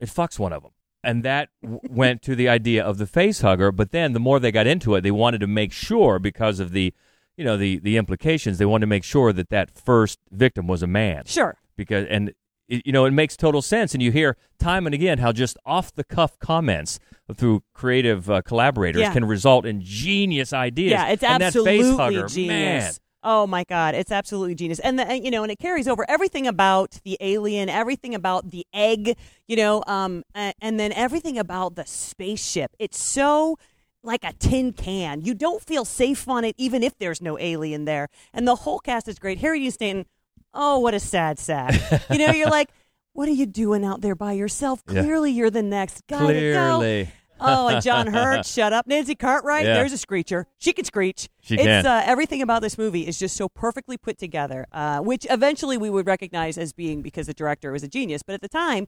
it 0.00 0.08
fucks 0.08 0.38
one 0.38 0.52
of 0.52 0.62
them. 0.62 0.72
And 1.02 1.22
that 1.24 1.48
w- 1.62 1.80
went 1.88 2.22
to 2.22 2.34
the 2.34 2.48
idea 2.48 2.84
of 2.84 2.98
the 2.98 3.06
face 3.06 3.40
hugger. 3.40 3.72
But 3.72 3.90
then 3.90 4.12
the 4.12 4.20
more 4.20 4.38
they 4.38 4.52
got 4.52 4.66
into 4.66 4.94
it, 4.94 5.02
they 5.02 5.10
wanted 5.10 5.40
to 5.40 5.46
make 5.46 5.72
sure 5.72 6.18
because 6.18 6.60
of 6.60 6.72
the, 6.72 6.92
you 7.36 7.44
know, 7.44 7.56
the 7.56 7.78
the 7.78 7.96
implications. 7.96 8.58
They 8.58 8.66
wanted 8.66 8.82
to 8.82 8.88
make 8.88 9.04
sure 9.04 9.32
that 9.32 9.50
that 9.50 9.70
first 9.70 10.18
victim 10.30 10.66
was 10.66 10.82
a 10.82 10.86
man. 10.86 11.24
Sure. 11.26 11.56
Because 11.76 12.06
and 12.08 12.32
you 12.68 12.92
know 12.92 13.04
it 13.04 13.12
makes 13.12 13.36
total 13.36 13.62
sense. 13.62 13.94
And 13.94 14.02
you 14.02 14.12
hear 14.12 14.36
time 14.58 14.86
and 14.86 14.94
again 14.94 15.18
how 15.18 15.32
just 15.32 15.56
off 15.64 15.92
the 15.94 16.04
cuff 16.04 16.38
comments 16.38 16.98
through 17.34 17.62
creative 17.74 18.30
uh, 18.30 18.42
collaborators 18.42 19.00
Yeah. 19.02 19.12
can 19.12 19.24
result 19.24 19.66
in 19.66 19.80
genius 19.82 20.52
ideas. 20.52 20.92
Yeah, 20.92 21.08
it's 21.08 21.22
and 21.22 21.42
absolutely 21.42 21.78
that 21.82 21.88
face 21.88 21.96
hugger, 21.98 22.26
genius. 22.28 22.48
Man, 22.48 22.92
Oh 23.24 23.48
my 23.48 23.64
god, 23.64 23.96
it's 23.96 24.12
absolutely 24.12 24.54
genius. 24.54 24.78
And 24.78 24.96
the 24.98 25.18
you 25.18 25.30
know, 25.30 25.42
and 25.42 25.50
it 25.50 25.58
carries 25.58 25.88
over 25.88 26.04
everything 26.08 26.46
about 26.46 27.00
the 27.04 27.16
alien, 27.20 27.68
everything 27.68 28.14
about 28.14 28.50
the 28.50 28.64
egg, 28.72 29.16
you 29.48 29.56
know, 29.56 29.82
um 29.86 30.22
and, 30.34 30.54
and 30.60 30.78
then 30.80 30.92
everything 30.92 31.36
about 31.38 31.74
the 31.74 31.84
spaceship. 31.84 32.70
It's 32.78 32.98
so 33.02 33.58
like 34.04 34.22
a 34.22 34.32
tin 34.34 34.72
can. 34.72 35.22
You 35.22 35.34
don't 35.34 35.60
feel 35.60 35.84
safe 35.84 36.28
on 36.28 36.44
it 36.44 36.54
even 36.58 36.84
if 36.84 36.96
there's 36.96 37.20
no 37.20 37.36
alien 37.38 37.84
there. 37.86 38.08
And 38.32 38.46
the 38.46 38.54
whole 38.54 38.78
cast 38.78 39.08
is 39.08 39.18
great. 39.18 39.38
Harry 39.38 39.58
Dean 39.58 39.70
Stanton, 39.72 40.06
oh, 40.54 40.78
what 40.78 40.94
a 40.94 41.00
sad 41.00 41.38
sack. 41.38 41.74
you 42.10 42.18
know, 42.18 42.32
you're 42.32 42.50
like 42.50 42.70
what 43.18 43.28
are 43.28 43.32
you 43.32 43.46
doing 43.46 43.84
out 43.84 44.00
there 44.00 44.14
by 44.14 44.30
yourself? 44.32 44.80
Yeah. 44.88 45.02
Clearly, 45.02 45.32
you're 45.32 45.50
the 45.50 45.60
next 45.60 46.06
guy 46.06 46.18
to 46.18 46.24
go. 46.24 46.28
Clearly. 46.30 47.10
Oh, 47.40 47.66
and 47.66 47.82
John 47.82 48.06
Hurt, 48.06 48.46
shut 48.46 48.72
up. 48.72 48.86
Nancy 48.86 49.16
Cartwright, 49.16 49.64
Yeah. 49.66 49.74
there's 49.74 49.92
a 49.92 49.98
screecher. 49.98 50.46
She 50.58 50.72
can 50.72 50.84
screech. 50.84 51.28
She 51.40 51.54
it's, 51.56 51.64
can. 51.64 51.84
Uh, 51.84 52.02
everything 52.04 52.42
about 52.42 52.62
this 52.62 52.78
movie 52.78 53.08
is 53.08 53.18
just 53.18 53.36
so 53.36 53.48
perfectly 53.48 53.96
put 53.96 54.18
together, 54.18 54.66
uh, 54.70 55.00
which 55.00 55.26
eventually 55.30 55.76
we 55.76 55.90
would 55.90 56.06
recognize 56.06 56.56
as 56.56 56.72
being 56.72 57.02
because 57.02 57.26
the 57.26 57.34
director 57.34 57.72
was 57.72 57.82
a 57.82 57.88
genius. 57.88 58.22
But 58.22 58.34
at 58.34 58.40
the 58.40 58.48
time, 58.48 58.86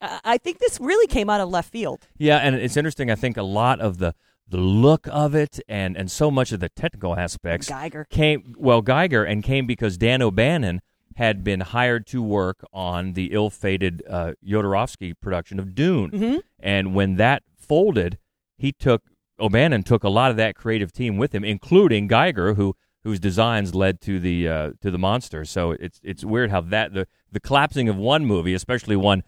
uh, 0.00 0.20
I 0.24 0.38
think 0.38 0.60
this 0.60 0.78
really 0.80 1.08
came 1.08 1.28
out 1.28 1.40
of 1.40 1.48
left 1.48 1.72
field. 1.72 2.06
Yeah, 2.18 2.38
and 2.38 2.54
it's 2.54 2.76
interesting. 2.76 3.10
I 3.10 3.16
think 3.16 3.36
a 3.36 3.42
lot 3.42 3.80
of 3.80 3.98
the 3.98 4.14
the 4.46 4.58
look 4.58 5.08
of 5.10 5.34
it 5.34 5.58
and 5.68 5.96
and 5.96 6.08
so 6.08 6.30
much 6.30 6.52
of 6.52 6.60
the 6.60 6.68
technical 6.68 7.18
aspects 7.18 7.68
Giger. 7.68 8.08
came 8.10 8.54
well 8.58 8.82
Giger 8.82 9.28
and 9.28 9.42
came 9.42 9.66
because 9.66 9.96
Dan 9.96 10.22
O'Bannon 10.22 10.82
had 11.22 11.44
been 11.44 11.60
hired 11.60 12.04
to 12.08 12.20
work 12.20 12.58
on 12.72 13.12
the 13.12 13.26
ill-fated 13.32 14.02
uh, 14.08 14.32
Jodorowsky 14.44 15.14
production 15.20 15.60
of 15.60 15.72
Dune, 15.72 16.10
Mhm. 16.10 16.40
and 16.58 16.94
when 16.96 17.14
that 17.16 17.44
folded, 17.56 18.18
he 18.58 18.72
took 18.72 19.02
O'Bannon 19.38 19.82
took 19.84 20.02
a 20.04 20.08
lot 20.08 20.30
of 20.32 20.36
that 20.36 20.54
creative 20.56 20.90
team 20.92 21.16
with 21.16 21.32
him, 21.34 21.44
including 21.44 22.08
Giger, 22.08 22.56
who 22.56 22.74
whose 23.04 23.18
designs 23.20 23.74
led 23.74 24.00
to 24.00 24.18
the 24.20 24.48
uh, 24.48 24.70
to 24.80 24.90
the 24.90 24.98
monster. 24.98 25.44
So 25.44 25.72
it's 25.72 26.00
it's 26.02 26.24
weird 26.24 26.50
how 26.50 26.60
that 26.60 26.92
the 26.92 27.06
the 27.30 27.40
collapsing 27.40 27.88
of 27.88 27.96
one 27.96 28.24
movie, 28.26 28.54
especially 28.54 28.96
one 28.96 29.22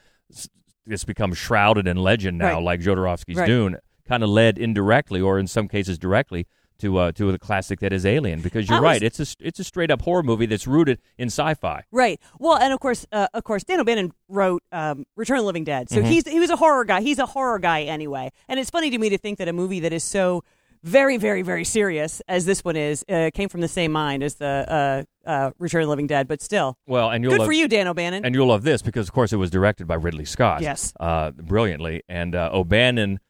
that's 0.86 1.04
become 1.04 1.32
shrouded 1.32 1.86
in 1.86 1.96
legend 1.96 2.38
now, 2.38 2.54
Right. 2.54 2.62
like 2.70 2.80
Jodorowsky's 2.80 3.38
Right. 3.38 3.46
Dune, 3.46 3.76
kind 4.06 4.22
of 4.22 4.28
led 4.30 4.58
indirectly, 4.58 5.20
or 5.20 5.38
in 5.38 5.46
some 5.46 5.68
cases 5.68 5.96
directly. 5.98 6.46
To, 6.84 6.98
uh, 6.98 7.12
to 7.12 7.32
the 7.32 7.38
classic 7.38 7.80
that 7.80 7.92
is 7.94 8.04
Alien, 8.04 8.40
because 8.42 8.68
you're 8.68 8.78
was- 8.80 8.84
right, 8.84 9.02
it's 9.02 9.18
a 9.20 9.26
it's 9.40 9.58
a 9.58 9.64
straight 9.64 9.90
up 9.90 10.02
horror 10.02 10.22
movie 10.22 10.44
that's 10.46 10.66
rooted 10.66 10.98
in 11.16 11.28
sci-fi. 11.28 11.82
Right. 11.90 12.20
Well, 12.38 12.56
and 12.58 12.72
of 12.74 12.80
course, 12.80 13.06
uh, 13.10 13.26
of 13.32 13.42
course, 13.44 13.64
Dan 13.64 13.80
O'Bannon 13.80 14.12
wrote 14.28 14.62
um, 14.70 15.06
Return 15.16 15.38
of 15.38 15.42
the 15.42 15.46
Living 15.46 15.64
Dead, 15.64 15.88
so 15.88 16.02
Mhm. 16.02 16.04
he's 16.06 16.28
he 16.28 16.38
was 16.40 16.50
a 16.50 16.56
horror 16.56 16.84
guy. 16.84 17.00
He's 17.00 17.18
a 17.18 17.24
horror 17.26 17.58
guy 17.58 17.82
anyway, 17.84 18.30
and 18.48 18.60
it's 18.60 18.68
funny 18.70 18.90
to 18.90 18.98
me 18.98 19.08
to 19.08 19.16
think 19.18 19.38
that 19.38 19.48
a 19.48 19.52
movie 19.54 19.80
that 19.80 19.92
is 19.94 20.04
so 20.04 20.44
very, 20.82 21.16
very, 21.16 21.40
very 21.40 21.64
serious 21.64 22.20
as 22.28 22.44
this 22.44 22.62
one 22.62 22.76
is 22.76 23.02
uh, 23.08 23.30
came 23.32 23.48
from 23.48 23.62
the 23.62 23.68
same 23.68 23.90
mind 23.90 24.22
as 24.22 24.34
the 24.34 25.04
uh, 25.26 25.28
uh, 25.30 25.50
Return 25.58 25.80
of 25.80 25.86
the 25.86 25.90
Living 25.90 26.06
Dead, 26.06 26.28
but 26.28 26.42
still, 26.42 26.76
Well, 26.86 27.08
and 27.10 27.24
you'll 27.24 27.32
good 27.32 27.38
love, 27.40 27.46
for 27.48 27.52
you, 27.54 27.66
Dan 27.66 27.88
O'Bannon. 27.88 28.26
And 28.26 28.34
you'll 28.34 28.48
love 28.48 28.62
this 28.64 28.82
because, 28.82 29.08
of 29.08 29.14
course, 29.14 29.32
it 29.32 29.36
was 29.38 29.48
directed 29.50 29.86
by 29.86 29.94
Ridley 29.94 30.26
Scott. 30.26 30.60
Yes. 30.60 30.92
Uh, 31.00 31.30
brilliantly. 31.30 32.02
And 32.10 32.34
uh, 32.34 32.50
O'Bannon 32.52 33.20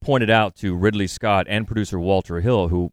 pointed 0.00 0.30
out 0.30 0.56
to 0.56 0.74
Ridley 0.74 1.06
Scott 1.06 1.46
and 1.50 1.66
producer 1.66 2.00
Walter 2.00 2.40
Hill, 2.40 2.68
who 2.68 2.90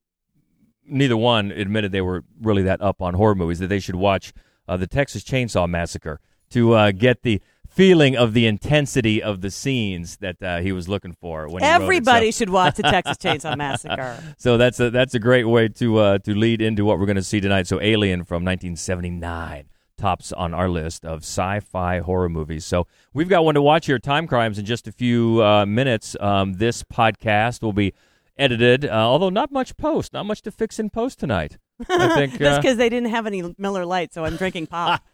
neither 0.89 1.17
one 1.17 1.51
admitted 1.51 1.91
they 1.91 2.01
were 2.01 2.23
really 2.41 2.63
that 2.63 2.81
up 2.81 3.01
on 3.01 3.13
horror 3.13 3.35
movies, 3.35 3.59
that 3.59 3.67
they 3.67 3.79
should 3.79 3.95
watch 3.95 4.33
uh, 4.67 4.77
the 4.77 4.87
Texas 4.87 5.23
Chainsaw 5.23 5.67
Massacre 5.69 6.19
to 6.51 6.73
uh, 6.73 6.91
get 6.91 7.23
the 7.23 7.41
feeling 7.67 8.17
of 8.17 8.33
the 8.33 8.45
intensity 8.45 9.21
of 9.21 9.41
the 9.41 9.51
scenes 9.51 10.17
that 10.17 10.41
uh, 10.41 10.59
he 10.59 10.71
was 10.71 10.89
looking 10.89 11.13
for. 11.13 11.47
When 11.47 11.63
he. 11.63 11.69
Everybody 11.69 12.31
should 12.31 12.49
watch 12.49 12.75
the 12.75 12.83
Texas 12.91 13.17
Chainsaw 13.17 13.55
Massacre. 13.55 14.21
so 14.37 14.57
that's 14.57 14.79
a 14.79 14.89
that's 14.89 15.13
a 15.13 15.19
great 15.19 15.45
way 15.45 15.67
to 15.69 15.97
uh, 15.97 16.17
to 16.19 16.33
lead 16.33 16.61
into 16.61 16.83
what 16.85 16.99
we're 16.99 17.05
going 17.05 17.15
to 17.15 17.23
see 17.23 17.39
tonight. 17.39 17.67
So 17.67 17.79
Alien 17.81 18.23
from 18.23 18.43
1979 18.43 19.69
tops 19.97 20.31
on 20.31 20.53
our 20.53 20.69
list 20.69 21.05
of 21.05 21.19
sci-fi 21.19 21.99
horror 21.99 22.29
movies. 22.29 22.65
So 22.65 22.87
we've 23.13 23.29
got 23.29 23.43
one 23.43 23.55
to 23.55 23.61
watch 23.61 23.85
here, 23.85 23.99
Timecrimes, 23.99 24.57
in 24.57 24.65
just 24.65 24.87
a 24.87 24.91
few 24.91 25.43
uh, 25.43 25.65
minutes. 25.65 26.15
Um, 26.19 26.53
this 26.53 26.83
podcast 26.83 27.61
will 27.61 27.73
be 27.73 27.93
edited, 28.39 28.85
uh, 28.85 28.89
although 28.89 29.29
not 29.29 29.51
much 29.51 29.77
post, 29.77 30.13
not 30.13 30.25
much 30.25 30.41
to 30.43 30.51
fix 30.51 30.79
in 30.79 30.89
post 30.89 31.19
tonight. 31.19 31.57
I 31.89 32.07
think 32.15 32.37
That's 32.37 32.57
uh, 32.57 32.61
because 32.61 32.77
they 32.77 32.89
didn't 32.89 33.09
have 33.11 33.25
any 33.27 33.53
Miller 33.57 33.85
Lite, 33.85 34.13
so 34.13 34.25
I'm 34.25 34.35
drinking 34.37 34.67
pop. 34.67 35.01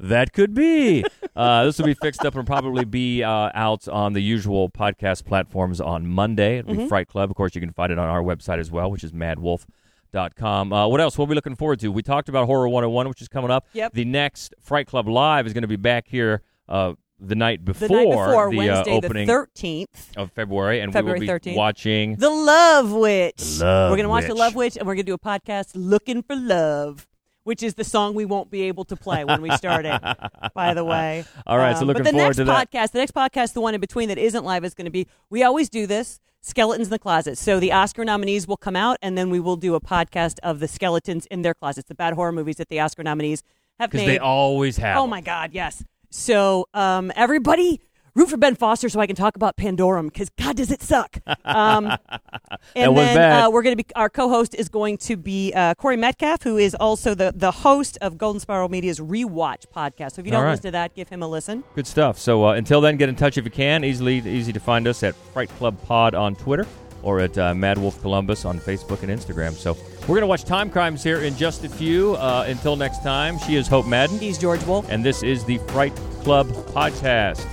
that 0.00 0.32
could 0.32 0.54
be. 0.54 1.04
Uh, 1.36 1.64
this 1.64 1.78
will 1.78 1.86
be 1.86 1.94
fixed 1.94 2.24
up 2.24 2.34
and 2.34 2.46
probably 2.46 2.84
be 2.84 3.22
uh, 3.22 3.50
out 3.54 3.88
on 3.88 4.12
the 4.12 4.20
usual 4.20 4.68
podcast 4.70 5.24
platforms 5.24 5.80
on 5.80 6.06
Monday. 6.06 6.58
It'll 6.58 6.74
be 6.74 6.82
Mhm. 6.84 6.88
Fright 6.88 7.08
Club. 7.08 7.30
Of 7.30 7.36
course, 7.36 7.54
you 7.54 7.60
can 7.60 7.72
find 7.72 7.90
it 7.92 7.98
on 7.98 8.08
our 8.08 8.22
website 8.22 8.58
as 8.58 8.70
well, 8.70 8.90
which 8.90 9.04
is 9.04 9.12
maddwolf.com. 9.12 10.72
Uh, 10.72 10.88
what 10.88 11.00
else? 11.00 11.16
What 11.18 11.26
are 11.26 11.28
we 11.28 11.34
looking 11.34 11.56
forward 11.56 11.80
to? 11.80 11.90
We 11.90 12.02
talked 12.02 12.28
about 12.28 12.46
Horror 12.46 12.68
101, 12.68 13.08
which 13.08 13.22
is 13.22 13.28
coming 13.28 13.50
up. 13.50 13.66
Yep. 13.72 13.92
The 13.94 14.04
next 14.04 14.54
Fright 14.60 14.86
Club 14.86 15.08
Live 15.08 15.46
is 15.46 15.52
going 15.52 15.62
to 15.62 15.68
be 15.68 15.76
back 15.76 16.06
here 16.08 16.42
uh, 16.68 16.94
the 17.20 17.34
night 17.34 17.64
before 17.64 17.88
the 17.88 17.94
night 17.94 18.10
before 18.10 18.50
the, 18.50 18.56
Wednesday, 18.56 18.92
uh, 18.92 18.96
opening 18.96 19.26
the 19.26 19.32
13th. 19.32 20.16
of 20.16 20.32
February, 20.32 20.80
and 20.80 20.92
February 20.92 21.20
we 21.20 21.26
will 21.26 21.38
be 21.38 21.50
13th. 21.52 21.56
watching. 21.56 22.16
The 22.16 22.30
Love 22.30 22.92
Witch. 22.92 23.36
The 23.58 23.64
Love 23.64 23.90
we're 23.90 23.96
gonna 23.96 24.08
watch 24.08 24.26
The 24.26 24.34
Love 24.34 24.54
Witch, 24.54 24.76
and 24.76 24.86
we're 24.86 24.94
gonna 24.94 25.04
do 25.04 25.14
a 25.14 25.18
podcast 25.18 25.70
looking 25.74 26.22
for 26.22 26.36
love, 26.36 27.06
which 27.44 27.62
is 27.62 27.74
the 27.74 27.84
song 27.84 28.14
we 28.14 28.24
won't 28.24 28.50
be 28.50 28.62
able 28.62 28.84
to 28.86 28.96
play 28.96 29.24
when 29.24 29.40
we 29.42 29.50
start 29.56 29.86
it. 29.86 30.00
by 30.54 30.74
the 30.74 30.84
way. 30.84 31.24
All 31.46 31.58
right, 31.58 31.76
so 31.76 31.82
Um, 31.82 31.88
looking 31.88 32.02
but 32.02 32.10
the 32.12 32.18
forward 32.18 32.26
next 32.26 32.36
to 32.38 32.44
that. 32.44 32.70
podcast, 32.70 32.90
the 32.92 32.98
next 32.98 33.14
podcast, 33.14 33.52
the 33.52 33.60
one 33.60 33.74
in 33.74 33.80
between 33.80 34.08
that 34.08 34.18
isn't 34.18 34.44
live, 34.44 34.64
is 34.64 34.74
going 34.74 34.86
to 34.86 34.90
be. 34.90 35.06
We 35.30 35.42
always 35.42 35.68
do 35.68 35.86
this. 35.86 36.20
Skeletons 36.40 36.88
in 36.88 36.90
the 36.90 36.98
closet. 36.98 37.38
So 37.38 37.58
the 37.58 37.72
Oscar 37.72 38.04
nominees 38.04 38.46
will 38.46 38.58
come 38.58 38.76
out, 38.76 38.98
and 39.00 39.16
then 39.16 39.30
we 39.30 39.40
will 39.40 39.56
do 39.56 39.74
a 39.74 39.80
podcast 39.80 40.38
of 40.42 40.60
the 40.60 40.68
skeletons 40.68 41.24
in 41.30 41.40
their 41.40 41.54
closets, 41.54 41.88
the 41.88 41.94
bad 41.94 42.12
horror 42.12 42.32
movies 42.32 42.56
that 42.56 42.68
the 42.68 42.80
Oscar 42.80 43.02
nominees 43.02 43.42
have 43.80 43.90
made. 43.94 44.00
Because 44.00 44.06
they 44.06 44.18
always 44.18 44.76
have. 44.76 44.98
Oh 44.98 45.06
my 45.06 45.22
God, 45.22 45.52
yes. 45.54 45.82
So 46.14 46.68
um, 46.74 47.10
everybody 47.16 47.80
root 48.14 48.30
for 48.30 48.36
Ben 48.36 48.54
Foster 48.54 48.88
so 48.88 49.00
I 49.00 49.08
can 49.08 49.16
talk 49.16 49.34
about 49.34 49.56
Pandorum 49.56 50.04
because 50.04 50.30
God 50.38 50.56
does 50.56 50.70
it 50.70 50.80
suck. 50.80 51.18
Um, 51.44 51.86
and 52.76 52.96
then. 52.96 53.32
Uh, 53.32 53.50
we're 53.50 53.64
going 53.64 53.76
to 53.76 53.82
be 53.82 53.94
our 53.96 54.08
co-host 54.08 54.54
is 54.54 54.68
going 54.68 54.98
to 54.98 55.16
be 55.16 55.52
uh, 55.52 55.74
Corey 55.74 55.96
Metcalf, 55.96 56.44
who 56.44 56.56
is 56.56 56.76
also 56.76 57.16
the 57.16 57.32
the 57.34 57.50
host 57.50 57.98
of 58.00 58.16
Golden 58.16 58.38
Spiral 58.38 58.68
Media's 58.68 59.00
Rewatch 59.00 59.64
podcast. 59.74 60.12
So 60.12 60.20
if 60.20 60.26
you 60.26 60.30
don't 60.30 60.44
right. 60.44 60.50
listen 60.50 60.66
to 60.66 60.70
that, 60.70 60.94
give 60.94 61.08
him 61.08 61.20
a 61.20 61.26
listen. 61.26 61.64
Good 61.74 61.88
stuff. 61.88 62.16
So 62.16 62.46
uh, 62.46 62.52
until 62.52 62.80
then, 62.80 62.96
get 62.96 63.08
in 63.08 63.16
touch 63.16 63.36
if 63.36 63.44
you 63.44 63.50
can. 63.50 63.84
Easily 63.84 64.18
easy 64.18 64.52
to 64.52 64.60
find 64.60 64.86
us 64.86 65.02
at 65.02 65.16
Fright 65.32 65.48
Club 65.50 65.82
Pod 65.82 66.14
on 66.14 66.36
Twitter 66.36 66.64
or 67.04 67.20
at 67.20 67.36
uh, 67.38 67.54
Mad 67.54 67.78
Wolf 67.78 68.00
Columbus 68.00 68.44
on 68.44 68.58
Facebook 68.58 69.02
and 69.02 69.10
Instagram. 69.10 69.52
So 69.52 69.76
we're 70.02 70.16
going 70.16 70.22
to 70.22 70.26
watch 70.26 70.44
Timecrimes 70.44 71.02
here 71.02 71.20
in 71.20 71.36
just 71.36 71.64
a 71.64 71.68
few. 71.68 72.14
Uh, 72.14 72.44
until 72.48 72.76
next 72.76 73.02
time, 73.02 73.38
she 73.38 73.56
is 73.56 73.68
Hope 73.68 73.86
Madden. 73.86 74.18
He's 74.18 74.38
George 74.38 74.62
Wolf. 74.64 74.88
And 74.90 75.04
this 75.04 75.22
is 75.22 75.44
the 75.44 75.58
Fright 75.68 75.94
Club 76.22 76.48
Podcast. 76.48 77.46